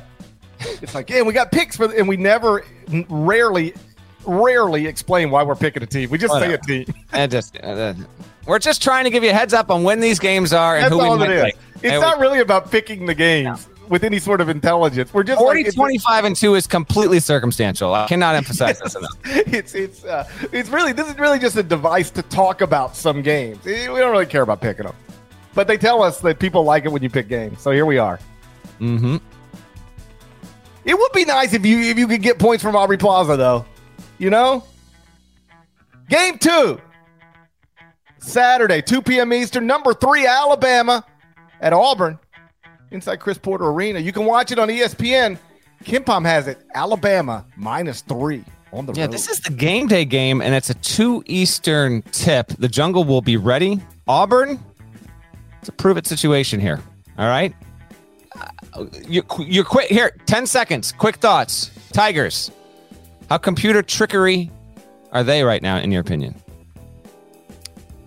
it's 0.61 0.95
like 0.95 1.11
yeah, 1.11 1.23
we 1.23 1.33
got 1.33 1.51
picks 1.51 1.77
for, 1.77 1.93
and 1.93 2.09
we 2.09 2.17
never, 2.17 2.65
rarely, 3.09 3.75
rarely 4.25 4.87
explain 4.87 5.31
why 5.31 5.43
we're 5.43 5.55
picking 5.55 5.83
a 5.83 5.87
team. 5.87 6.11
We 6.11 6.19
just 6.19 6.35
say 6.35 6.55
a 6.55 6.59
team. 6.59 6.87
and 7.13 7.31
just 7.31 7.59
uh, 7.63 7.95
we're 8.47 8.59
just 8.59 8.83
trying 8.83 9.05
to 9.05 9.11
give 9.11 9.25
you 9.25 9.31
a 9.31 9.35
heads 9.35 9.55
up 9.55 9.71
on 9.71 9.83
when 9.83 10.01
these 10.01 10.19
games 10.19 10.53
are 10.53 10.77
and 10.77 10.85
That's 10.85 10.95
who 10.95 11.11
we 11.13 11.19
might 11.19 11.31
it 11.31 11.49
is. 11.49 11.55
It's 11.83 11.93
and 11.93 12.01
not 12.01 12.19
we, 12.19 12.23
really 12.23 12.41
about 12.41 12.71
picking 12.71 13.07
the 13.07 13.15
games. 13.15 13.69
No 13.69 13.76
with 13.89 14.05
any 14.05 14.19
sort 14.19 14.41
of 14.41 14.49
intelligence. 14.49 15.13
We're 15.13 15.23
just 15.23 15.41
40, 15.41 15.65
like, 15.65 15.75
25 15.75 16.25
and 16.25 16.37
2 16.37 16.55
is 16.55 16.67
completely 16.67 17.21
circumstantial. 17.21 17.95
I 17.95 18.07
cannot 18.07 18.35
emphasize 18.35 18.79
this 18.81 18.95
enough. 18.95 19.13
It's 19.25 19.75
it's 19.75 20.05
uh, 20.05 20.29
it's 20.53 20.69
really 20.69 20.93
this 20.93 21.09
is 21.09 21.19
really 21.19 21.39
just 21.39 21.57
a 21.57 21.63
device 21.63 22.11
to 22.11 22.23
talk 22.23 22.61
about 22.61 22.97
some 22.97 23.23
games. 23.23 23.65
We 23.65 23.85
don't 23.87 24.11
really 24.11 24.27
care 24.27 24.43
about 24.43 24.61
picking 24.61 24.87
them. 24.87 24.95
But 25.55 25.67
they 25.67 25.79
tell 25.79 26.03
us 26.03 26.21
that 26.21 26.39
people 26.39 26.65
like 26.65 26.85
it 26.85 26.93
when 26.93 27.03
you 27.03 27.09
pick 27.11 27.29
games. 27.29 27.61
So 27.61 27.71
here 27.71 27.87
we 27.87 27.99
are. 27.99 28.19
Mhm. 28.81 29.21
It 30.85 30.99
would 30.99 31.13
be 31.13 31.25
nice 31.25 31.55
if 31.55 31.65
you 31.65 31.81
if 31.81 31.99
you 31.99 32.07
could 32.07 32.23
get 32.23 32.39
points 32.39 32.63
from 32.63 32.77
Aubrey 32.77 32.99
Plaza 32.99 33.37
though. 33.37 33.65
You 34.19 34.31
know? 34.31 34.65
Game 36.09 36.39
2. 36.39 36.81
Saturday, 38.19 38.83
2 38.83 39.03
p.m. 39.03 39.33
Eastern, 39.33 39.67
number 39.67 39.95
3 39.95 40.27
Alabama 40.27 41.05
at 41.61 41.73
Auburn 41.73 42.19
inside 42.91 43.17
Chris 43.17 43.39
Porter 43.39 43.67
Arena. 43.67 43.99
You 43.99 44.13
can 44.13 44.25
watch 44.25 44.53
it 44.53 44.59
on 44.59 44.69
ESPN. 44.69 45.39
KenPom 45.85 46.25
has 46.25 46.49
it. 46.49 46.59
Alabama 46.75 47.45
minus 47.57 48.01
three. 48.01 48.45
on 48.73 48.87
the 48.87 48.93
road. 48.93 48.97
Yeah, 48.97 49.05
road. 49.05 49.13
this 49.13 49.29
is 49.29 49.41
the 49.41 49.53
game 49.53 49.87
day 49.87 50.05
game, 50.05 50.41
and 50.41 50.55
it's 50.55 50.71
a 50.71 50.75
two 50.75 51.23
Eastern 51.27 52.03
tip. 52.13 52.49
The 52.49 52.69
jungle 52.69 53.05
will 53.05 53.23
be 53.23 53.37
ready. 53.37 53.81
Auburn, 54.09 54.59
it's 55.61 55.69
a 55.69 55.73
prove 55.73 55.97
it 55.97 56.07
situation 56.07 56.61
here. 56.61 56.81
All 57.19 57.29
right. 57.29 57.55
Uh, 58.75 58.87
you 59.09 59.23
you 59.39 59.65
quick 59.65 59.89
here. 59.89 60.17
Ten 60.27 60.47
seconds. 60.47 60.93
Quick 60.93 61.17
thoughts. 61.17 61.71
Tigers. 61.93 62.51
How 63.29 63.39
computer 63.39 63.83
trickery 63.83 64.51
are 65.13 65.25
they 65.25 65.43
right 65.43 65.63
now, 65.63 65.79
in 65.79 65.91
your 65.91 66.01
opinion? 66.01 66.35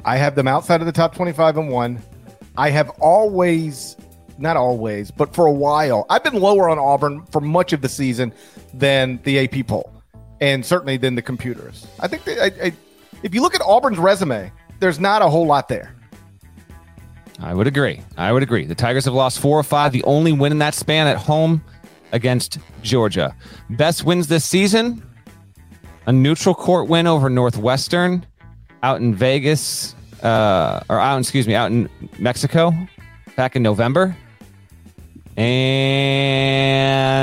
I 0.06 0.18
have 0.18 0.36
them 0.36 0.48
outside 0.48 0.80
of 0.80 0.86
the 0.86 0.94
top 0.94 1.14
25 1.14 1.58
and 1.58 1.70
one. 1.70 2.02
I 2.58 2.70
have 2.70 2.90
always, 3.02 3.98
not 4.40 4.58
always, 4.58 5.12
but 5.12 5.34
for 5.34 5.46
a 5.46 5.52
while, 5.52 6.06
I've 6.10 6.24
been 6.24 6.40
lower 6.40 6.70
on 6.70 6.80
Auburn 6.80 7.26
for 7.28 7.42
much 7.42 7.74
of 7.74 7.82
the 7.82 7.90
season 7.90 8.34
than 8.74 9.20
the 9.24 9.40
AP 9.40 9.68
poll, 9.68 9.92
and 10.42 10.66
certainly 10.66 10.98
than 10.98 11.16
the 11.16 11.22
computers. 11.22 11.88
I 12.00 12.08
think 12.08 12.24
that 12.26 12.40
I, 12.40 12.68
I, 12.68 12.74
if 13.24 13.34
you 13.34 13.42
look 13.42 13.56
at 13.56 13.62
Auburn's 13.62 13.98
resume, 13.98 14.52
there's 14.80 15.00
not 15.00 15.22
a 15.22 15.30
whole 15.30 15.46
lot 15.46 15.68
there. 15.68 15.96
I 17.42 17.54
would 17.54 17.68
agree. 17.68 18.02
I 18.18 18.34
would 18.34 18.44
agree. 18.44 18.66
The 18.66 18.76
Tigers 18.76 19.06
have 19.06 19.14
lost 19.14 19.40
four 19.40 19.58
or 19.58 19.64
five. 19.64 19.94
The 19.94 20.04
only 20.04 20.34
win 20.34 20.52
in 20.52 20.58
that 20.60 20.74
span 20.74 21.08
at 21.08 21.18
home 21.18 21.64
against 22.12 22.60
Georgia. 22.82 23.36
Best 23.70 24.04
wins 24.04 24.28
this 24.28 24.44
season 24.44 25.04
a 26.10 26.12
neutral 26.12 26.56
court 26.56 26.90
win 26.90 27.06
over 27.06 27.30
Northwestern 27.30 28.26
out 28.82 29.00
in 29.00 29.14
Vegas, 29.14 29.94
uh, 30.24 30.80
or 30.90 31.00
out, 31.00 31.20
excuse 31.20 31.48
me, 31.48 31.54
out 31.54 31.72
in 31.72 31.88
Mexico 32.18 32.74
back 33.36 33.56
in 33.56 33.62
November. 33.62 34.18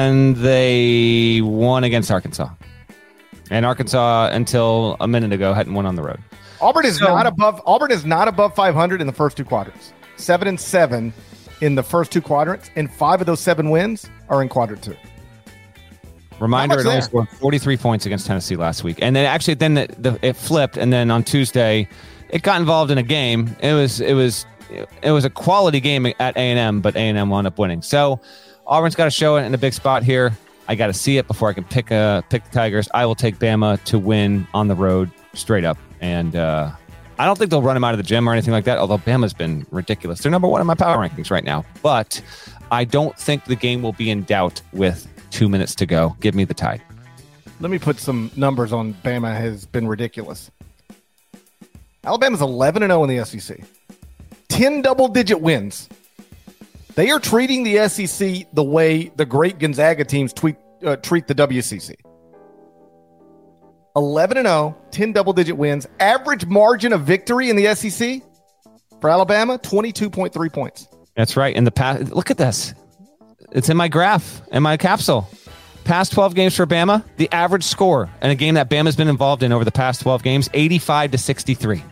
And 0.06 0.36
they 0.36 1.40
won 1.42 1.84
against 1.84 2.10
Arkansas. 2.10 2.48
And 3.50 3.64
Arkansas, 3.66 4.30
until 4.32 4.96
a 5.00 5.06
minute 5.06 5.32
ago, 5.32 5.52
hadn't 5.52 5.74
won 5.74 5.86
on 5.86 5.94
the 5.96 6.02
road. 6.02 6.18
Auburn 6.60 6.86
is 6.86 6.98
So- 6.98 7.06
not 7.06 7.26
above. 7.26 7.60
Auburn 7.66 7.92
is 7.92 8.04
not 8.04 8.26
above 8.28 8.54
500 8.54 9.00
in 9.00 9.06
the 9.06 9.12
first 9.12 9.36
two 9.36 9.44
quadrants. 9.44 9.92
Seven 10.16 10.48
and 10.48 10.58
seven 10.58 11.12
in 11.60 11.74
the 11.74 11.82
first 11.82 12.10
two 12.10 12.20
quadrants, 12.22 12.70
and 12.74 12.90
five 12.90 13.20
of 13.20 13.26
those 13.26 13.40
seven 13.40 13.70
wins 13.70 14.08
are 14.28 14.40
in 14.42 14.48
quadrant 14.48 14.82
two. 14.82 14.96
Reminder: 16.40 16.80
It 16.80 16.86
only 16.86 17.00
scored 17.02 17.28
43 17.28 17.76
points 17.76 18.06
against 18.06 18.26
Tennessee 18.26 18.56
last 18.56 18.82
week, 18.84 18.98
and 19.00 19.14
then 19.14 19.24
actually 19.26 19.54
then 19.54 19.74
the, 19.74 19.88
the, 19.98 20.18
it 20.22 20.36
flipped, 20.36 20.76
and 20.76 20.92
then 20.92 21.10
on 21.10 21.22
Tuesday, 21.22 21.86
it 22.30 22.42
got 22.42 22.60
involved 22.60 22.90
in 22.90 22.98
a 22.98 23.02
game. 23.02 23.54
It 23.60 23.72
was 23.74 24.00
it 24.00 24.14
was 24.14 24.44
it 24.70 25.10
was 25.10 25.24
a 25.24 25.30
quality 25.30 25.80
game 25.80 26.06
at 26.06 26.36
A 26.36 26.40
and 26.40 26.58
M, 26.58 26.80
but 26.80 26.96
A 26.96 27.00
and 27.00 27.18
M 27.18 27.30
wound 27.30 27.46
up 27.46 27.58
winning. 27.58 27.82
So 27.82 28.20
Auburn's 28.66 28.94
got 28.94 29.04
to 29.04 29.10
show 29.10 29.36
it 29.36 29.44
in 29.44 29.54
a 29.54 29.58
big 29.58 29.72
spot 29.72 30.02
here. 30.02 30.36
I 30.68 30.74
got 30.74 30.88
to 30.88 30.92
see 30.92 31.18
it 31.18 31.26
before 31.28 31.48
I 31.48 31.52
can 31.52 31.64
pick 31.64 31.92
uh 31.92 32.22
pick 32.22 32.44
the 32.44 32.50
Tigers. 32.50 32.88
I 32.92 33.06
will 33.06 33.14
take 33.14 33.38
Bama 33.38 33.82
to 33.84 33.98
win 33.98 34.46
on 34.54 34.68
the 34.68 34.74
road 34.74 35.10
straight 35.34 35.64
up, 35.64 35.78
and 36.00 36.34
uh, 36.34 36.72
I 37.18 37.24
don't 37.24 37.38
think 37.38 37.50
they'll 37.50 37.62
run 37.62 37.76
him 37.76 37.84
out 37.84 37.94
of 37.94 37.98
the 37.98 38.04
gym 38.04 38.28
or 38.28 38.32
anything 38.32 38.52
like 38.52 38.64
that. 38.64 38.78
Although 38.78 38.98
Bama's 38.98 39.34
been 39.34 39.66
ridiculous, 39.70 40.20
they're 40.20 40.32
number 40.32 40.48
one 40.48 40.60
in 40.60 40.66
my 40.66 40.74
power 40.74 40.96
rankings 40.96 41.30
right 41.30 41.44
now, 41.44 41.64
but 41.82 42.20
I 42.70 42.84
don't 42.84 43.16
think 43.16 43.44
the 43.44 43.56
game 43.56 43.82
will 43.82 43.92
be 43.92 44.10
in 44.10 44.24
doubt 44.24 44.60
with 44.72 45.06
two 45.30 45.48
minutes 45.48 45.74
to 45.76 45.86
go. 45.86 46.16
Give 46.20 46.34
me 46.34 46.44
the 46.44 46.54
tide. 46.54 46.82
Let 47.60 47.70
me 47.70 47.78
put 47.78 47.98
some 47.98 48.30
numbers 48.36 48.72
on 48.72 48.94
Bama 48.94 49.34
has 49.34 49.64
been 49.64 49.86
ridiculous. 49.86 50.50
Alabama's 52.04 52.40
11 52.40 52.82
and 52.82 52.90
0 52.90 53.04
in 53.04 53.16
the 53.16 53.24
SEC. 53.24 53.60
10 54.48 54.82
double 54.82 55.08
digit 55.08 55.40
wins. 55.40 55.88
They 56.94 57.10
are 57.10 57.20
treating 57.20 57.62
the 57.62 57.88
SEC 57.88 58.46
the 58.52 58.64
way 58.64 59.10
the 59.16 59.26
great 59.26 59.58
Gonzaga 59.58 60.04
teams 60.04 60.32
tweet, 60.32 60.56
uh, 60.84 60.96
treat 60.96 61.26
the 61.26 61.34
WCC. 61.34 61.94
11 63.96 64.36
and 64.38 64.46
0, 64.46 64.76
10 64.90 65.12
double 65.12 65.32
digit 65.32 65.56
wins. 65.56 65.86
Average 66.00 66.46
margin 66.46 66.92
of 66.92 67.02
victory 67.02 67.50
in 67.50 67.56
the 67.56 67.74
SEC 67.74 68.22
for 69.00 69.10
Alabama 69.10 69.58
22.3 69.58 70.52
points. 70.52 70.88
That's 71.16 71.36
right. 71.36 71.54
In 71.54 71.64
the 71.64 71.70
past, 71.70 72.12
look 72.12 72.30
at 72.30 72.38
this. 72.38 72.74
It's 73.52 73.68
in 73.68 73.76
my 73.76 73.88
graph, 73.88 74.42
in 74.52 74.62
my 74.62 74.76
capsule. 74.76 75.28
Past 75.84 76.12
12 76.12 76.34
games 76.34 76.56
for 76.56 76.66
Bama, 76.66 77.04
the 77.16 77.30
average 77.30 77.62
score 77.62 78.10
in 78.20 78.30
a 78.30 78.34
game 78.34 78.54
that 78.54 78.68
Bama's 78.68 78.96
been 78.96 79.08
involved 79.08 79.42
in 79.42 79.52
over 79.52 79.64
the 79.64 79.70
past 79.70 80.00
12 80.00 80.22
games, 80.22 80.50
85 80.52 81.12
to 81.12 81.18
63. 81.18 81.82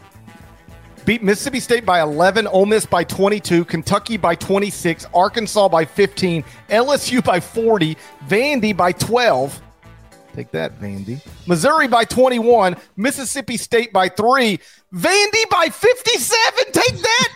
Beat 1.04 1.22
Mississippi 1.22 1.60
State 1.60 1.84
by 1.84 2.00
11, 2.00 2.46
Ole 2.46 2.66
Miss 2.66 2.86
by 2.86 3.04
22, 3.04 3.64
Kentucky 3.64 4.16
by 4.16 4.34
26, 4.34 5.06
Arkansas 5.14 5.68
by 5.68 5.84
15, 5.84 6.44
LSU 6.70 7.24
by 7.24 7.40
40, 7.40 7.96
Vandy 8.26 8.76
by 8.76 8.92
12. 8.92 9.60
Take 10.34 10.50
that, 10.50 10.80
Vandy. 10.80 11.20
Missouri 11.46 11.86
by 11.86 12.04
21, 12.04 12.76
Mississippi 12.96 13.56
State 13.56 13.92
by 13.92 14.08
3, 14.08 14.58
Vandy 14.92 15.50
by 15.50 15.68
57. 15.68 16.72
Take 16.72 16.96
that, 16.96 17.28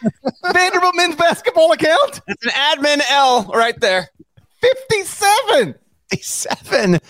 Vanderbilt 0.53 0.97
men's 0.97 1.17
basketball 1.17 1.73
account. 1.73 2.21
It's 2.27 2.45
an 2.45 2.53
admin 2.53 3.01
L 3.11 3.45
right 3.55 3.79
there. 3.79 4.09
57. 4.61 5.75
57. 6.11 7.01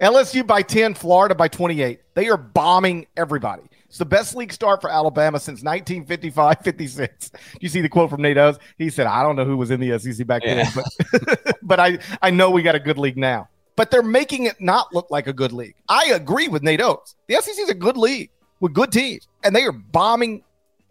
LSU 0.00 0.46
by 0.46 0.62
10, 0.62 0.94
Florida 0.94 1.34
by 1.34 1.48
28. 1.48 2.00
They 2.14 2.28
are 2.28 2.36
bombing 2.36 3.06
everybody. 3.16 3.62
It's 3.88 3.98
the 3.98 4.04
best 4.04 4.36
league 4.36 4.52
start 4.52 4.82
for 4.82 4.90
Alabama 4.90 5.40
since 5.40 5.62
1955 5.62 6.58
56. 6.62 7.30
You 7.60 7.68
see 7.68 7.80
the 7.80 7.88
quote 7.88 8.10
from 8.10 8.20
Nate 8.20 8.36
Oats? 8.36 8.58
He 8.76 8.90
said, 8.90 9.06
I 9.06 9.22
don't 9.22 9.34
know 9.34 9.46
who 9.46 9.56
was 9.56 9.70
in 9.70 9.80
the 9.80 9.98
SEC 9.98 10.26
back 10.26 10.42
then, 10.44 10.66
but, 10.74 11.56
but 11.62 11.80
I, 11.80 11.98
I 12.20 12.30
know 12.30 12.50
we 12.50 12.62
got 12.62 12.74
a 12.74 12.80
good 12.80 12.98
league 12.98 13.16
now. 13.16 13.48
But 13.76 13.90
they're 13.90 14.02
making 14.02 14.44
it 14.44 14.60
not 14.60 14.92
look 14.92 15.10
like 15.10 15.26
a 15.26 15.32
good 15.32 15.52
league. 15.52 15.76
I 15.88 16.10
agree 16.12 16.48
with 16.48 16.62
Nate 16.62 16.82
Oats. 16.82 17.14
The 17.28 17.36
SEC 17.36 17.58
is 17.58 17.70
a 17.70 17.74
good 17.74 17.96
league 17.96 18.30
with 18.60 18.74
good 18.74 18.92
teams, 18.92 19.26
and 19.44 19.54
they 19.54 19.64
are 19.64 19.72
bombing 19.72 20.42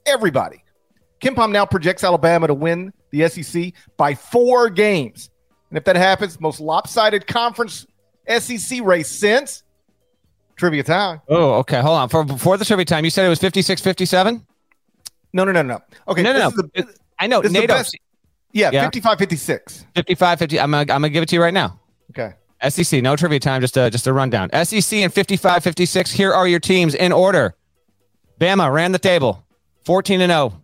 everybody. 0.05 0.63
KenPom 1.21 1.51
now 1.51 1.65
projects 1.65 2.03
Alabama 2.03 2.47
to 2.47 2.53
win 2.53 2.93
the 3.11 3.27
SEC 3.27 3.73
by 3.97 4.15
four 4.15 4.69
games. 4.69 5.29
And 5.69 5.77
if 5.77 5.83
that 5.83 5.95
happens, 5.95 6.39
most 6.39 6.59
lopsided 6.59 7.27
conference 7.27 7.85
SEC 8.27 8.81
race 8.83 9.09
since 9.09 9.63
trivia 10.57 10.83
time. 10.83 11.21
Oh, 11.29 11.53
okay. 11.55 11.79
Hold 11.81 11.97
on. 11.97 12.09
For 12.09 12.23
before 12.23 12.57
the 12.57 12.65
trivia 12.65 12.85
time, 12.85 13.03
you 13.05 13.11
said 13.11 13.25
it 13.25 13.29
was 13.29 13.39
56 13.39 13.81
57? 13.81 14.45
No, 15.33 15.43
no, 15.43 15.51
no, 15.51 15.61
no. 15.61 15.79
Okay, 16.07 16.23
No, 16.23 16.33
no, 16.33 16.49
this 16.49 16.57
no. 16.57 16.69
is 16.73 16.85
the- 16.85 16.95
I 17.19 17.27
know. 17.27 17.41
this 17.41 17.49
is 17.49 17.53
the 17.53 17.59
NATO, 17.61 17.73
best- 17.73 17.97
yeah, 18.53 18.71
Yeah. 18.71 18.83
55 18.83 19.17
56. 19.19 19.85
55 19.95 20.39
50. 20.39 20.59
I'm 20.59 20.71
going 20.71 21.01
to 21.03 21.09
give 21.09 21.23
it 21.23 21.29
to 21.29 21.35
you 21.35 21.41
right 21.41 21.53
now. 21.53 21.79
Okay. 22.11 22.33
SEC, 22.69 23.03
no 23.03 23.15
trivia 23.15 23.39
time, 23.39 23.61
just 23.61 23.77
a, 23.77 23.89
just 23.91 24.07
a 24.07 24.13
rundown. 24.13 24.49
SEC 24.65 24.99
and 24.99 25.13
55 25.13 25.63
56. 25.63 26.11
Here 26.11 26.33
are 26.33 26.47
your 26.47 26.59
teams 26.59 26.95
in 26.95 27.11
order. 27.11 27.55
Bama 28.39 28.71
ran 28.73 28.91
the 28.91 28.99
table 28.99 29.45
14 29.85 30.21
and 30.21 30.31
0. 30.31 30.63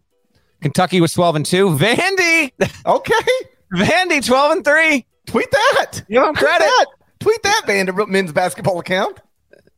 Kentucky 0.61 1.01
was 1.01 1.13
12 1.13 1.35
and 1.35 1.45
2. 1.45 1.69
Vandy, 1.77 2.51
Okay. 2.85 3.13
Vandy 3.75 4.25
12 4.25 4.51
and 4.53 4.65
3. 4.65 5.05
Tweet 5.27 5.51
that. 5.51 6.03
Give 6.09 6.23
'em 6.23 6.33
Tweet 6.33 6.37
credit. 6.49 6.69
Tweet 7.19 7.43
that 7.43 7.61
Vanderbilt 7.65 8.09
men's 8.09 8.31
basketball 8.31 8.79
account. 8.79 9.19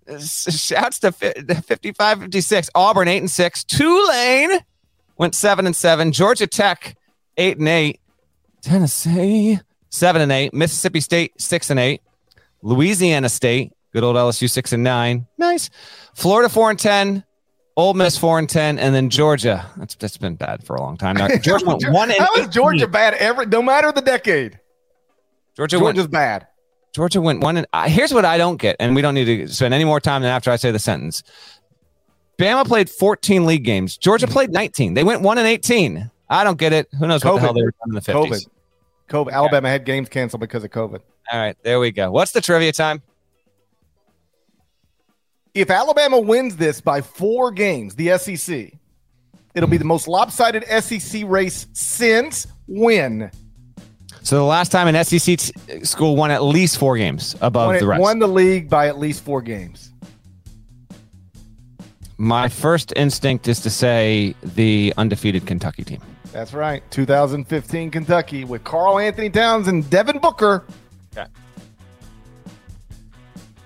Shouts 0.07 0.99
to 0.99 1.11
fi- 1.11 1.33
55 1.33 2.19
56. 2.21 2.69
Auburn 2.75 3.07
8 3.07 3.17
and 3.17 3.31
6. 3.31 3.63
Tulane 3.63 4.59
went 5.17 5.33
7 5.35 5.65
and 5.65 5.75
7. 5.75 6.11
Georgia 6.11 6.47
Tech 6.47 6.95
8 7.37 7.57
and 7.57 7.67
8. 7.67 7.99
Tennessee 8.61 9.59
7 9.89 10.21
and 10.21 10.31
8. 10.31 10.53
Mississippi 10.53 10.99
State 10.99 11.39
6 11.41 11.69
and 11.71 11.79
8. 11.79 12.01
Louisiana 12.61 13.29
State, 13.29 13.73
good 13.93 14.03
old 14.03 14.15
LSU 14.15 14.49
6 14.49 14.73
and 14.73 14.83
9. 14.83 15.27
Nice. 15.37 15.69
Florida 16.13 16.49
4 16.49 16.71
and 16.71 16.79
10. 16.79 17.23
Ole 17.77 17.93
Miss 17.93 18.17
4 18.17 18.39
and 18.39 18.49
10 18.49 18.79
and 18.79 18.95
then 18.95 19.09
Georgia. 19.09 19.65
That's 19.75 19.95
that's 19.95 20.15
been 20.17 20.35
bad 20.35 20.63
for 20.63 20.77
a 20.77 20.81
long 20.81 20.95
time 20.97 21.17
now. 21.17 21.27
Georgia 21.37 21.65
went 21.65 21.83
1 21.89 22.09
and 22.11 22.19
How 22.19 22.33
is 22.35 22.39
18. 22.41 22.51
Georgia 22.51 22.87
bad 22.87 23.15
every 23.15 23.47
no 23.47 23.61
matter 23.61 23.91
the 23.91 24.01
decade? 24.01 24.59
Georgia 25.57 25.77
went 25.77 25.95
Georgia's 25.97 26.07
bad. 26.07 26.47
Georgia 26.95 27.19
went 27.19 27.41
one 27.41 27.57
and 27.57 27.67
uh, 27.73 27.89
here's 27.89 28.13
what 28.13 28.23
I 28.23 28.37
don't 28.37 28.55
get, 28.55 28.77
and 28.79 28.95
we 28.95 29.01
don't 29.01 29.15
need 29.15 29.25
to 29.25 29.49
spend 29.49 29.73
any 29.73 29.83
more 29.83 29.99
time 29.99 30.21
than 30.21 30.31
after 30.31 30.49
I 30.49 30.55
say 30.55 30.71
the 30.71 30.79
sentence. 30.79 31.23
Bama 32.39 32.65
played 32.65 32.89
14 32.89 33.45
league 33.45 33.65
games. 33.65 33.97
Georgia 33.97 34.27
played 34.27 34.51
19. 34.51 34.93
They 34.93 35.03
went 35.03 35.21
one 35.21 35.37
and 35.37 35.45
18. 35.45 36.09
I 36.29 36.45
don't 36.45 36.57
get 36.57 36.71
it. 36.71 36.87
Who 36.97 37.05
knows 37.05 37.25
what 37.25 37.35
the 37.35 37.41
hell 37.41 37.53
they 37.53 37.63
were 37.63 37.73
doing 37.83 37.89
in 37.89 37.95
the 37.95 37.99
50s? 37.99 38.13
COVID. 38.13 38.47
COVID. 39.09 39.31
Alabama 39.33 39.67
had 39.67 39.83
games 39.83 40.07
canceled 40.07 40.39
because 40.39 40.63
of 40.63 40.71
COVID. 40.71 41.01
All 41.33 41.39
right, 41.39 41.57
there 41.63 41.81
we 41.81 41.91
go. 41.91 42.11
What's 42.11 42.31
the 42.31 42.39
trivia 42.39 42.71
time? 42.71 43.01
If 45.53 45.69
Alabama 45.69 46.17
wins 46.17 46.55
this 46.55 46.79
by 46.79 47.01
four 47.01 47.51
games, 47.51 47.95
the 47.95 48.17
SEC, 48.17 48.71
it'll 49.53 49.69
be 49.69 49.77
the 49.77 49.83
most 49.83 50.07
lopsided 50.07 50.63
SEC 50.81 51.23
race 51.25 51.67
since 51.73 52.47
when? 52.67 53.31
So 54.25 54.37
the 54.37 54.43
last 54.43 54.71
time 54.71 54.87
an 54.87 55.05
SEC 55.05 55.37
t- 55.37 55.83
school 55.83 56.15
won 56.15 56.31
at 56.31 56.41
least 56.41 56.79
four 56.79 56.97
games 56.97 57.35
above 57.41 57.67
When 57.69 57.79
the 57.79 57.85
rest. 57.85 58.01
won 58.01 58.17
the 58.17 58.27
league 58.27 58.67
by 58.71 58.87
at 58.87 58.97
least 58.97 59.23
four 59.23 59.39
games. 59.39 59.91
My 62.17 62.49
first 62.49 62.91
instinct 62.95 63.47
is 63.47 63.59
to 63.59 63.69
say 63.69 64.33
the 64.41 64.95
undefeated 64.97 65.45
Kentucky 65.45 65.83
team. 65.83 66.01
That's 66.31 66.53
right. 66.55 66.81
2015 66.89 67.91
Kentucky 67.91 68.45
with 68.45 68.63
Karl-Anthony 68.63 69.29
Towns 69.29 69.67
and 69.67 69.87
Devin 69.91 70.17
Booker. 70.17 70.65
Okay. 71.15 71.29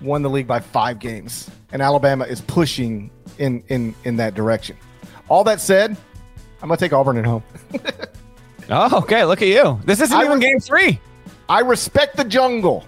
won 0.02 0.20
the 0.20 0.28
league 0.28 0.46
by 0.46 0.60
five 0.60 0.98
games, 0.98 1.50
and 1.72 1.80
Alabama 1.80 2.26
is 2.26 2.42
pushing 2.42 3.10
in 3.38 3.64
in 3.68 3.94
in 4.04 4.16
that 4.16 4.34
direction. 4.34 4.76
All 5.30 5.42
that 5.44 5.62
said, 5.62 5.96
I'm 6.60 6.68
gonna 6.68 6.76
take 6.76 6.92
Auburn 6.92 7.16
at 7.16 7.24
home. 7.24 7.42
oh, 8.70 8.98
okay. 8.98 9.24
Look 9.24 9.42
at 9.42 9.48
you. 9.48 9.80
This 9.84 10.00
isn't 10.00 10.16
I 10.16 10.24
even 10.24 10.38
re- 10.38 10.44
game 10.44 10.60
three. 10.60 11.00
I 11.48 11.60
respect 11.60 12.16
the 12.16 12.24
jungle. 12.24 12.84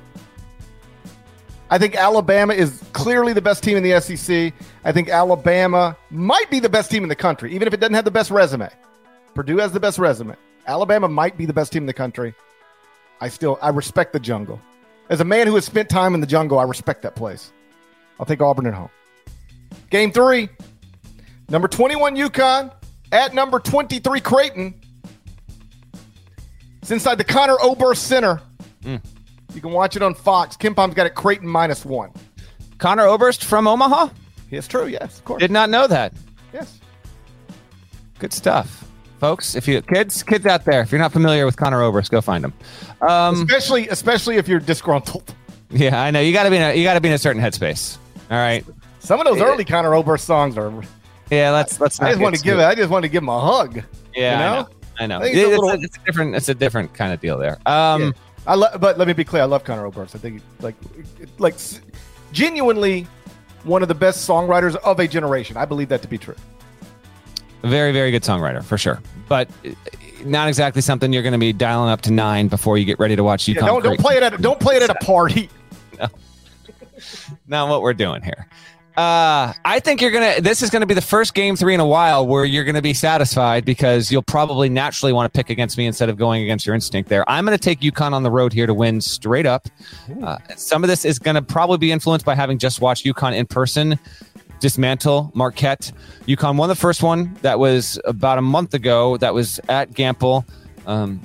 I 1.70 1.78
think 1.78 1.96
Alabama 1.96 2.52
is 2.52 2.82
clearly 2.92 3.32
the 3.32 3.40
best 3.40 3.62
team 3.62 3.78
in 3.78 3.82
the 3.82 3.98
SEC. 4.00 4.52
I 4.84 4.92
think 4.92 5.08
Alabama 5.08 5.96
might 6.10 6.50
be 6.50 6.60
the 6.60 6.68
best 6.68 6.90
team 6.90 7.02
in 7.02 7.08
the 7.08 7.16
country, 7.16 7.54
even 7.54 7.66
if 7.66 7.72
it 7.72 7.80
doesn't 7.80 7.94
have 7.94 8.04
the 8.04 8.10
best 8.10 8.30
resume. 8.30 8.68
Purdue 9.34 9.56
has 9.56 9.72
the 9.72 9.80
best 9.80 9.98
resume. 9.98 10.36
Alabama 10.66 11.08
might 11.08 11.38
be 11.38 11.46
the 11.46 11.52
best 11.52 11.72
team 11.72 11.84
in 11.84 11.86
the 11.86 11.94
country. 11.94 12.34
I 13.20 13.28
still 13.28 13.58
I 13.62 13.70
respect 13.70 14.12
the 14.12 14.20
jungle. 14.20 14.60
As 15.08 15.20
a 15.20 15.24
man 15.24 15.46
who 15.46 15.54
has 15.54 15.64
spent 15.64 15.88
time 15.88 16.14
in 16.14 16.20
the 16.20 16.26
jungle, 16.26 16.58
I 16.58 16.64
respect 16.64 17.02
that 17.02 17.16
place. 17.16 17.52
I'll 18.20 18.26
take 18.26 18.42
Auburn 18.42 18.66
at 18.66 18.74
home. 18.74 18.90
Game 19.90 20.12
three, 20.12 20.48
number 21.48 21.68
21 21.68 22.16
UConn 22.16 22.72
at 23.12 23.34
number 23.34 23.58
23 23.58 24.20
Creighton. 24.20 24.74
It's 26.82 26.90
inside 26.90 27.16
the 27.16 27.24
Conor 27.24 27.56
Oberst 27.62 28.02
Center. 28.08 28.40
You 28.84 29.60
can 29.60 29.70
watch 29.70 29.96
it 29.96 30.02
on 30.02 30.14
Fox. 30.14 30.56
KenPom's 30.56 30.94
got 30.94 31.06
it 31.06 31.14
Creighton 31.14 31.46
minus 31.48 31.84
one. 31.84 32.10
Conor 32.78 33.04
Oberst 33.06 33.44
from 33.44 33.68
Omaha. 33.68 34.08
It's 34.50 34.66
true, 34.66 34.86
yes, 34.86 35.18
of 35.18 35.24
course. 35.24 35.40
Did 35.40 35.50
not 35.50 35.70
know 35.70 35.86
that. 35.86 36.12
yes. 36.52 36.80
Good 38.18 38.32
stuff, 38.32 38.84
folks. 39.18 39.54
If 39.54 39.66
you 39.68 39.80
kids, 39.82 40.22
kids 40.22 40.44
out 40.46 40.64
there, 40.64 40.80
if 40.82 40.92
you're 40.92 41.00
not 41.00 41.12
familiar 41.12 41.46
with 41.46 41.56
Conor 41.56 41.82
Oberst, 41.82 42.10
go 42.10 42.20
find 42.20 42.44
him. 42.44 42.52
Um, 43.00 43.34
Especially 43.36 43.88
especially 43.88 44.36
if 44.36 44.46
you're 44.48 44.60
disgruntled. 44.60 45.34
yeah, 45.70 46.00
I 46.00 46.10
know 46.10 46.20
you 46.20 46.32
got 46.32 46.44
to 46.44 46.50
be 46.50 46.56
in 46.56 46.62
a, 46.62 46.74
you 46.74 46.84
got 46.84 46.94
to 46.94 47.00
be 47.00 47.08
in 47.08 47.14
a 47.14 47.18
certain 47.18 47.40
headspace. 47.42 47.98
All 48.30 48.36
right. 48.38 48.64
Some 49.00 49.18
of 49.20 49.26
those 49.26 49.40
early 49.40 49.64
Conor 49.64 49.94
Oberst 49.94 50.24
songs 50.24 50.56
are 50.56 50.72
Yeah, 51.30 51.50
let's 51.50 51.80
let's. 51.80 52.00
I 52.00 52.10
just 52.10 52.20
want 52.20 52.36
to 52.36 52.42
give 52.42 52.58
it 52.58 52.62
I 52.64 52.74
just 52.74 52.90
want 52.90 53.04
to 53.04 53.08
give 53.08 53.22
him 53.22 53.28
a 53.28 53.40
hug. 53.40 53.82
Yeah, 54.14 54.32
you 54.32 54.62
know? 54.62 54.68
I 54.98 55.06
know. 55.06 55.16
I 55.16 55.18
know. 55.18 55.24
I 55.24 55.28
think 55.32 55.36
it's 55.36 55.46
a 55.46 55.48
little- 55.50 55.68
a, 55.70 55.74
it's 55.80 55.96
a 55.96 56.00
different. 56.04 56.34
It's 56.34 56.48
a 56.48 56.54
different 56.54 56.94
kind 56.94 57.12
of 57.12 57.20
deal 57.20 57.38
there. 57.38 57.58
Um, 57.66 58.02
Yeah. 58.02 58.10
I 58.44 58.56
but 58.76 58.98
let 58.98 59.06
me 59.06 59.12
be 59.14 59.22
clear, 59.24 59.42
I 59.42 59.44
love 59.46 59.62
Conor 59.62 59.86
Oberst. 59.86 60.16
I 60.16 60.18
think 60.18 60.42
like 60.60 60.74
like 61.38 61.54
genuinely 62.32 63.06
one 63.62 63.82
of 63.82 63.88
the 63.88 63.94
best 63.94 64.28
songwriters 64.28 64.74
of 64.76 64.98
a 64.98 65.06
generation. 65.06 65.56
I 65.56 65.64
believe 65.64 65.88
that 65.90 66.02
to 66.02 66.08
be 66.08 66.18
true. 66.18 66.34
very 67.62 67.92
very 67.92 68.10
good 68.10 68.22
songwriter 68.24 68.64
for 68.64 68.76
sure, 68.76 69.00
but 69.28 69.48
uh, 69.64 69.70
not 70.24 70.48
exactly 70.48 70.82
something 70.82 71.12
you're 71.12 71.22
going 71.22 71.32
to 71.34 71.38
be 71.38 71.52
dialing 71.52 71.90
up 71.90 72.00
to 72.02 72.10
nine 72.12 72.48
before 72.48 72.78
you 72.78 72.84
get 72.84 72.98
ready 72.98 73.14
to 73.14 73.22
watch. 73.22 73.46
Yeah, 73.46 73.60
don't 73.60 73.82
don't 73.84 74.00
play 74.00 74.16
it 74.16 74.24
at 74.24 74.42
don't 74.42 74.58
play 74.58 74.74
it 74.74 74.82
at 74.82 74.90
a 74.90 74.94
party. 75.04 75.48
no, 76.00 76.08
not 77.46 77.68
what 77.68 77.82
we're 77.82 77.94
doing 77.94 78.22
here. 78.22 78.48
Uh, 78.96 79.54
I 79.64 79.80
think 79.80 80.02
you're 80.02 80.10
gonna. 80.10 80.42
This 80.42 80.62
is 80.62 80.68
gonna 80.68 80.84
be 80.84 80.92
the 80.92 81.00
first 81.00 81.32
game 81.32 81.56
three 81.56 81.72
in 81.72 81.80
a 81.80 81.86
while 81.86 82.26
where 82.26 82.44
you're 82.44 82.64
gonna 82.64 82.82
be 82.82 82.92
satisfied 82.92 83.64
because 83.64 84.12
you'll 84.12 84.22
probably 84.22 84.68
naturally 84.68 85.14
want 85.14 85.32
to 85.32 85.36
pick 85.36 85.48
against 85.48 85.78
me 85.78 85.86
instead 85.86 86.10
of 86.10 86.18
going 86.18 86.42
against 86.42 86.66
your 86.66 86.74
instinct. 86.74 87.08
There, 87.08 87.28
I'm 87.28 87.46
gonna 87.46 87.56
take 87.56 87.80
UConn 87.80 88.12
on 88.12 88.22
the 88.22 88.30
road 88.30 88.52
here 88.52 88.66
to 88.66 88.74
win 88.74 89.00
straight 89.00 89.46
up. 89.46 89.66
Uh, 90.22 90.36
some 90.56 90.84
of 90.84 90.88
this 90.88 91.06
is 91.06 91.18
gonna 91.18 91.40
probably 91.40 91.78
be 91.78 91.90
influenced 91.90 92.26
by 92.26 92.34
having 92.34 92.58
just 92.58 92.82
watched 92.82 93.06
UConn 93.06 93.34
in 93.34 93.46
person. 93.46 93.98
Dismantle 94.60 95.32
Marquette. 95.34 95.90
UConn 96.26 96.56
won 96.56 96.68
the 96.68 96.74
first 96.74 97.02
one 97.02 97.34
that 97.40 97.58
was 97.58 97.98
about 98.04 98.36
a 98.36 98.42
month 98.42 98.74
ago. 98.74 99.16
That 99.16 99.32
was 99.32 99.58
at 99.70 99.92
Gampel, 99.92 100.46
um, 100.86 101.20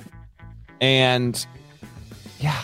and 0.80 1.46
yeah, 2.40 2.62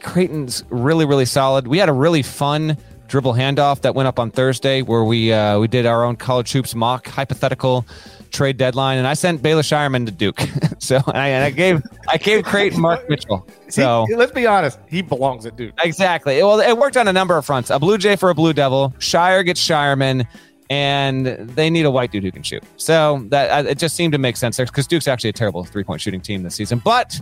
Creighton's 0.00 0.64
really, 0.70 1.04
really 1.04 1.26
solid. 1.26 1.66
We 1.66 1.76
had 1.76 1.90
a 1.90 1.92
really 1.92 2.22
fun 2.22 2.78
dribble 3.08 3.32
handoff 3.34 3.80
that 3.80 3.94
went 3.94 4.06
up 4.06 4.18
on 4.18 4.30
Thursday 4.30 4.82
where 4.82 5.02
we 5.04 5.32
uh, 5.32 5.58
we 5.58 5.66
did 5.68 5.86
our 5.86 6.04
own 6.04 6.16
college 6.16 6.52
hoops 6.52 6.74
mock 6.74 7.08
hypothetical 7.08 7.84
trade 8.30 8.56
deadline, 8.58 8.98
and 8.98 9.06
I 9.06 9.14
sent 9.14 9.42
Baylor 9.42 9.62
Scheierman 9.62 10.04
to 10.06 10.12
Duke. 10.12 10.38
so 10.78 10.96
and 11.06 11.16
I, 11.16 11.28
and 11.28 11.44
I 11.44 11.50
gave 11.50 11.82
I 12.08 12.18
gave 12.18 12.44
Creighton 12.44 12.80
Mark 12.80 13.08
Mitchell. 13.08 13.46
So 13.70 14.06
He- 14.08 14.14
let's 14.14 14.32
be 14.32 14.46
honest, 14.46 14.78
he 14.88 15.02
belongs 15.02 15.44
at 15.44 15.56
Duke. 15.56 15.74
exactly, 15.84 16.42
well, 16.42 16.58
it 16.60 16.78
worked 16.78 16.96
on 16.96 17.06
a 17.06 17.12
number 17.12 17.36
of 17.36 17.44
fronts. 17.44 17.68
A 17.68 17.78
Blue 17.78 17.98
Jay 17.98 18.16
for 18.16 18.30
a 18.30 18.34
Blue 18.34 18.52
Devil. 18.54 18.94
Scheyer 18.98 19.44
gets 19.44 19.60
Scheierman. 19.60 20.26
And 20.70 21.24
they 21.26 21.70
need 21.70 21.86
a 21.86 21.90
white 21.90 22.12
dude 22.12 22.24
who 22.24 22.30
can 22.30 22.42
shoot. 22.42 22.62
So 22.76 23.24
that 23.30 23.66
uh, 23.66 23.68
it 23.70 23.78
just 23.78 23.96
seemed 23.96 24.12
to 24.12 24.18
make 24.18 24.36
sense 24.36 24.58
there 24.58 24.66
because 24.66 24.86
Duke's 24.86 25.08
actually 25.08 25.30
a 25.30 25.32
terrible 25.32 25.64
three 25.64 25.82
point 25.82 25.98
shooting 26.02 26.20
team 26.20 26.42
this 26.42 26.54
season. 26.56 26.82
But 26.84 27.18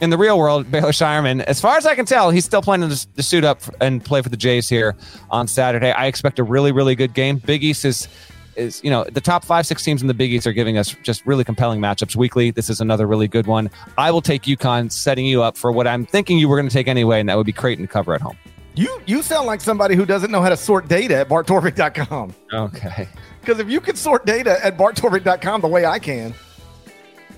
in 0.00 0.10
the 0.10 0.18
real 0.18 0.38
world, 0.38 0.70
Baylor 0.70 0.90
Scheierman, 0.90 1.42
as 1.44 1.60
far 1.60 1.76
as 1.76 1.86
I 1.86 1.94
can 1.94 2.06
tell, 2.06 2.30
he's 2.30 2.44
still 2.44 2.62
planning 2.62 2.90
to, 2.90 3.14
to 3.14 3.22
suit 3.22 3.44
up 3.44 3.60
and 3.80 4.04
play 4.04 4.22
for 4.22 4.28
the 4.28 4.36
Jays 4.36 4.68
here 4.68 4.96
on 5.30 5.46
Saturday. 5.46 5.92
I 5.92 6.06
expect 6.06 6.38
a 6.38 6.42
really, 6.42 6.72
really 6.72 6.94
good 6.94 7.14
game. 7.14 7.38
Big 7.38 7.62
East 7.62 7.84
is 7.84 8.08
is 8.56 8.82
you 8.84 8.90
know 8.90 9.04
the 9.04 9.20
top 9.20 9.44
five, 9.44 9.66
six 9.66 9.82
teams 9.82 10.02
in 10.02 10.08
the 10.08 10.14
Big 10.14 10.32
East 10.32 10.46
are 10.46 10.52
giving 10.52 10.76
us 10.76 10.94
just 11.02 11.24
really 11.26 11.44
compelling 11.44 11.80
matchups 11.80 12.16
weekly. 12.16 12.50
This 12.50 12.68
is 12.68 12.80
another 12.80 13.06
really 13.06 13.28
good 13.28 13.46
one. 13.46 13.70
I 13.96 14.10
will 14.10 14.20
take 14.20 14.42
UConn, 14.42 14.92
setting 14.92 15.26
you 15.26 15.42
up 15.42 15.56
for 15.56 15.72
what 15.72 15.86
I'm 15.86 16.04
thinking 16.04 16.38
you 16.38 16.48
were 16.48 16.56
going 16.56 16.68
to 16.68 16.72
take 16.72 16.88
anyway, 16.88 17.20
and 17.20 17.28
that 17.28 17.36
would 17.36 17.46
be 17.46 17.52
Creighton 17.52 17.86
to 17.86 17.92
cover 17.92 18.14
at 18.14 18.20
home. 18.20 18.36
You 18.74 19.00
you 19.06 19.22
sound 19.22 19.46
like 19.46 19.60
somebody 19.60 19.94
who 19.94 20.06
doesn't 20.06 20.30
know 20.30 20.40
how 20.40 20.48
to 20.48 20.56
sort 20.56 20.88
data 20.88 21.16
at 21.16 21.28
barttorvik.com. 21.28 22.34
Okay. 22.52 23.08
Because 23.40 23.58
if 23.58 23.68
you 23.68 23.80
could 23.80 23.98
sort 23.98 24.24
data 24.24 24.64
at 24.64 24.78
barttorvik.com 24.78 25.60
the 25.60 25.68
way 25.68 25.84
I 25.84 25.98
can, 25.98 26.34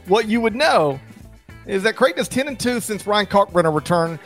what 0.07 0.29
you 0.29 0.41
would 0.41 0.55
know 0.55 1.01
is 1.67 1.83
that 1.83 1.97
Creighton 1.97 2.21
is 2.21 2.29
10 2.29 2.49
and 2.49 2.59
2 2.59 2.81
since 2.81 3.07
Ryan 3.07 3.27
Kalkbrenner 3.27 3.75
returned 3.75 4.19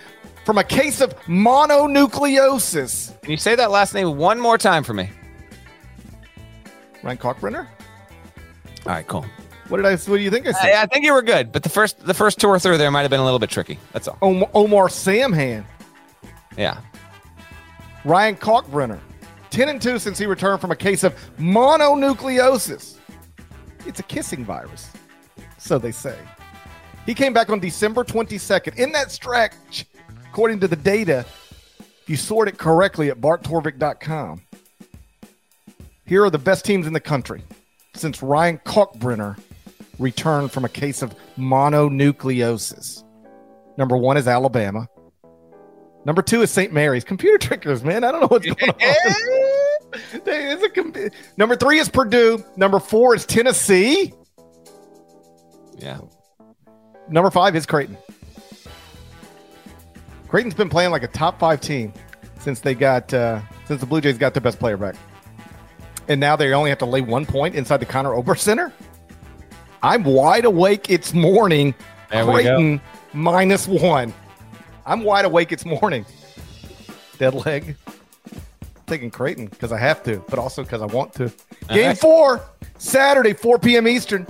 from 0.45 0.59
a 0.59 0.65
case 0.65 1.01
of 1.01 1.15
mononucleosis. 1.27 3.21
Can 3.23 3.31
you 3.31 3.37
say 3.37 3.55
that 3.55 3.71
last 3.71 3.95
name 3.95 4.17
one 4.17 4.41
more 4.41 4.59
time 4.59 4.83
for 4.83 4.95
me? 4.95 5.11
Ryan 7.03 7.19
Kalkbrenner? 7.19 7.67
All 8.87 8.93
right, 8.93 9.07
cool. 9.07 9.27
What 9.69 9.77
did 9.77 9.87
I 9.87 9.97
what 9.97 10.17
do 10.17 10.19
you 10.19 10.31
think 10.31 10.47
I 10.47 10.53
said? 10.53 10.73
I, 10.73 10.83
I 10.83 10.87
think 10.87 11.05
you 11.05 11.13
were 11.13 11.23
good, 11.23 11.53
but 11.53 11.63
the 11.63 11.69
first 11.69 12.01
the 12.01 12.15
first 12.15 12.41
two 12.41 12.49
or 12.49 12.59
three 12.59 12.79
there 12.79 12.91
might 12.91 13.03
have 13.03 13.11
been 13.11 13.21
a 13.21 13.25
little 13.25 13.39
bit 13.39 13.51
tricky. 13.51 13.79
That's 13.93 14.09
all. 14.09 14.17
Om- 14.23 14.47
Omar 14.55 14.89
Samhan. 14.89 15.65
Yeah. 16.57 16.81
Ryan 18.05 18.37
Kalkbrenner. 18.37 19.01
10 19.51 19.69
and 19.69 19.81
2 19.83 19.99
since 19.99 20.19
he 20.19 20.27
returned 20.27 20.61
from 20.61 20.71
a 20.71 20.77
case 20.77 21.05
of 21.05 21.15
mononucleosis. 21.39 22.97
It's 23.87 24.01
a 24.01 24.03
kissing 24.03 24.45
virus, 24.45 24.91
so 25.59 25.79
they 25.79 25.93
say. 25.93 26.17
He 27.09 27.15
came 27.15 27.33
back 27.33 27.49
on 27.49 27.59
December 27.59 28.05
22nd. 28.05 28.77
In 28.77 28.93
that 28.93 29.11
stretch, 29.11 29.87
according 30.29 30.61
to 30.61 30.69
the 30.69 30.77
data, 30.77 31.25
if 31.79 32.05
you 32.07 32.17
sort 32.17 32.49
it 32.49 32.59
correctly 32.59 33.09
at 33.09 33.19
barttorvik.com, 33.19 34.43
here 36.05 36.23
are 36.23 36.29
the 36.29 36.37
best 36.37 36.67
teams 36.67 36.87
in 36.87 36.93
the 36.93 37.01
country 37.01 37.43
since 37.95 38.23
Ryan 38.23 38.59
Kalkbrenner 38.59 39.39
returned 39.99 40.53
from 40.53 40.67
a 40.67 40.69
case 40.69 41.01
of 41.01 41.15
mononucleosis. 41.39 43.05
Number 43.79 43.97
one 43.97 44.19
is 44.19 44.29
Alabama. 44.29 44.87
Number 46.05 46.21
two 46.21 46.43
is 46.43 46.51
St. 46.51 46.75
Mary's. 46.75 47.05
Computer 47.05 47.39
trickers, 47.39 47.83
man. 47.83 48.05
I 48.05 48.13
don't 48.13 48.21
know 48.21 48.27
what's 48.27 48.45
going 48.45 48.71
on. 48.71 48.77
Is 50.27 50.63
a 50.63 50.69
com- 50.69 50.93
Number 51.39 51.57
three 51.57 51.79
is 51.79 51.89
Purdue. 51.89 52.45
Number 52.57 52.79
four 52.79 53.15
is 53.15 53.25
Tennessee. 53.25 54.13
Yeah. 55.79 56.01
Number 57.11 57.31
five 57.31 57.57
is 57.57 57.67
Creighton. 57.67 57.97
Creighton's 60.29 60.55
been 60.55 60.69
playing 60.69 60.91
like 60.91 61.03
a 61.03 61.09
top 61.09 61.39
five 61.39 61.61
team 61.61 61.93
since 62.39 62.61
they 62.61 62.75
got 62.75 63.13
uh, 63.15 63.41
since 63.65 63.81
the 63.81 63.87
Blue 63.87 64.01
Jays 64.01 64.19
got 64.19 64.35
their 64.35 64.43
best 64.43 64.59
player 64.59 64.77
back, 64.77 64.95
and 66.09 66.21
now 66.21 66.37
they 66.37 66.53
only 66.53 66.71
have 66.71 66.79
to 66.79 66.87
lay 66.87 67.01
one 67.01 67.25
point 67.25 67.55
inside 67.55 67.79
the 67.79 67.87
Conor 67.87 68.15
Oberst 68.15 68.43
Center. 68.43 68.73
I'm 69.83 70.05
wide 70.05 70.45
awake. 70.45 70.91
It's 70.91 71.15
morning. 71.15 71.75
There 72.11 72.27
we 72.27 72.27
go. 72.27 72.33
Creighton 72.33 72.81
minus 73.13 73.67
one. 73.67 74.13
I'm 74.85 75.03
wide 75.03 75.25
awake. 75.25 75.53
It's 75.53 75.65
morning. 75.65 76.05
Dead 77.19 77.35
leg. 77.35 77.77
Taking 78.87 79.11
Creighton 79.11 79.47
because 79.47 79.73
I 79.73 79.79
have 79.79 80.03
to, 80.05 80.25
but 80.29 80.39
also 80.39 80.63
because 80.63 80.83
I 80.83 80.87
want 80.87 81.13
to. 81.15 81.33
Game 81.69 81.89
right. 81.89 81.99
four, 81.99 82.41
Saturday, 82.79 83.35
4 83.35 83.59
p.m. 83.59 83.87
Eastern. 83.87 84.27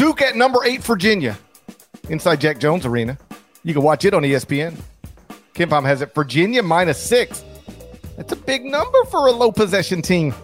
Duke 0.00 0.22
at 0.22 0.34
number 0.34 0.64
eight, 0.64 0.82
Virginia, 0.82 1.36
inside 2.08 2.40
Jack 2.40 2.58
Jones 2.58 2.86
Arena. 2.86 3.18
You 3.64 3.74
can 3.74 3.82
watch 3.82 4.06
it 4.06 4.14
on 4.14 4.22
ESPN. 4.22 4.74
KenPom 5.52 5.84
has 5.84 6.00
it 6.00 6.14
Virginia 6.14 6.62
minus 6.62 6.96
six. 6.96 7.44
That's 8.16 8.32
a 8.32 8.36
big 8.36 8.64
number 8.64 9.04
for 9.10 9.26
a 9.26 9.30
low 9.30 9.52
possession 9.52 10.00
team. 10.00 10.34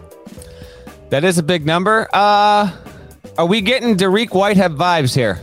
That 1.09 1.24
is 1.24 1.38
a 1.38 1.42
big 1.42 1.64
number. 1.64 2.07
Uh 2.12 2.70
are 3.38 3.46
we 3.46 3.62
getting 3.62 3.96
Dariq 3.96 4.34
Whitehead 4.34 4.72
vibes 4.72 5.14
here? 5.14 5.40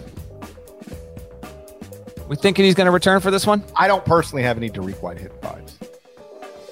We 2.27 2.35
thinking 2.35 2.65
he's 2.65 2.75
going 2.75 2.85
to 2.85 2.91
return 2.91 3.19
for 3.19 3.31
this 3.31 3.47
one? 3.47 3.63
I 3.75 3.87
don't 3.87 4.05
personally 4.05 4.43
have 4.43 4.57
any 4.57 4.69
Dariq 4.69 5.01
Whitehead 5.01 5.31
vibes. 5.41 5.73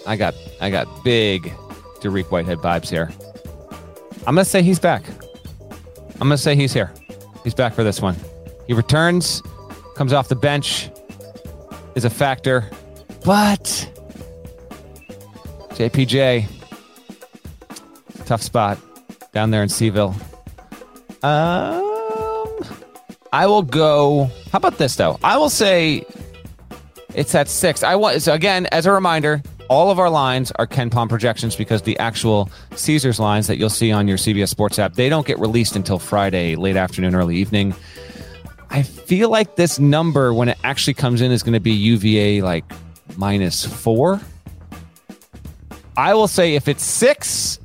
I 0.06 0.16
got 0.16 0.36
I 0.62 0.70
got 0.70 0.86
big 1.04 1.52
Dariq 2.02 2.26
Whitehead 2.26 2.60
vibes 2.60 2.88
here. 2.88 3.10
I'm 4.28 4.36
gonna 4.36 4.46
say 4.46 4.62
he's 4.62 4.78
back. 4.78 5.04
I'm 6.14 6.28
gonna 6.28 6.38
say 6.38 6.56
he's 6.56 6.72
here. 6.72 6.94
He's 7.44 7.54
back 7.54 7.74
for 7.74 7.84
this 7.84 8.02
one. 8.02 8.16
He 8.68 8.74
returns, 8.74 9.42
comes 9.96 10.14
off 10.14 10.28
the 10.28 10.36
bench, 10.36 10.90
is 11.96 12.06
a 12.06 12.10
factor, 12.10 12.70
but 13.26 13.90
JPJ. 15.72 16.48
Tough 18.26 18.42
spot 18.42 18.78
down 19.34 19.52
there 19.52 19.64
in 19.64 19.70
C-ville. 19.70 20.16
Um, 21.24 21.92
I 23.34 23.46
will 23.46 23.64
go. 23.64 24.30
How 24.52 24.58
about 24.58 24.78
this 24.78 24.96
though? 24.96 25.20
I 25.24 25.38
will 25.38 25.50
say 25.50 26.06
it's 27.14 27.36
at 27.36 27.48
six. 27.48 27.84
I 27.84 27.96
want 27.96 28.22
so 28.22 28.34
again 28.34 28.68
as 28.72 28.86
a 28.86 28.92
reminder. 28.92 29.42
All 29.72 29.90
of 29.90 30.00
our 30.00 30.10
lines 30.10 30.52
are 30.58 30.68
KenPom 30.68 31.08
projections 31.08 31.56
because 31.56 31.84
the 31.84 31.98
actual 31.98 32.52
Caesars 32.76 33.22
lines 33.22 33.48
that 33.48 33.56
you'll 33.56 33.70
see 33.70 33.90
on 33.90 34.06
your 34.06 34.18
CBS 34.18 34.50
Sports 34.50 34.78
app 34.78 34.96
they 34.96 35.08
don't 35.08 35.26
get 35.26 35.40
released 35.40 35.78
until 35.78 35.98
Friday 35.98 36.58
late 36.58 36.76
afternoon, 36.76 37.16
early 37.16 37.38
evening. 37.38 37.74
I 38.70 38.84
feel 38.84 39.30
like 39.30 39.56
this 39.56 39.80
number 39.80 40.34
when 40.34 40.50
it 40.50 40.58
actually 40.66 40.96
comes 40.96 41.22
in 41.22 41.32
is 41.32 41.42
going 41.42 41.54
to 41.54 41.62
be 41.62 41.72
UVA 41.72 42.42
like 42.42 42.66
minus 43.16 43.64
four. 43.66 44.20
I 45.96 46.16
will 46.16 46.28
say 46.28 46.56
if 46.56 46.68
it's 46.68 46.84
six, 46.84 47.58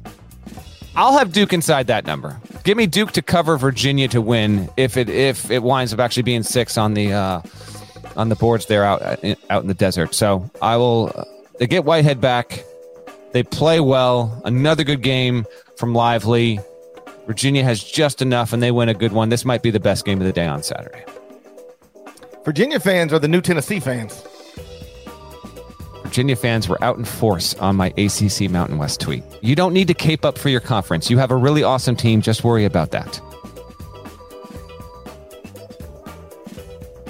I'll 0.95 1.19
have 1.19 1.33
Duke 1.33 1.53
inside 1.53 1.89
that 1.89 2.07
number. 2.07 2.41
Give 2.63 2.77
me 2.77 2.87
Duke 2.87 3.11
to 3.13 3.23
cover 3.23 3.59
Virginia 3.59 4.07
to 4.09 4.23
win 4.23 4.71
if 4.77 4.97
it 4.97 5.09
if 5.09 5.51
it 5.51 5.65
winds 5.65 5.93
up 5.93 5.99
actually 5.99 6.23
being 6.23 6.45
six 6.45 6.79
on 6.79 6.95
the 6.95 7.13
uh, 7.13 7.43
on 8.17 8.29
the 8.29 8.37
boards 8.37 8.67
there 8.67 8.85
out 8.85 9.03
out 9.51 9.63
in 9.63 9.67
the 9.67 9.75
desert. 9.75 10.15
So 10.15 10.49
I 10.63 10.77
will. 10.77 11.11
They 11.59 11.67
get 11.67 11.85
Whitehead 11.85 12.21
back. 12.21 12.65
They 13.33 13.43
play 13.43 13.81
well. 13.81 14.41
Another 14.45 14.85
good 14.85 15.03
game 15.03 15.47
from 15.77 15.95
Lively. 15.95 16.61
Virginia 17.27 17.65
has 17.65 17.83
just 17.83 18.23
enough, 18.23 18.53
and 18.53 18.63
they 18.63 18.71
win 18.71 18.89
a 18.89 18.95
good 18.95 19.13
one. 19.13 19.31
This 19.31 19.45
might 19.45 19.63
be 19.63 19.71
the 19.71 19.81
best 19.81 20.05
game 20.05 20.21
of 20.21 20.27
the 20.27 20.33
day 20.33 20.47
on 20.47 20.63
Saturday. 20.63 21.05
Virginia 22.45 22.79
fans 22.79 23.13
are 23.13 23.19
the 23.19 23.29
new 23.29 23.41
Tennessee 23.41 23.81
fans. 23.81 24.23
Virginia 26.03 26.37
fans 26.37 26.69
were 26.69 26.83
out 26.85 26.97
in 26.97 27.05
force 27.05 27.55
on 27.55 27.75
my 27.75 27.89
ACC 27.99 28.49
Mountain 28.49 28.79
West 28.79 29.01
tweet. 29.01 29.25
You 29.43 29.57
don't 29.57 29.73
need 29.73 29.89
to 29.89 29.95
cape 29.95 30.25
up 30.25 30.39
for 30.39 30.49
your 30.49 30.61
conference. 30.61 31.11
You 31.11 31.19
have 31.19 31.31
a 31.31 31.37
really 31.37 31.65
awesome 31.65 31.97
team. 31.97 32.23
Just 32.23 32.45
worry 32.45 32.65
about 32.65 32.93
that. 32.93 33.21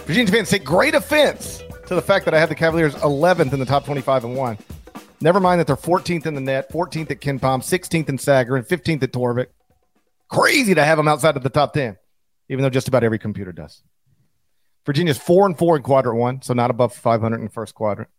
Virginia 0.07 0.33
fans 0.33 0.49
take 0.49 0.65
great 0.65 0.95
offense 0.95 1.63
to 1.87 1.95
the 1.95 2.03
fact 2.03 2.25
that 2.25 2.35
I 2.35 2.39
have 2.39 2.49
the 2.49 2.55
Cavaliers 2.55 2.95
11th 2.97 3.53
in 3.53 3.61
the 3.61 3.67
top 3.67 3.85
25 3.85 4.25
and 4.25 4.37
1. 4.37 4.59
Never 5.21 5.41
mind 5.41 5.61
that 5.61 5.67
they're 5.67 5.77
14th 5.77 6.27
in 6.27 6.35
the 6.35 6.41
net, 6.41 6.71
14th 6.71 7.11
at 7.11 7.21
KenPom, 7.21 7.41
16th 7.41 8.09
in 8.09 8.19
Sagarin, 8.19 8.59
and 8.59 8.67
15th 8.67 9.03
at 9.03 9.13
Torvik. 9.13 9.47
Crazy 10.29 10.75
to 10.75 10.85
have 10.85 10.99
them 10.99 11.09
outside 11.09 11.37
of 11.37 11.43
the 11.43 11.49
top 11.49 11.73
10, 11.73 11.97
even 12.49 12.63
though 12.63 12.71
just 12.71 12.89
about 12.89 13.05
every 13.05 13.19
computer 13.19 13.53
does. 13.53 13.83
Virginia's 14.85 15.19
4 15.19 15.47
and 15.47 15.59
4 15.59 15.77
in 15.77 15.83
quadrant 15.83 16.19
1, 16.19 16.43
so 16.43 16.55
not 16.55 16.71
above 16.71 16.95
500 16.95 17.41
in 17.41 17.49
first 17.49 17.75
quadrant. 17.75 18.11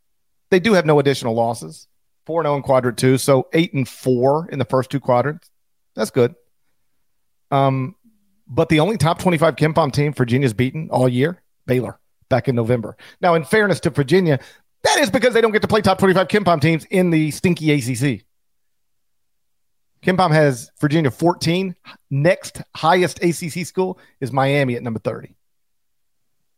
They 0.50 0.60
do 0.60 0.74
have 0.74 0.86
no 0.86 1.00
additional 1.00 1.36
losses. 1.36 1.88
4 2.26 2.42
and 2.42 2.48
0 2.48 2.56
in 2.58 2.64
quadrant 2.64 2.98
2, 2.98 3.18
so 3.18 3.48
8 3.54 3.74
and 3.74 3.88
4 3.88 4.50
in 4.52 4.60
the 4.60 4.66
first 4.66 4.90
two 4.90 5.00
quadrants. 5.00 5.50
That's 5.96 6.12
good. 6.12 6.36
Um, 7.52 7.96
but 8.48 8.70
the 8.70 8.80
only 8.80 8.98
top 8.98 9.20
25 9.20 9.56
KenPom 9.56 9.92
team 9.92 10.14
Virginia's 10.14 10.54
beaten 10.54 10.90
all 10.90 11.08
year, 11.08 11.42
Baylor 11.66 12.00
back 12.30 12.48
in 12.48 12.56
November. 12.56 12.98
Now, 13.22 13.36
in 13.36 13.44
fairness 13.44 13.80
to 13.82 13.90
Virginia, 13.90 14.40
that 14.84 15.00
is 15.00 15.10
because 15.10 15.34
they 15.34 15.42
don't 15.42 15.52
get 15.52 15.62
to 15.62 15.68
play 15.68 15.82
top 15.82 16.00
25 16.00 16.28
KenPom 16.28 16.62
teams 16.62 16.86
in 16.86 17.10
the 17.10 17.32
stinky 17.32 17.72
ACC. 17.72 18.24
KenPom 20.04 20.32
has 20.32 20.72
Virginia 20.80 21.12
14. 21.12 21.76
Next 22.10 22.62
highest 22.76 23.22
ACC 23.24 23.66
school 23.66 24.00
is 24.22 24.32
Miami 24.32 24.76
at 24.76 24.84
number 24.84 25.00
30. 25.00 25.36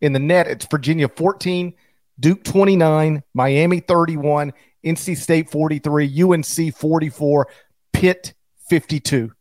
In 0.02 0.14
the 0.14 0.20
net, 0.20 0.48
it's 0.48 0.66
Virginia 0.66 1.10
14, 1.10 1.74
Duke 2.20 2.44
29, 2.44 3.24
Miami 3.34 3.80
31, 3.82 4.54
NC 4.86 5.18
State 5.18 5.50
43, 5.50 6.24
UNC 6.24 6.76
44, 6.76 7.48
Pitt 7.92 8.34
52, 8.70 9.32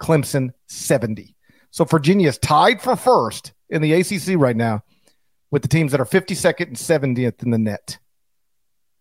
Clemson 0.00 0.52
70. 0.68 1.34
So 1.70 1.84
Virginia 1.84 2.28
is 2.28 2.38
tied 2.38 2.80
for 2.80 2.94
first 2.94 3.52
in 3.70 3.82
the 3.82 3.92
ACC 3.94 4.38
right 4.38 4.54
now 4.54 4.83
with 5.54 5.62
the 5.62 5.68
teams 5.68 5.92
that 5.92 6.00
are 6.00 6.04
52nd 6.04 6.66
and 6.66 6.76
70th 6.76 7.44
in 7.44 7.50
the 7.52 7.58
net. 7.58 7.98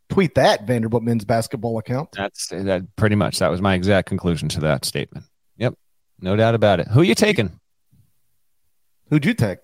Tweet 0.09 0.35
that 0.35 0.67
Vanderbilt 0.67 1.01
men's 1.01 1.25
basketball 1.25 1.79
account. 1.79 2.09
That's 2.15 2.49
that 2.49 2.95
pretty 2.95 3.15
much. 3.15 3.39
That 3.39 3.49
was 3.49 3.59
my 3.59 3.73
exact 3.73 4.07
conclusion 4.07 4.49
to 4.49 4.59
that 4.59 4.85
statement. 4.85 5.25
Yep. 5.57 5.73
No 6.21 6.35
doubt 6.35 6.53
about 6.53 6.79
it. 6.79 6.87
Who 6.89 6.99
are 7.01 7.05
you 7.05 7.15
taking? 7.15 7.59
Who'd 9.09 9.25
you 9.25 9.33
take? 9.33 9.57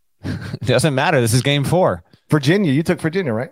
doesn't 0.64 0.96
matter. 0.96 1.20
This 1.20 1.32
is 1.32 1.42
game 1.42 1.62
four. 1.62 2.02
Virginia. 2.28 2.72
You 2.72 2.82
took 2.82 3.00
Virginia, 3.00 3.32
right? 3.32 3.50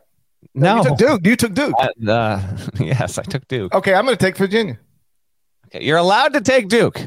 No. 0.52 0.78
You 0.78 0.82
took 0.82 0.98
Duke. 0.98 1.20
You 1.26 1.36
took 1.36 1.54
Duke. 1.54 1.74
Uh, 1.78 2.10
uh, 2.10 2.56
yes, 2.80 3.18
I 3.18 3.22
took 3.22 3.46
Duke. 3.46 3.72
Okay, 3.72 3.94
I'm 3.94 4.04
going 4.04 4.16
to 4.16 4.24
take 4.24 4.36
Virginia. 4.36 4.80
Okay, 5.66 5.84
you're 5.84 5.98
allowed 5.98 6.32
to 6.32 6.40
take 6.40 6.66
Duke. 6.66 7.00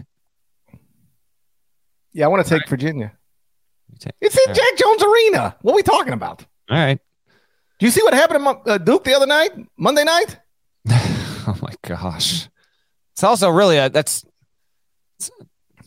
Yeah, 2.14 2.24
I 2.24 2.28
want 2.30 2.46
to 2.46 2.50
take 2.50 2.62
right. 2.62 2.70
Virginia. 2.70 3.17
It's 4.22 4.38
in 4.38 4.54
Jack 4.54 4.78
Jones 4.78 5.04
Arena. 5.04 5.56
What 5.62 5.74
are 5.74 5.76
we 5.76 5.84
talking 5.84 6.14
about? 6.14 6.46
All 6.70 6.78
right. 6.78 7.00
Do 7.80 7.86
you 7.86 7.92
see 7.92 8.02
what 8.04 8.14
happened 8.14 8.44
to 8.44 8.72
uh, 8.72 8.78
Duke 8.78 9.04
the 9.04 9.16
other 9.16 9.28
night, 9.28 9.52
Monday 9.78 10.04
night? 10.04 10.40
oh 10.90 11.58
my 11.62 11.74
gosh! 11.84 12.50
It's 13.14 13.24
also 13.24 13.50
really 13.50 13.78
a, 13.78 13.90
that's 13.90 14.26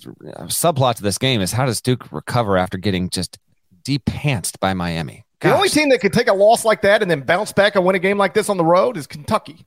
a 0.05 0.07
subplot 0.47 0.97
to 0.97 1.03
this 1.03 1.19
game 1.19 1.41
is 1.41 1.53
how 1.53 1.67
does 1.67 1.81
Duke 1.81 2.11
recover 2.13 2.57
after 2.57 2.79
getting 2.79 3.11
just 3.11 3.39
depantsed 3.85 4.61
by 4.61 4.75
Miami? 4.75 5.25
Gosh. 5.41 5.51
The 5.51 5.57
only 5.57 5.69
team 5.69 5.89
that 5.91 6.01
could 6.01 6.13
take 6.13 6.29
a 6.29 6.33
loss 6.33 6.65
like 6.65 6.83
that 6.83 7.03
and 7.03 7.11
then 7.11 7.23
bounce 7.23 7.53
back 7.53 7.75
and 7.75 7.85
win 7.85 7.97
a 7.97 7.99
game 7.99 8.19
like 8.19 8.35
this 8.35 8.49
on 8.49 8.57
the 8.57 8.65
road 8.65 8.97
is 8.97 9.07
Kentucky. 9.07 9.67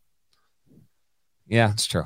Yeah, 1.48 1.72
it's 1.72 1.86
true. 1.86 2.06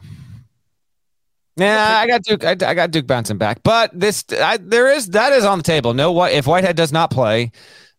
Yeah, 1.57 1.97
I 1.97 2.07
got 2.07 2.23
Duke. 2.23 2.43
I, 2.43 2.51
I, 2.51 2.73
got 2.75 2.91
Duke 2.91 3.07
bouncing 3.07 3.37
back, 3.37 3.63
but 3.63 3.89
this 3.91 4.23
I, 4.31 4.57
there 4.57 4.91
is 4.91 5.07
that 5.07 5.33
is 5.33 5.43
on 5.43 5.59
the 5.59 5.63
table. 5.63 5.93
No, 5.95 6.11
what 6.11 6.31
if 6.31 6.45
Whitehead 6.45 6.75
does 6.75 6.91
not 6.91 7.09
play? 7.09 7.51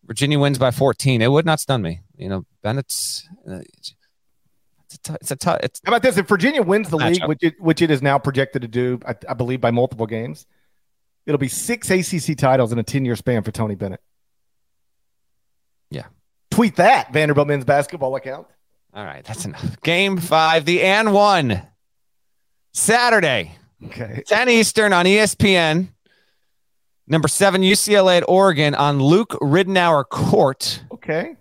Virginia 0.04 0.38
wins 0.38 0.58
by 0.58 0.70
14. 0.70 1.20
It 1.20 1.30
would 1.30 1.44
not 1.44 1.60
stun 1.60 1.82
me. 1.82 2.00
You 2.16 2.28
know, 2.28 2.46
Bennett's. 2.62 3.28
Uh, 3.48 3.60
it's 4.86 4.94
a, 4.94 4.98
t- 5.02 5.14
it's 5.20 5.30
a 5.32 5.36
t- 5.36 5.50
it's 5.62 5.80
How 5.84 5.90
about 5.90 6.02
this? 6.02 6.16
If 6.16 6.26
Virginia 6.28 6.62
wins 6.62 6.88
the 6.88 6.96
league, 6.96 7.22
which 7.24 7.42
it, 7.42 7.60
which 7.60 7.82
it 7.82 7.90
is 7.90 8.00
now 8.00 8.18
projected 8.18 8.62
to 8.62 8.68
do, 8.68 8.98
I, 9.06 9.14
I 9.28 9.34
believe 9.34 9.60
by 9.60 9.70
multiple 9.70 10.06
games, 10.06 10.46
it'll 11.26 11.38
be 11.38 11.48
six 11.48 11.90
ACC 11.90 12.38
titles 12.38 12.72
in 12.72 12.78
a 12.78 12.82
10 12.82 13.04
year 13.04 13.16
span 13.16 13.42
for 13.42 13.50
Tony 13.50 13.74
Bennett. 13.74 14.00
Yeah. 15.90 16.06
Tweet 16.50 16.76
that, 16.76 17.12
Vanderbilt 17.12 17.48
men's 17.48 17.66
basketball 17.66 18.16
account. 18.16 18.46
All 18.94 19.04
right, 19.04 19.22
that's 19.24 19.44
enough. 19.44 19.78
Game 19.82 20.16
five, 20.16 20.64
the 20.64 20.82
and 20.82 21.12
one. 21.12 21.62
Saturday. 22.72 23.56
Okay. 23.86 24.22
10 24.26 24.48
Eastern 24.48 24.92
on 24.92 25.04
ESPN. 25.04 25.88
Number 27.06 27.28
seven, 27.28 27.62
UCLA 27.62 28.18
at 28.18 28.24
Oregon 28.28 28.74
on 28.74 29.00
Luke 29.00 29.30
Ridnour 29.40 30.04
Court. 30.08 30.82
Okay. 30.92 31.36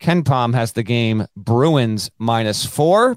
KenPom 0.00 0.54
has 0.54 0.72
the 0.72 0.82
game 0.82 1.26
Bruins 1.36 2.10
minus 2.18 2.66
four. 2.66 3.16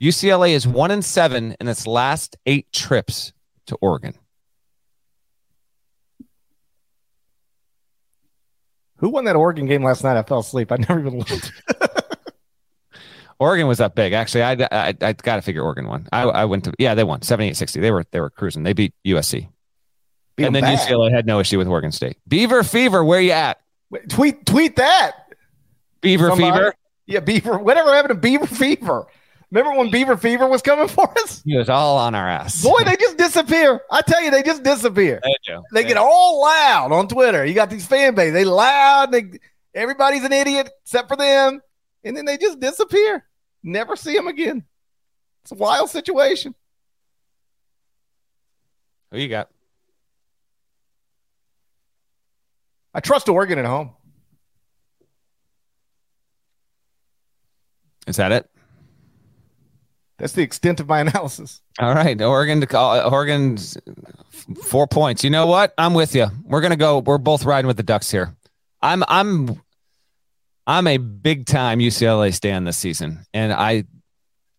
UCLA 0.00 0.50
is 0.50 0.66
one 0.66 0.90
and 0.90 1.04
seven 1.04 1.56
in 1.60 1.68
its 1.68 1.86
last 1.86 2.36
eight 2.46 2.70
trips 2.72 3.32
to 3.66 3.76
Oregon. 3.80 4.14
Who 8.98 9.10
won 9.10 9.24
that 9.24 9.36
Oregon 9.36 9.66
game 9.66 9.82
last 9.82 10.04
night? 10.04 10.16
I 10.16 10.22
fell 10.22 10.38
asleep. 10.38 10.70
I 10.72 10.76
never 10.76 11.00
even 11.00 11.18
looked. 11.18 11.52
Oregon 13.38 13.66
was 13.66 13.80
up 13.80 13.94
big. 13.94 14.12
Actually, 14.12 14.42
I 14.42 14.52
I, 14.70 14.94
I 15.00 15.12
got 15.12 15.36
to 15.36 15.42
figure 15.42 15.62
Oregon 15.62 15.86
won. 15.86 16.08
I, 16.12 16.22
I 16.22 16.44
went 16.44 16.64
to 16.64 16.72
yeah, 16.78 16.94
they 16.94 17.04
won 17.04 17.20
78-60. 17.20 17.80
They 17.80 17.90
were 17.90 18.04
they 18.10 18.20
were 18.20 18.30
cruising. 18.30 18.62
They 18.62 18.72
beat 18.72 18.94
USC. 19.06 19.48
Beat 20.36 20.44
and 20.44 20.54
then 20.54 20.62
bad. 20.62 20.78
UCLA 20.78 21.10
had 21.12 21.26
no 21.26 21.40
issue 21.40 21.58
with 21.58 21.68
Oregon 21.68 21.92
State. 21.92 22.16
Beaver 22.28 22.62
Fever, 22.62 23.04
where 23.04 23.20
you 23.20 23.32
at? 23.32 23.58
Wait, 23.90 24.08
tweet 24.08 24.46
tweet 24.46 24.76
that. 24.76 25.12
Beaver 26.00 26.28
Somebody. 26.30 26.52
Fever. 26.52 26.74
Yeah, 27.06 27.20
Beaver. 27.20 27.58
Whatever 27.58 27.94
happened 27.94 28.14
to 28.14 28.20
Beaver 28.20 28.46
Fever? 28.46 29.06
Remember 29.50 29.78
when 29.78 29.90
Beaver 29.90 30.16
Fever 30.16 30.46
was 30.48 30.60
coming 30.60 30.88
for 30.88 31.08
us? 31.18 31.42
It 31.46 31.56
was 31.56 31.68
all 31.68 31.98
on 31.98 32.14
our 32.14 32.28
ass. 32.28 32.62
Boy, 32.62 32.82
they 32.84 32.96
just 32.96 33.16
disappear. 33.16 33.80
I 33.90 34.02
tell 34.02 34.22
you, 34.22 34.30
they 34.30 34.42
just 34.42 34.62
disappear. 34.62 35.20
They 35.22 35.34
do. 35.52 35.62
They, 35.72 35.82
they 35.82 35.88
get 35.88 35.94
do. 35.94 36.00
all 36.00 36.42
loud 36.42 36.92
on 36.92 37.08
Twitter. 37.08 37.44
You 37.44 37.54
got 37.54 37.70
these 37.70 37.86
fan 37.86 38.14
base. 38.14 38.32
They 38.32 38.44
loud. 38.44 39.12
They 39.12 39.38
everybody's 39.74 40.24
an 40.24 40.32
idiot 40.32 40.70
except 40.82 41.08
for 41.08 41.16
them, 41.16 41.60
and 42.06 42.16
then 42.16 42.24
they 42.24 42.38
just 42.38 42.60
disappear. 42.60 43.24
Never 43.62 43.96
see 43.96 44.14
them 44.14 44.28
again. 44.28 44.64
It's 45.42 45.52
a 45.52 45.56
wild 45.56 45.90
situation. 45.90 46.54
Who 49.10 49.18
you 49.18 49.28
got? 49.28 49.50
I 52.94 53.00
trust 53.00 53.28
Oregon 53.28 53.58
at 53.58 53.66
home. 53.66 53.90
Is 58.06 58.16
that 58.16 58.32
it? 58.32 58.48
That's 60.18 60.32
the 60.32 60.42
extent 60.42 60.80
of 60.80 60.88
my 60.88 61.00
analysis. 61.00 61.60
All 61.78 61.94
right, 61.94 62.20
Oregon 62.22 62.60
to 62.60 62.66
call 62.66 63.12
Oregon's 63.12 63.76
four 64.62 64.86
points. 64.86 65.22
You 65.24 65.30
know 65.30 65.46
what? 65.46 65.74
I'm 65.76 65.92
with 65.92 66.14
you. 66.14 66.28
We're 66.44 66.62
gonna 66.62 66.76
go. 66.76 67.00
We're 67.00 67.18
both 67.18 67.44
riding 67.44 67.66
with 67.66 67.76
the 67.76 67.82
Ducks 67.82 68.10
here. 68.10 68.34
I'm 68.80 69.04
I'm 69.08 69.60
I'm 70.66 70.86
a 70.86 70.96
big 70.98 71.46
time 71.46 71.78
UCLA 71.78 72.34
stand 72.34 72.66
this 72.66 72.76
season, 72.76 73.24
and 73.32 73.52
I 73.52 73.84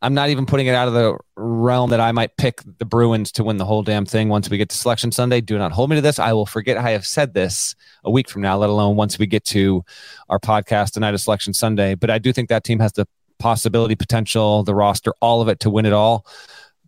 I'm 0.01 0.13
not 0.13 0.29
even 0.29 0.45
putting 0.45 0.67
it 0.67 0.75
out 0.75 0.87
of 0.87 0.93
the 0.93 1.17
realm 1.35 1.89
that 1.89 1.99
I 1.99 2.11
might 2.11 2.37
pick 2.37 2.61
the 2.77 2.85
Bruins 2.85 3.31
to 3.33 3.43
win 3.43 3.57
the 3.57 3.65
whole 3.65 3.81
damn 3.81 4.05
thing 4.05 4.29
once 4.29 4.47
we 4.47 4.57
get 4.57 4.69
to 4.69 4.75
Selection 4.75 5.11
Sunday. 5.11 5.41
Do 5.41 5.57
not 5.57 5.71
hold 5.71 5.89
me 5.89 5.95
to 5.95 6.01
this. 6.01 6.19
I 6.19 6.33
will 6.33 6.45
forget 6.45 6.77
I 6.77 6.91
have 6.91 7.05
said 7.05 7.33
this 7.33 7.75
a 8.03 8.11
week 8.11 8.29
from 8.29 8.43
now, 8.43 8.57
let 8.57 8.69
alone 8.69 8.95
once 8.95 9.17
we 9.17 9.25
get 9.25 9.43
to 9.45 9.83
our 10.29 10.39
podcast 10.39 10.91
tonight 10.91 11.15
of 11.15 11.21
Selection 11.21 11.53
Sunday. 11.53 11.95
But 11.95 12.11
I 12.11 12.19
do 12.19 12.31
think 12.31 12.49
that 12.49 12.63
team 12.63 12.79
has 12.79 12.93
the 12.93 13.07
possibility, 13.39 13.95
potential, 13.95 14.63
the 14.63 14.75
roster, 14.75 15.13
all 15.19 15.41
of 15.41 15.47
it 15.47 15.59
to 15.61 15.69
win 15.71 15.87
it 15.87 15.93
all. 15.93 16.27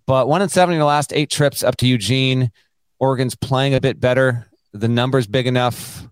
But 0.05 0.27
one 0.27 0.43
in 0.43 0.49
seven 0.49 0.73
in 0.73 0.79
the 0.79 0.85
last 0.85 1.11
eight 1.11 1.31
trips 1.31 1.63
up 1.63 1.77
to 1.77 1.87
Eugene. 1.87 2.51
Oregon's 2.99 3.35
playing 3.35 3.73
a 3.73 3.81
bit 3.81 3.99
better. 3.99 4.47
The 4.73 4.87
number's 4.87 5.25
big 5.25 5.47
enough. 5.47 6.07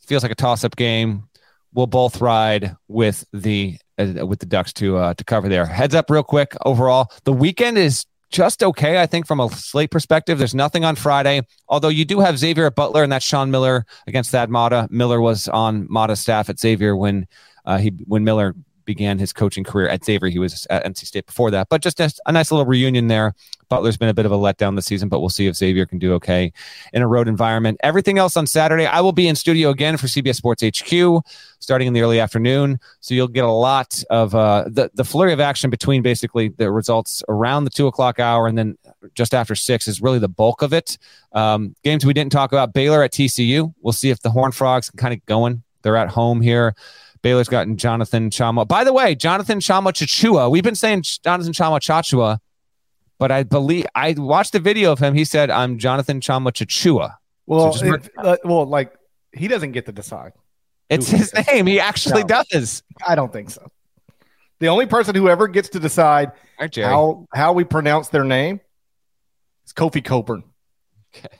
Feels 0.00 0.24
like 0.24 0.32
a 0.32 0.36
toss 0.36 0.64
up 0.64 0.74
game. 0.74 1.28
We'll 1.72 1.86
both 1.86 2.20
ride 2.20 2.76
with 2.88 3.24
the 3.32 3.78
uh, 3.98 4.26
with 4.26 4.40
the 4.40 4.46
Ducks 4.46 4.72
to 4.74 4.96
uh, 4.96 5.14
to 5.14 5.24
cover 5.24 5.48
there. 5.48 5.66
Heads 5.66 5.94
up, 5.94 6.10
real 6.10 6.22
quick. 6.22 6.56
Overall, 6.64 7.10
the 7.24 7.32
weekend 7.32 7.78
is 7.78 8.06
just 8.30 8.62
okay. 8.62 9.00
I 9.00 9.06
think 9.06 9.26
from 9.26 9.40
a 9.40 9.48
slate 9.50 9.90
perspective, 9.90 10.38
there's 10.38 10.54
nothing 10.54 10.84
on 10.84 10.96
Friday. 10.96 11.42
Although 11.68 11.88
you 11.88 12.04
do 12.04 12.20
have 12.20 12.38
Xavier 12.38 12.70
Butler, 12.70 13.02
and 13.02 13.12
that's 13.12 13.24
Sean 13.24 13.50
Miller 13.50 13.86
against 14.06 14.30
Thad 14.30 14.50
Matta. 14.50 14.88
Miller 14.90 15.20
was 15.20 15.48
on 15.48 15.86
Matta's 15.90 16.20
staff 16.20 16.48
at 16.48 16.58
Xavier 16.58 16.96
when 16.96 17.26
uh, 17.64 17.78
he 17.78 17.90
when 18.06 18.24
Miller 18.24 18.54
began 18.84 19.18
his 19.18 19.32
coaching 19.32 19.64
career 19.64 19.88
at 19.88 20.04
Xavier. 20.04 20.28
He 20.28 20.38
was 20.38 20.66
at 20.70 20.84
NC 20.84 21.06
State 21.06 21.26
before 21.26 21.50
that, 21.50 21.68
but 21.68 21.82
just 21.82 22.00
a, 22.00 22.10
nice 22.32 22.50
little 22.50 22.66
reunion 22.66 23.08
there. 23.08 23.34
Butler's 23.68 23.96
been 23.96 24.08
a 24.08 24.14
bit 24.14 24.26
of 24.26 24.32
a 24.32 24.36
letdown 24.36 24.74
this 24.74 24.86
season, 24.86 25.08
but 25.08 25.20
we'll 25.20 25.28
see 25.28 25.46
if 25.46 25.56
Xavier 25.56 25.86
can 25.86 25.98
do 25.98 26.12
okay 26.14 26.52
in 26.92 27.02
a 27.02 27.06
road 27.06 27.28
environment. 27.28 27.78
Everything 27.82 28.18
else 28.18 28.36
on 28.36 28.46
Saturday, 28.46 28.86
I 28.86 29.00
will 29.00 29.12
be 29.12 29.28
in 29.28 29.36
studio 29.36 29.70
again 29.70 29.96
for 29.96 30.08
CBS 30.08 30.36
Sports 30.36 30.62
HQ 30.62 31.24
starting 31.60 31.86
in 31.86 31.92
the 31.92 32.00
early 32.00 32.18
afternoon. 32.18 32.80
So 33.00 33.14
you'll 33.14 33.28
get 33.28 33.44
a 33.44 33.50
lot 33.50 34.02
of 34.10 34.34
uh, 34.34 34.64
the, 34.66 34.90
the 34.94 35.04
flurry 35.04 35.32
of 35.32 35.40
action 35.40 35.70
between 35.70 36.02
basically 36.02 36.48
the 36.48 36.70
results 36.72 37.22
around 37.28 37.64
the 37.64 37.70
two 37.70 37.86
o'clock 37.86 38.18
hour 38.18 38.48
and 38.48 38.58
then 38.58 38.76
just 39.14 39.34
after 39.34 39.54
six 39.54 39.86
is 39.86 40.02
really 40.02 40.18
the 40.18 40.28
bulk 40.28 40.62
of 40.62 40.72
it. 40.72 40.98
Um, 41.32 41.76
games 41.84 42.04
we 42.04 42.12
didn't 42.12 42.32
talk 42.32 42.52
about 42.52 42.72
Baylor 42.72 43.02
at 43.02 43.12
TCU. 43.12 43.72
We'll 43.82 43.92
see 43.92 44.10
if 44.10 44.20
the 44.20 44.30
Horned 44.30 44.54
Frogs 44.54 44.90
can 44.90 44.98
kind 44.98 45.14
of 45.14 45.24
going. 45.26 45.62
They're 45.82 45.96
at 45.96 46.08
home 46.08 46.40
here. 46.40 46.74
Baylor's 47.22 47.48
gotten 47.48 47.76
Jonathan 47.76 48.30
Tchamwa. 48.30 48.66
By 48.66 48.84
the 48.84 48.92
way, 48.92 49.14
Jonathan 49.14 49.58
Tchamwa 49.58 49.92
Tchatchoua. 49.92 50.50
We've 50.50 50.64
been 50.64 50.74
saying 50.74 51.02
Jonathan 51.02 51.52
Tchamwa 51.52 51.80
Tchatchoua, 51.80 52.38
but 53.18 53.30
I 53.30 53.42
believe 53.42 53.86
I 53.94 54.14
watched 54.16 54.54
a 54.54 54.58
video 54.58 54.92
of 54.92 54.98
him. 54.98 55.14
He 55.14 55.24
said, 55.24 55.50
"I'm 55.50 55.78
Jonathan 55.78 56.20
Tchamwa 56.20 56.52
Tchatchoua." 56.52 57.16
Well, 57.46 57.72
so 57.72 57.94
it, 57.94 58.10
uh, 58.16 58.36
well, 58.44 58.64
like 58.64 58.94
he 59.32 59.48
doesn't 59.48 59.72
get 59.72 59.86
to 59.86 59.92
decide. 59.92 60.32
It's 60.88 61.08
his 61.08 61.32
name. 61.46 61.66
He 61.66 61.78
actually 61.78 62.24
no, 62.24 62.42
does. 62.50 62.82
I 63.06 63.14
don't 63.14 63.32
think 63.32 63.50
so. 63.50 63.70
The 64.58 64.68
only 64.68 64.86
person 64.86 65.14
who 65.14 65.28
ever 65.28 65.48
gets 65.48 65.70
to 65.70 65.80
decide 65.80 66.32
right, 66.58 66.74
how 66.74 67.26
how 67.32 67.52
we 67.52 67.64
pronounce 67.64 68.08
their 68.08 68.24
name 68.24 68.60
is 69.64 69.72
Kofi 69.72 70.04
Cockburn. 70.04 70.42
Okay. 71.14 71.36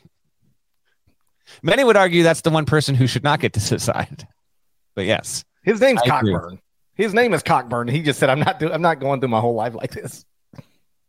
Many 1.62 1.84
would 1.84 1.96
argue 1.96 2.22
that's 2.22 2.40
the 2.42 2.50
one 2.50 2.64
person 2.64 2.94
who 2.94 3.06
should 3.06 3.24
not 3.24 3.40
get 3.40 3.52
to 3.54 3.60
decide. 3.60 4.26
But 4.94 5.04
yes. 5.06 5.44
His 5.70 5.80
name's 5.80 6.02
I 6.02 6.08
Cockburn. 6.08 6.34
Agree. 6.34 6.58
His 6.94 7.14
name 7.14 7.32
is 7.32 7.42
Cockburn. 7.44 7.86
He 7.86 8.02
just 8.02 8.18
said, 8.18 8.28
"I'm 8.28 8.40
not. 8.40 8.58
Do- 8.58 8.72
I'm 8.72 8.82
not 8.82 8.98
going 8.98 9.20
through 9.20 9.28
my 9.28 9.40
whole 9.40 9.54
life 9.54 9.74
like 9.74 9.92
this." 9.92 10.24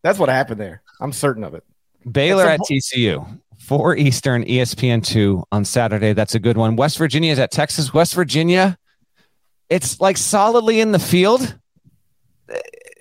That's 0.03 0.19
what 0.19 0.29
happened 0.29 0.61
there. 0.61 0.83
I'm 0.99 1.11
certain 1.11 1.43
of 1.43 1.55
it. 1.55 1.63
Baylor 2.09 2.45
at 2.45 2.59
TCU, 2.61 3.39
four 3.59 3.95
Eastern, 3.95 4.43
ESPN 4.43 5.03
two 5.03 5.43
on 5.51 5.65
Saturday. 5.65 6.13
That's 6.13 6.35
a 6.35 6.39
good 6.39 6.57
one. 6.57 6.75
West 6.75 6.99
Virginia 6.99 7.31
is 7.31 7.39
at 7.39 7.49
Texas. 7.51 7.91
West 7.91 8.13
Virginia, 8.13 8.77
it's 9.69 9.99
like 9.99 10.17
solidly 10.17 10.79
in 10.79 10.91
the 10.91 10.99
field, 10.99 11.57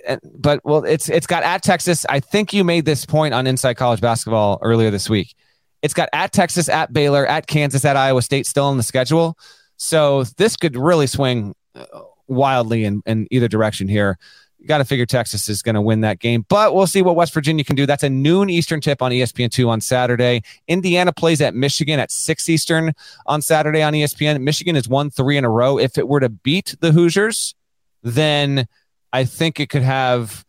eh, 0.06 0.16
but 0.34 0.60
well, 0.64 0.84
it's 0.84 1.10
it's 1.10 1.26
got 1.26 1.42
at 1.42 1.62
Texas. 1.62 2.06
I 2.08 2.20
think 2.20 2.54
you 2.54 2.64
made 2.64 2.86
this 2.86 3.04
point 3.04 3.34
on 3.34 3.46
Inside 3.46 3.74
College 3.74 4.00
Basketball 4.00 4.58
earlier 4.62 4.90
this 4.90 5.10
week. 5.10 5.34
It's 5.82 5.94
got 5.94 6.08
at 6.14 6.32
Texas, 6.32 6.70
at 6.70 6.92
Baylor, 6.92 7.26
at 7.26 7.46
Kansas, 7.46 7.84
at 7.84 7.96
Iowa 7.96 8.22
State 8.22 8.46
still 8.46 8.70
in 8.70 8.78
the 8.78 8.82
schedule. 8.82 9.36
So 9.82 10.24
this 10.36 10.56
could 10.56 10.76
really 10.76 11.06
swing 11.06 11.54
uh, 11.74 11.86
wildly 12.28 12.84
in, 12.84 13.02
in 13.06 13.26
either 13.30 13.48
direction 13.48 13.88
here. 13.88 14.18
You 14.58 14.66
got 14.66 14.78
to 14.78 14.84
figure 14.84 15.06
Texas 15.06 15.48
is 15.48 15.62
going 15.62 15.74
to 15.74 15.80
win 15.80 16.02
that 16.02 16.18
game, 16.18 16.44
but 16.50 16.74
we'll 16.74 16.86
see 16.86 17.00
what 17.00 17.16
West 17.16 17.32
Virginia 17.32 17.64
can 17.64 17.76
do. 17.76 17.86
That's 17.86 18.02
a 18.02 18.10
noon 18.10 18.50
Eastern 18.50 18.82
tip 18.82 19.00
on 19.00 19.10
ESPN2 19.10 19.66
on 19.68 19.80
Saturday. 19.80 20.42
Indiana 20.68 21.14
plays 21.14 21.40
at 21.40 21.54
Michigan 21.54 21.98
at 21.98 22.10
6 22.10 22.48
Eastern 22.50 22.92
on 23.24 23.40
Saturday 23.40 23.80
on 23.80 23.94
ESPN. 23.94 24.42
Michigan 24.42 24.74
has 24.74 24.86
won 24.86 25.08
three 25.08 25.38
in 25.38 25.46
a 25.46 25.50
row. 25.50 25.78
If 25.78 25.96
it 25.96 26.06
were 26.06 26.20
to 26.20 26.28
beat 26.28 26.74
the 26.80 26.92
Hoosiers, 26.92 27.54
then 28.02 28.68
I 29.14 29.24
think 29.24 29.60
it 29.60 29.70
could 29.70 29.82
have 29.82 30.44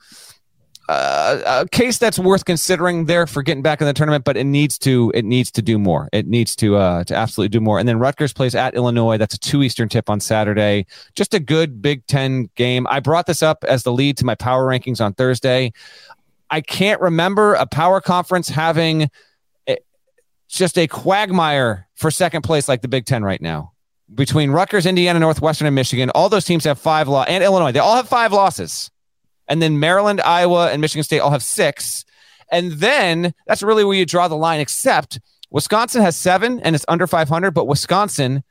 uh, 0.90 1.64
a 1.64 1.70
case 1.70 1.98
that's 1.98 2.20
worth 2.20 2.46
considering 2.46 3.06
there 3.06 3.28
for 3.28 3.44
getting 3.44 3.62
back 3.62 3.82
in 3.82 3.88
the 3.88 3.94
tournament, 3.94 4.26
but 4.26 4.36
it 4.36 4.44
needs 4.44 4.78
to 4.80 5.12
it 5.16 5.24
needs 5.24 5.52
to 5.52 5.62
do 5.62 5.78
more. 5.78 6.10
It 6.12 6.28
needs 6.28 6.56
to 6.58 6.76
uh, 6.76 7.04
to 7.06 7.16
absolutely 7.16 7.50
do 7.50 7.62
more. 7.62 7.80
And 7.80 7.88
then 7.88 8.00
Rutgers 8.00 8.34
plays 8.34 8.56
at 8.56 8.76
Illinois. 8.76 9.18
That's 9.18 9.36
a 9.36 9.40
two 9.40 9.64
Eastern 9.64 9.90
tip 9.90 10.10
on 10.10 10.20
Saturday. 10.20 10.86
Just 11.16 11.34
a 11.34 11.40
good 11.40 11.82
Big 11.82 12.06
Ten 12.08 12.50
game. 12.56 12.88
I 12.90 13.00
brought 13.00 13.26
this 13.26 13.42
up 13.42 13.64
as 13.64 13.84
the 13.84 13.92
lead 13.94 14.18
to 14.18 14.26
my 14.26 14.36
power 14.36 14.66
rankings 14.66 15.00
on 15.00 15.14
Thursday. 15.14 15.72
I 16.50 16.62
can't 16.62 17.00
remember 17.00 17.54
a 17.54 17.66
power 17.66 18.02
conference 18.02 18.50
having 18.50 19.10
a, 19.70 19.78
just 20.50 20.78
a 20.78 20.88
quagmire 20.88 21.88
for 21.96 22.12
second 22.12 22.42
place 22.42 22.68
like 22.68 22.82
the 22.82 22.90
Big 22.90 23.06
Ten 23.06 23.24
right 23.24 23.42
now. 23.42 23.72
Between 24.14 24.52
Rutgers, 24.52 24.86
Indiana, 24.86 25.20
Northwestern, 25.20 25.68
and 25.68 25.76
Michigan, 25.76 26.10
all 26.10 26.28
those 26.28 26.44
teams 26.44 26.66
have 26.66 26.78
five 26.78 27.08
law 27.08 27.24
and 27.24 27.42
Illinois. 27.42 27.72
They 27.72 27.80
all 27.80 27.96
have 27.96 28.10
five 28.10 28.34
losses. 28.34 28.92
And 29.52 29.62
then 29.62 29.82
Maryland, 29.82 30.22
Iowa, 30.22 30.72
and 30.72 30.80
Michigan 30.80 31.04
State 31.04 31.20
all 31.20 31.32
have 31.32 31.44
six. 31.44 32.06
And 32.54 32.72
then 32.72 33.34
that's 33.46 33.62
really 33.62 33.84
where 33.84 33.98
you 33.98 34.06
draw 34.06 34.30
the 34.30 34.38
line, 34.38 34.62
except 34.62 35.20
Wisconsin 35.50 36.02
has 36.02 36.16
seven 36.16 36.62
and 36.62 36.74
it's 36.74 36.86
under 36.88 37.06
500, 37.06 37.52
but 37.52 37.68
Wisconsin 37.68 38.44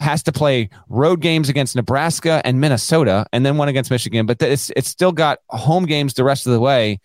has 0.00 0.22
to 0.22 0.32
play 0.32 0.70
road 0.88 1.20
games 1.20 1.50
against 1.50 1.76
Nebraska 1.76 2.40
and 2.46 2.58
Minnesota 2.62 3.26
and 3.30 3.44
then 3.44 3.58
one 3.58 3.68
against 3.68 3.90
Michigan. 3.90 4.24
But 4.24 4.40
it's, 4.40 4.70
it's 4.74 4.88
still 4.88 5.12
got 5.12 5.40
home 5.50 5.84
games 5.84 6.14
the 6.14 6.24
rest 6.24 6.46
of 6.46 6.54
the 6.54 6.60
way. 6.60 6.98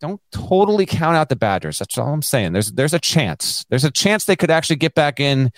Don't 0.00 0.20
totally 0.32 0.86
count 0.86 1.16
out 1.16 1.28
the 1.28 1.36
Badgers. 1.36 1.78
That's 1.78 1.96
all 1.96 2.12
I'm 2.12 2.22
saying. 2.22 2.52
There's 2.52 2.72
there's 2.72 2.94
a 2.94 2.98
chance. 2.98 3.64
There's 3.68 3.84
a 3.84 3.90
chance 3.92 4.24
they 4.24 4.34
could 4.34 4.50
actually 4.50 4.74
get 4.74 4.96
back 4.96 5.20
in 5.20 5.52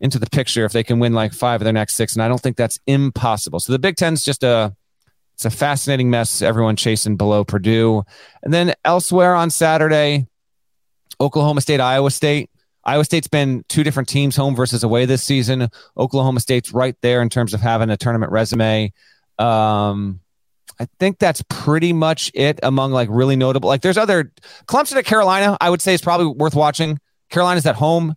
into 0.00 0.18
the 0.18 0.26
picture 0.26 0.64
if 0.64 0.72
they 0.72 0.82
can 0.82 0.98
win 0.98 1.12
like 1.12 1.32
five 1.32 1.60
of 1.60 1.64
their 1.64 1.72
next 1.72 1.94
six. 1.94 2.14
And 2.14 2.22
I 2.24 2.26
don't 2.26 2.40
think 2.40 2.56
that's 2.56 2.80
impossible. 2.88 3.60
So 3.60 3.72
the 3.72 3.78
Big 3.78 3.94
Ten's 3.94 4.24
just 4.24 4.42
a 4.42 4.74
it's 5.36 5.44
a 5.44 5.50
fascinating 5.50 6.08
mess. 6.08 6.40
Everyone 6.40 6.76
chasing 6.76 7.16
below 7.16 7.44
Purdue. 7.44 8.04
And 8.42 8.54
then 8.54 8.72
elsewhere 8.86 9.34
on 9.34 9.50
Saturday, 9.50 10.28
Oklahoma 11.20 11.60
State, 11.60 11.78
Iowa 11.78 12.10
State. 12.10 12.48
Iowa 12.84 13.04
State's 13.04 13.28
been 13.28 13.62
two 13.68 13.84
different 13.84 14.08
teams 14.08 14.34
home 14.34 14.56
versus 14.56 14.82
away 14.82 15.04
this 15.04 15.22
season. 15.22 15.68
Oklahoma 15.94 16.40
State's 16.40 16.72
right 16.72 16.96
there 17.02 17.20
in 17.20 17.28
terms 17.28 17.52
of 17.52 17.60
having 17.60 17.90
a 17.90 17.98
tournament 17.98 18.32
resume. 18.32 18.94
Um, 19.38 20.20
I 20.80 20.86
think 20.98 21.18
that's 21.18 21.42
pretty 21.50 21.92
much 21.92 22.30
it 22.32 22.58
among 22.62 22.92
like 22.92 23.08
really 23.10 23.36
notable. 23.36 23.68
Like 23.68 23.82
there's 23.82 23.98
other 23.98 24.32
Clemson 24.66 24.96
at 24.96 25.04
Carolina, 25.04 25.58
I 25.60 25.68
would 25.68 25.82
say 25.82 25.92
is 25.92 26.00
probably 26.00 26.28
worth 26.28 26.54
watching. 26.54 26.98
Carolina's 27.28 27.66
at 27.66 27.74
home. 27.74 28.14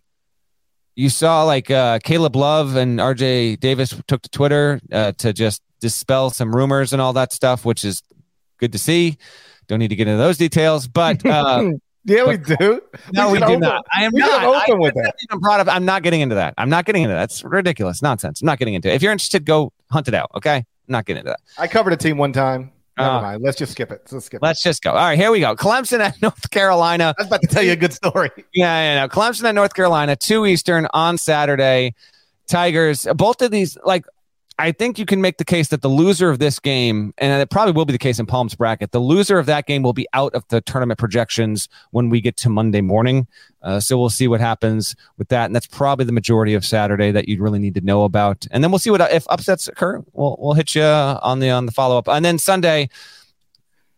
You 0.99 1.07
saw 1.07 1.43
like 1.43 1.71
uh, 1.71 1.99
Caleb 2.03 2.35
Love 2.35 2.75
and 2.75 2.99
RJ 2.99 3.61
Davis 3.61 3.95
took 4.05 4.21
to 4.21 4.29
Twitter 4.29 4.81
uh, 4.91 5.13
to 5.13 5.31
just 5.31 5.61
dispel 5.79 6.29
some 6.29 6.53
rumors 6.53 6.91
and 6.91 7.01
all 7.01 7.13
that 7.13 7.31
stuff, 7.31 7.63
which 7.63 7.85
is 7.85 8.03
good 8.57 8.73
to 8.73 8.77
see. 8.77 9.17
Don't 9.67 9.79
need 9.79 9.87
to 9.87 9.95
get 9.95 10.09
into 10.09 10.17
those 10.17 10.37
details, 10.37 10.89
but 10.89 11.25
uh, 11.25 11.69
yeah, 12.03 12.27
we 12.27 12.35
do. 12.35 12.81
No, 13.13 13.27
we, 13.27 13.35
we 13.35 13.39
do 13.39 13.45
open, 13.45 13.59
not. 13.61 13.85
I 13.95 14.03
am 14.03 14.11
not 14.13 14.43
open 14.43 14.75
I, 14.75 14.77
with 14.77 14.93
that. 14.95 15.15
I'm 15.31 15.39
proud 15.39 15.61
of. 15.61 15.69
I'm 15.69 15.85
not 15.85 16.03
getting 16.03 16.19
into 16.19 16.35
that. 16.35 16.53
I'm 16.57 16.69
not 16.69 16.83
getting 16.83 17.03
into 17.03 17.13
that. 17.13 17.21
That's 17.21 17.45
ridiculous 17.45 18.01
nonsense. 18.01 18.41
I'm 18.41 18.47
not 18.47 18.59
getting 18.59 18.73
into 18.73 18.89
it. 18.89 18.95
If 18.95 19.01
you're 19.01 19.13
interested, 19.13 19.45
go 19.45 19.71
hunt 19.89 20.09
it 20.09 20.13
out. 20.13 20.29
Okay, 20.35 20.57
I'm 20.57 20.65
not 20.89 21.05
getting 21.05 21.21
into 21.21 21.29
that. 21.29 21.39
I 21.57 21.69
covered 21.69 21.93
a 21.93 21.97
team 21.97 22.17
one 22.17 22.33
time. 22.33 22.73
Never 22.99 23.11
uh, 23.11 23.21
mind. 23.21 23.43
Let's 23.43 23.57
just 23.57 23.71
skip 23.71 23.91
it. 23.91 24.07
Let's 24.11 24.25
skip. 24.25 24.41
Let's 24.41 24.65
it. 24.65 24.69
just 24.69 24.83
go. 24.83 24.91
All 24.91 24.97
right, 24.97 25.17
here 25.17 25.31
we 25.31 25.39
go. 25.39 25.55
Clemson 25.55 25.99
at 25.99 26.21
North 26.21 26.49
Carolina. 26.51 27.15
I 27.17 27.21
was 27.21 27.27
about 27.27 27.41
to 27.41 27.47
tell 27.47 27.63
you 27.63 27.71
a 27.71 27.77
good 27.77 27.93
story. 27.93 28.29
yeah, 28.53 28.93
yeah, 28.93 29.01
no. 29.01 29.07
Clemson 29.07 29.45
at 29.45 29.55
North 29.55 29.73
Carolina, 29.73 30.15
two 30.15 30.45
Eastern 30.45 30.87
on 30.93 31.17
Saturday. 31.17 31.95
Tigers. 32.47 33.07
Both 33.15 33.41
of 33.41 33.51
these, 33.51 33.77
like 33.85 34.05
I 34.59 34.73
think 34.73 34.99
you 34.99 35.05
can 35.05 35.21
make 35.21 35.37
the 35.37 35.45
case 35.45 35.69
that 35.69 35.81
the 35.81 35.87
loser 35.87 36.29
of 36.29 36.39
this 36.39 36.59
game, 36.59 37.13
and 37.17 37.41
it 37.41 37.49
probably 37.49 37.71
will 37.71 37.85
be 37.85 37.93
the 37.93 37.97
case 37.97 38.19
in 38.19 38.25
Palm's 38.25 38.55
bracket, 38.55 38.91
the 38.91 38.99
loser 38.99 39.39
of 39.39 39.45
that 39.45 39.65
game 39.65 39.83
will 39.83 39.93
be 39.93 40.05
out 40.13 40.35
of 40.35 40.45
the 40.49 40.59
tournament 40.59 40.99
projections 40.99 41.69
when 41.91 42.09
we 42.09 42.19
get 42.19 42.35
to 42.37 42.49
Monday 42.49 42.81
morning. 42.81 43.25
Uh, 43.61 43.79
so 43.79 43.97
we'll 43.97 44.09
see 44.09 44.27
what 44.27 44.41
happens 44.41 44.97
with 45.17 45.29
that, 45.29 45.45
and 45.45 45.55
that's 45.55 45.65
probably 45.65 46.03
the 46.03 46.11
majority 46.11 46.55
of 46.55 46.65
Saturday 46.65 47.09
that 47.09 47.29
you'd 47.29 47.39
really 47.39 47.57
need 47.57 47.73
to 47.75 47.81
know 47.81 48.03
about. 48.03 48.45
And 48.51 48.61
then 48.61 48.69
we'll 48.69 48.79
see 48.79 48.89
what 48.89 48.99
if 49.13 49.25
upsets 49.29 49.69
occur. 49.69 50.03
We'll 50.11 50.35
we'll 50.37 50.55
hit 50.55 50.75
you 50.75 50.83
on 50.83 51.39
the 51.39 51.51
on 51.51 51.65
the 51.65 51.71
follow 51.71 51.97
up, 51.97 52.09
and 52.09 52.23
then 52.23 52.37
Sunday. 52.37 52.89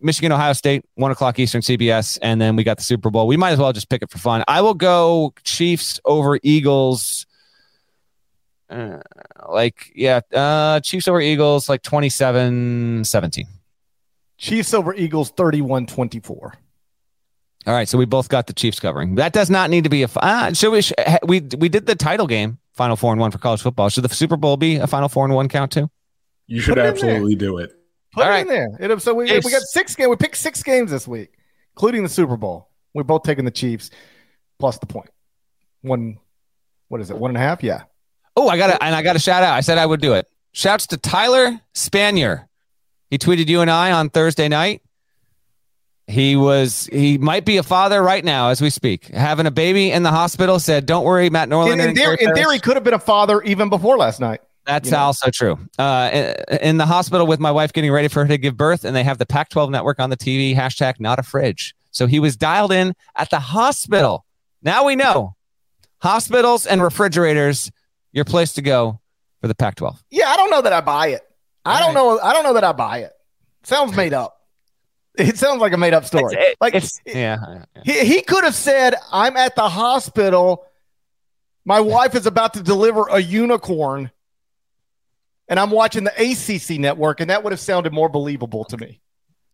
Michigan, 0.03 0.31
Ohio 0.31 0.53
State, 0.53 0.83
one 0.95 1.11
o'clock 1.11 1.37
Eastern, 1.37 1.61
CBS, 1.61 2.17
and 2.23 2.41
then 2.41 2.55
we 2.55 2.63
got 2.63 2.77
the 2.77 2.83
Super 2.83 3.11
Bowl. 3.11 3.27
We 3.27 3.37
might 3.37 3.51
as 3.51 3.59
well 3.59 3.71
just 3.71 3.87
pick 3.87 4.01
it 4.01 4.09
for 4.09 4.17
fun. 4.17 4.43
I 4.47 4.59
will 4.61 4.73
go 4.73 5.31
Chiefs 5.43 5.99
over 6.05 6.39
Eagles 6.41 7.27
uh, 8.71 9.01
like 9.49 9.91
yeah, 9.95 10.21
uh, 10.33 10.79
Chiefs 10.79 11.07
over 11.07 11.21
Eagles 11.21 11.67
like 11.69 11.81
27-17. 11.83 13.45
Chiefs 14.37 14.73
over 14.73 14.93
Eagles 14.95 15.29
31 15.31 15.85
24. 15.85 16.53
All 17.67 17.73
right, 17.73 17.87
so 17.87 17.97
we 17.97 18.05
both 18.05 18.27
got 18.29 18.47
the 18.47 18.53
Chiefs 18.53 18.79
covering. 18.79 19.15
That 19.15 19.33
does 19.33 19.51
not 19.51 19.69
need 19.69 19.83
to 19.83 19.89
be 19.89 20.01
a. 20.01 20.09
Uh, 20.15 20.53
should 20.53 20.71
we? 20.71 20.81
We 21.27 21.41
we 21.59 21.69
did 21.69 21.85
the 21.85 21.93
title 21.93 22.25
game, 22.25 22.57
Final 22.73 22.95
Four 22.95 23.11
and 23.11 23.21
one 23.21 23.29
for 23.29 23.37
college 23.37 23.61
football. 23.61 23.89
Should 23.89 24.03
the 24.03 24.15
Super 24.15 24.37
Bowl 24.37 24.57
be 24.57 24.77
a 24.77 24.87
Final 24.87 25.09
Four 25.09 25.25
and 25.25 25.35
one 25.35 25.47
count 25.47 25.71
too? 25.71 25.89
You 26.47 26.59
should 26.59 26.79
absolutely 26.79 27.35
do 27.35 27.59
it. 27.59 27.71
Put 28.13 28.23
All 28.23 28.29
it 28.29 28.31
right. 28.31 28.41
in 28.41 28.47
there. 28.47 28.91
It, 28.91 29.01
so 29.01 29.13
we, 29.13 29.25
we 29.25 29.51
got 29.51 29.61
six 29.61 29.95
games. 29.95 30.09
We 30.09 30.15
picked 30.15 30.37
six 30.37 30.63
games 30.63 30.91
this 30.91 31.07
week, 31.07 31.33
including 31.75 32.03
the 32.03 32.09
Super 32.09 32.35
Bowl. 32.35 32.69
We're 32.93 33.03
both 33.03 33.23
taking 33.23 33.45
the 33.45 33.51
Chiefs 33.51 33.91
plus 34.59 34.79
the 34.79 34.85
point. 34.85 35.09
One, 35.81 36.17
what 36.87 36.99
is 36.99 37.09
it? 37.11 37.17
One 37.17 37.31
and 37.31 37.37
a 37.37 37.41
half? 37.41 37.63
Yeah. 37.63 37.83
Oh, 38.35 38.47
I 38.47 38.57
got 38.57 38.67
to, 38.67 38.83
and 38.83 38.95
I 38.95 39.01
got 39.01 39.15
a 39.15 39.19
shout 39.19 39.43
out. 39.43 39.53
I 39.53 39.61
said 39.61 39.77
I 39.77 39.85
would 39.85 40.01
do 40.01 40.13
it. 40.13 40.27
Shouts 40.53 40.87
to 40.87 40.97
Tyler 40.97 41.59
Spanier. 41.73 42.47
He 43.09 43.17
tweeted 43.17 43.47
you 43.47 43.61
and 43.61 43.69
I 43.69 43.91
on 43.91 44.09
Thursday 44.09 44.47
night. 44.47 44.81
He 46.07 46.35
was 46.35 46.87
he 46.91 47.17
might 47.17 47.45
be 47.45 47.57
a 47.57 47.63
father 47.63 48.01
right 48.01 48.23
now 48.23 48.49
as 48.49 48.61
we 48.61 48.69
speak, 48.69 49.07
having 49.07 49.45
a 49.45 49.51
baby 49.51 49.91
in 49.91 50.03
the 50.03 50.11
hospital. 50.11 50.59
Said, 50.59 50.85
"Don't 50.85 51.05
worry, 51.05 51.29
Matt 51.29 51.47
Norlander." 51.47 51.73
In, 51.73 51.89
in, 51.89 51.95
theory, 51.95 52.17
in 52.19 52.33
theory, 52.33 52.59
could 52.59 52.75
have 52.75 52.83
been 52.83 52.93
a 52.93 52.99
father 52.99 53.41
even 53.43 53.69
before 53.69 53.97
last 53.97 54.19
night. 54.19 54.41
That's 54.65 54.87
you 54.87 54.91
know? 54.91 54.99
also 54.99 55.29
true. 55.29 55.57
Uh, 55.79 56.33
in 56.61 56.77
the 56.77 56.85
hospital 56.85 57.25
with 57.25 57.39
my 57.39 57.51
wife 57.51 57.73
getting 57.73 57.91
ready 57.91 58.07
for 58.07 58.23
her 58.23 58.27
to 58.27 58.37
give 58.37 58.57
birth, 58.57 58.83
and 58.83 58.95
they 58.95 59.03
have 59.03 59.17
the 59.17 59.25
Pac-12 59.25 59.69
network 59.71 59.99
on 59.99 60.09
the 60.09 60.17
TV. 60.17 60.55
Hashtag 60.55 60.99
not 60.99 61.17
a 61.17 61.23
fridge. 61.23 61.75
So 61.91 62.07
he 62.07 62.19
was 62.19 62.35
dialed 62.35 62.71
in 62.71 62.93
at 63.15 63.29
the 63.29 63.39
hospital. 63.39 64.25
Now 64.61 64.85
we 64.85 64.95
know 64.95 65.35
hospitals 65.99 66.65
and 66.65 66.81
refrigerators, 66.81 67.71
your 68.11 68.25
place 68.25 68.53
to 68.53 68.61
go 68.61 68.99
for 69.41 69.47
the 69.47 69.55
Pac-12. 69.55 69.97
Yeah, 70.09 70.29
I 70.29 70.37
don't 70.37 70.49
know 70.49 70.61
that 70.61 70.73
I 70.73 70.81
buy 70.81 71.07
it. 71.07 71.21
I 71.65 71.79
don't 71.79 71.93
know. 71.93 72.19
I 72.19 72.33
don't 72.33 72.43
know 72.43 72.53
that 72.53 72.63
I 72.63 72.71
buy 72.71 72.99
it. 72.99 73.11
Sounds 73.63 73.95
made 73.95 74.13
up. 74.13 74.37
It 75.15 75.37
sounds 75.37 75.59
like 75.59 75.73
a 75.73 75.77
made 75.77 75.93
up 75.93 76.05
story. 76.05 76.35
It's, 76.37 76.61
like 76.61 76.73
it's, 76.73 76.99
yeah, 77.05 77.37
yeah. 77.75 77.81
He, 77.83 78.05
he 78.05 78.21
could 78.21 78.43
have 78.43 78.55
said, 78.55 78.95
"I'm 79.11 79.35
at 79.37 79.55
the 79.55 79.67
hospital. 79.67 80.65
My 81.65 81.79
wife 81.79 82.15
is 82.15 82.25
about 82.25 82.53
to 82.55 82.63
deliver 82.63 83.07
a 83.07 83.19
unicorn, 83.19 84.09
and 85.47 85.59
I'm 85.59 85.69
watching 85.69 86.05
the 86.05 86.11
ACC 86.11 86.79
network," 86.79 87.19
and 87.19 87.29
that 87.29 87.43
would 87.43 87.51
have 87.51 87.59
sounded 87.59 87.93
more 87.93 88.09
believable 88.09 88.63
to 88.65 88.77
me 88.77 89.01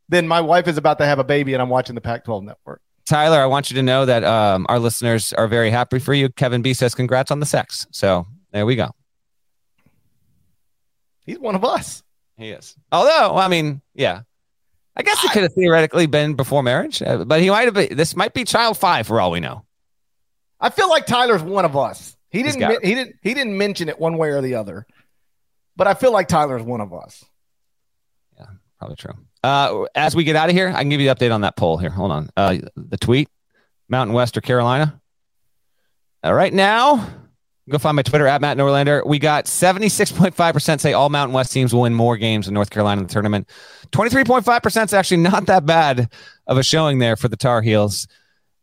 than 0.10 0.28
my 0.28 0.41
wife 0.41 0.68
is 0.68 0.78
about 0.78 0.99
to 0.99 1.05
have 1.05 1.20
a 1.20 1.24
baby 1.24 1.53
and 1.53 1.62
I'm 1.62 1.70
watching 1.70 1.95
the 1.95 2.01
Pac-12 2.01 2.43
network. 2.43 2.82
Tyler, 3.05 3.39
I 3.39 3.45
want 3.45 3.70
you 3.70 3.76
to 3.76 3.84
know 3.84 4.05
that 4.05 4.24
um, 4.24 4.66
our 4.70 4.80
listeners 4.80 5.34
are 5.34 5.47
very 5.47 5.70
happy 5.70 5.99
for 5.99 6.14
you. 6.14 6.30
Kevin 6.30 6.62
B 6.62 6.74
says, 6.74 6.93
"Congrats 6.93 7.32
on 7.32 7.39
the 7.39 7.45
sex." 7.45 7.88
So 7.91 8.28
there 8.52 8.66
we 8.66 8.76
go. 8.76 8.91
He's 11.26 11.39
one 11.39 11.56
of 11.56 11.66
us. 11.66 12.04
He 12.38 12.50
is. 12.50 12.76
Although, 12.91 13.36
I 13.38 13.48
mean, 13.48 13.82
yeah, 13.93 14.22
I 14.95 15.04
guess 15.04 15.24
it 15.24 15.32
could 15.32 15.43
have 15.43 15.54
theoretically 15.54 16.08
been 16.08 16.36
before 16.36 16.64
marriage, 16.64 17.02
uh, 17.02 17.26
but 17.26 17.41
he 17.41 17.50
might 17.50 17.66
have 17.66 17.74
been. 17.74 17.95
This 17.95 18.16
might 18.16 18.34
be 18.34 18.43
child 18.43 18.78
five 18.78 19.08
for 19.08 19.20
all 19.20 19.32
we 19.32 19.39
know. 19.39 19.66
I 20.60 20.70
feel 20.70 20.89
like 20.89 21.06
Tyler's 21.06 21.43
one 21.43 21.66
of 21.66 21.76
us. 21.76 22.16
He 22.30 22.43
didn't. 22.43 22.84
He 22.84 22.95
didn't. 22.95 23.16
He 23.22 23.34
didn't 23.34 23.58
mention 23.58 23.89
it 23.89 24.00
one 24.00 24.18
way 24.18 24.30
or 24.30 24.41
the 24.41 24.56
other, 24.56 24.86
but 25.76 25.88
I 25.88 25.93
feel 25.93 26.12
like 26.12 26.28
Tyler's 26.28 26.64
one 26.64 26.82
of 26.82 26.93
us. 26.93 27.24
Yeah, 28.38 28.45
probably 28.80 28.95
true. 28.95 29.14
Uh, 29.43 29.86
as 29.93 30.16
we 30.16 30.24
get 30.24 30.36
out 30.36 30.50
of 30.50 30.56
here, 30.56 30.70
I 30.70 30.82
can 30.82 30.89
give 30.89 31.00
you 31.00 31.08
the 31.08 31.16
update 31.16 31.34
on 31.34 31.41
that 31.41 31.56
poll 31.56 31.78
here. 31.78 31.89
Hold 31.89 32.12
on. 32.12 32.30
Uh, 32.36 32.58
the 32.76 32.98
tweet, 32.98 33.30
Mountain 33.88 34.14
West 34.14 34.36
or 34.38 34.41
Carolina. 34.41 35.00
Uh, 36.26 36.34
right 36.34 36.54
now, 36.54 37.08
Go 37.70 37.78
find 37.78 37.97
my 37.97 38.01
Twitter 38.01 38.28
at 38.28 38.39
Matt 38.39 38.55
Norlander. 38.57 39.05
We 39.05 39.20
got 39.20 39.45
76.5% 39.45 40.80
say 40.80 40.93
all 40.93 41.09
Mountain 41.09 41.34
West 41.34 41.51
teams 41.51 41.74
will 41.74 41.82
win 41.82 41.93
more 41.93 42.15
games 42.15 42.47
in 42.47 42.53
North 42.53 42.70
Carolina 42.70 43.01
in 43.01 43.07
the 43.07 43.13
tournament. 43.13 43.49
23.5% 43.91 44.86
is 44.86 44.93
actually 44.93 45.18
not 45.18 45.47
that 45.47 45.65
bad 45.65 46.09
of 46.47 46.57
a 46.57 46.63
showing 46.63 46.99
there 46.99 47.18
for 47.18 47.28
the 47.28 47.36
Tar 47.36 47.61
Heels. 47.61 48.07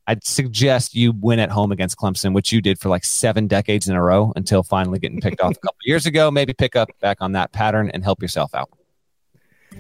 I'd 0.07 0.25
suggest 0.25 0.95
you 0.95 1.13
win 1.13 1.39
at 1.39 1.51
home 1.51 1.71
against 1.71 1.99
Clemson, 1.99 2.35
which 2.35 2.53
you 2.53 2.63
did 2.63 2.79
for 2.79 2.89
like 2.89 3.05
seven 3.05 3.47
decades 3.47 3.89
in 3.89 3.97
a 3.97 4.03
row 4.03 4.33
until 4.37 4.63
finally 4.63 4.99
getting 4.99 5.21
picked 5.21 5.41
off 5.41 5.53
a 5.53 5.61
couple 5.61 5.79
years 5.85 6.07
ago. 6.07 6.31
Maybe 6.31 6.53
pick 6.55 6.77
up 6.77 6.89
back 7.01 7.19
on 7.21 7.33
that 7.33 7.53
pattern 7.53 7.91
and 7.93 8.03
help 8.03 8.23
yourself 8.23 8.55
out. 8.55 8.71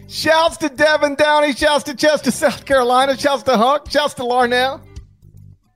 Shouts 0.08 0.58
to 0.58 0.68
Devin 0.68 1.14
Downey. 1.14 1.52
Shouts 1.52 1.84
to 1.84 1.94
Chester, 1.94 2.30
South 2.30 2.64
Carolina. 2.64 3.16
Shouts 3.16 3.42
to 3.44 3.56
Huck. 3.56 3.90
Shouts 3.90 4.14
to 4.14 4.22
Larnell. 4.22 4.82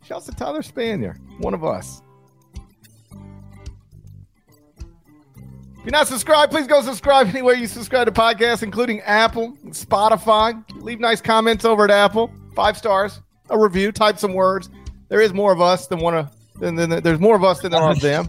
Shouts 0.04 0.26
to 0.26 0.32
Tyler 0.32 0.62
Spanier, 0.62 1.18
one 1.40 1.54
of 1.54 1.64
us. 1.64 2.02
You're 5.88 5.98
not 5.98 6.06
subscribed, 6.06 6.52
please 6.52 6.66
go 6.66 6.82
subscribe 6.82 7.28
anywhere 7.28 7.54
you 7.54 7.66
subscribe 7.66 8.04
to 8.04 8.12
podcasts, 8.12 8.62
including 8.62 9.00
Apple, 9.00 9.56
Spotify. 9.68 10.62
Leave 10.82 11.00
nice 11.00 11.22
comments 11.22 11.64
over 11.64 11.84
at 11.84 11.90
Apple. 11.90 12.30
Five 12.54 12.76
stars, 12.76 13.22
a 13.48 13.58
review, 13.58 13.90
type 13.90 14.18
some 14.18 14.34
words. 14.34 14.68
There 15.08 15.22
is 15.22 15.32
more 15.32 15.50
of 15.50 15.62
us 15.62 15.86
than 15.86 16.00
one 16.00 16.14
of 16.14 16.30
than, 16.56 16.74
than, 16.74 17.02
there's 17.02 17.20
more 17.20 17.34
of 17.34 17.42
us 17.42 17.60
than 17.60 17.72
there 17.72 17.80
are 17.80 17.92
of 17.92 18.00
them. 18.02 18.28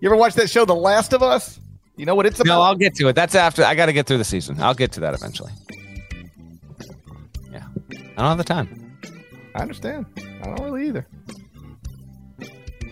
You 0.00 0.08
ever 0.08 0.14
watch 0.14 0.34
that 0.34 0.48
show, 0.48 0.64
The 0.64 0.72
Last 0.72 1.12
of 1.12 1.20
Us? 1.20 1.58
You 1.96 2.06
know 2.06 2.14
what 2.14 2.26
it's 2.26 2.38
about? 2.38 2.54
No, 2.54 2.62
I'll 2.62 2.76
get 2.76 2.94
to 2.94 3.08
it. 3.08 3.14
That's 3.16 3.34
after 3.34 3.64
I 3.64 3.74
got 3.74 3.86
to 3.86 3.92
get 3.92 4.06
through 4.06 4.18
the 4.18 4.24
season. 4.24 4.60
I'll 4.60 4.72
get 4.72 4.92
to 4.92 5.00
that 5.00 5.14
eventually. 5.14 5.50
Yeah, 7.50 7.66
I 8.16 8.22
don't 8.22 8.38
have 8.38 8.38
the 8.38 8.44
time. 8.44 9.00
I 9.56 9.62
understand. 9.62 10.06
I 10.16 10.46
don't 10.46 10.60
really 10.60 10.86
either 10.86 11.08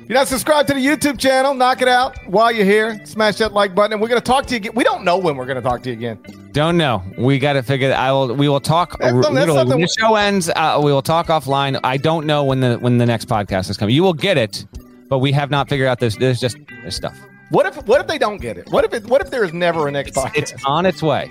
you're 0.08 0.16
not 0.16 0.26
subscribed 0.26 0.68
to 0.68 0.74
the 0.74 0.84
YouTube 0.84 1.18
channel, 1.18 1.52
knock 1.52 1.82
it 1.82 1.88
out 1.88 2.16
while 2.26 2.50
you're 2.50 2.64
here. 2.64 3.04
Smash 3.04 3.36
that 3.36 3.52
like 3.52 3.74
button, 3.74 3.92
and 3.92 4.00
we're 4.00 4.08
going 4.08 4.20
to 4.20 4.26
talk 4.26 4.46
to 4.46 4.54
you 4.54 4.56
again. 4.56 4.72
We 4.74 4.82
don't 4.82 5.04
know 5.04 5.18
when 5.18 5.36
we're 5.36 5.44
going 5.44 5.56
to 5.56 5.62
talk 5.62 5.82
to 5.82 5.90
you 5.90 5.96
again. 5.96 6.18
Don't 6.52 6.78
know. 6.78 7.02
We 7.18 7.38
got 7.38 7.52
to 7.52 7.62
figure. 7.62 7.92
I 7.92 8.10
will. 8.12 8.34
We 8.34 8.48
will 8.48 8.58
talk. 8.58 8.98
That's, 8.98 9.12
that's 9.12 9.28
when 9.28 9.80
the 9.80 9.94
show 9.98 10.14
ends, 10.14 10.48
uh, 10.56 10.80
we 10.82 10.92
will 10.92 11.02
talk 11.02 11.26
offline. 11.26 11.78
I 11.84 11.98
don't 11.98 12.24
know 12.24 12.42
when 12.42 12.60
the 12.60 12.78
when 12.78 12.96
the 12.96 13.04
next 13.04 13.28
podcast 13.28 13.68
is 13.68 13.76
coming. 13.76 13.94
You 13.94 14.02
will 14.02 14.14
get 14.14 14.38
it, 14.38 14.64
but 15.08 15.18
we 15.18 15.30
have 15.32 15.50
not 15.50 15.68
figured 15.68 15.88
out 15.88 16.00
this. 16.00 16.16
There's 16.16 16.40
just 16.40 16.56
this 16.82 16.96
stuff. 16.96 17.18
What 17.50 17.66
if 17.66 17.76
What 17.86 18.00
if 18.00 18.06
they 18.06 18.16
don't 18.16 18.38
get 18.38 18.56
it? 18.56 18.70
What 18.70 18.86
if 18.86 18.94
it, 18.94 19.04
What 19.04 19.20
if 19.20 19.30
there 19.30 19.44
is 19.44 19.52
never 19.52 19.88
a 19.88 19.90
next 19.90 20.08
it's, 20.08 20.18
podcast? 20.18 20.36
It's 20.36 20.64
on 20.64 20.86
its 20.86 21.02
way. 21.02 21.30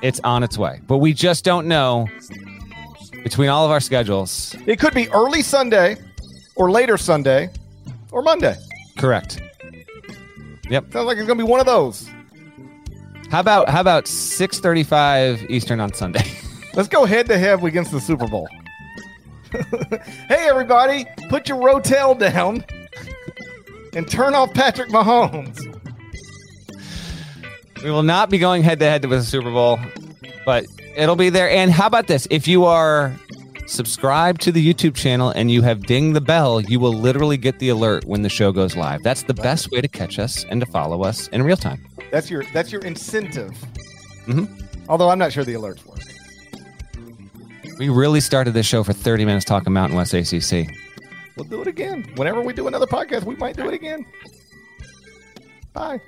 It's 0.00 0.20
on 0.24 0.42
its 0.42 0.56
way, 0.56 0.80
but 0.86 0.98
we 0.98 1.12
just 1.12 1.44
don't 1.44 1.68
know 1.68 2.08
between 3.22 3.50
all 3.50 3.66
of 3.66 3.70
our 3.70 3.80
schedules. 3.80 4.56
It 4.66 4.78
could 4.78 4.94
be 4.94 5.10
early 5.10 5.42
Sunday 5.42 5.96
or 6.54 6.70
later 6.70 6.96
Sunday 6.96 7.50
or 8.12 8.22
Monday. 8.22 8.56
Correct. 8.96 9.40
Yep. 10.68 10.92
Sounds 10.92 11.06
like 11.06 11.18
it's 11.18 11.26
gonna 11.26 11.42
be 11.42 11.48
one 11.48 11.60
of 11.60 11.66
those. 11.66 12.08
How 13.30 13.40
about 13.40 13.68
how 13.68 13.80
about 13.80 14.06
six 14.06 14.58
thirty 14.58 14.82
five 14.82 15.42
Eastern 15.50 15.80
on 15.80 15.92
Sunday? 15.92 16.24
Let's 16.74 16.88
go 16.88 17.04
head 17.04 17.26
to 17.28 17.38
head 17.38 17.62
against 17.64 17.92
the 17.92 18.00
Super 18.00 18.26
Bowl. 18.26 18.48
hey 20.28 20.46
everybody, 20.48 21.06
put 21.28 21.48
your 21.48 21.58
rotel 21.58 22.18
down 22.18 22.64
and 23.94 24.08
turn 24.08 24.34
off 24.34 24.52
Patrick 24.52 24.90
Mahomes. 24.90 25.58
We 27.82 27.90
will 27.90 28.02
not 28.02 28.30
be 28.30 28.38
going 28.38 28.62
head 28.62 28.78
to 28.80 28.84
head 28.84 29.04
with 29.04 29.20
the 29.20 29.24
Super 29.24 29.50
Bowl, 29.50 29.78
but 30.44 30.64
it'll 30.96 31.16
be 31.16 31.30
there. 31.30 31.48
And 31.48 31.70
how 31.70 31.86
about 31.86 32.06
this? 32.06 32.26
If 32.30 32.48
you 32.48 32.64
are 32.64 33.14
subscribe 33.66 34.38
to 34.40 34.52
the 34.52 34.74
YouTube 34.74 34.94
channel 34.94 35.30
and 35.30 35.50
you 35.50 35.62
have 35.62 35.82
ding 35.86 36.12
the 36.12 36.20
bell, 36.20 36.60
you 36.60 36.80
will 36.80 36.92
literally 36.92 37.36
get 37.36 37.58
the 37.58 37.68
alert 37.68 38.04
when 38.04 38.22
the 38.22 38.28
show 38.28 38.52
goes 38.52 38.76
live. 38.76 39.02
That's 39.02 39.24
the 39.24 39.34
best 39.34 39.70
way 39.70 39.80
to 39.80 39.88
catch 39.88 40.18
us 40.18 40.44
and 40.44 40.60
to 40.60 40.66
follow 40.66 41.02
us 41.02 41.28
in 41.28 41.42
real 41.42 41.56
time. 41.56 41.84
That's 42.10 42.30
your 42.30 42.44
that's 42.52 42.72
your 42.72 42.82
incentive. 42.82 43.52
Mm-hmm. 44.26 44.44
Although 44.88 45.10
I'm 45.10 45.18
not 45.18 45.32
sure 45.32 45.44
the 45.44 45.54
alerts 45.54 45.84
work. 45.84 45.98
We 47.78 47.88
really 47.88 48.20
started 48.20 48.54
this 48.54 48.66
show 48.66 48.82
for 48.82 48.94
30 48.94 49.24
minutes 49.24 49.44
talking 49.44 49.72
Mountain 49.72 49.96
West 49.96 50.14
ACC. 50.14 50.68
We'll 51.36 51.44
do 51.44 51.60
it 51.60 51.66
again. 51.66 52.10
Whenever 52.16 52.40
we 52.40 52.54
do 52.54 52.68
another 52.68 52.86
podcast, 52.86 53.24
we 53.24 53.36
might 53.36 53.56
do 53.56 53.68
it 53.68 53.74
again. 53.74 54.06
Bye. 55.74 56.00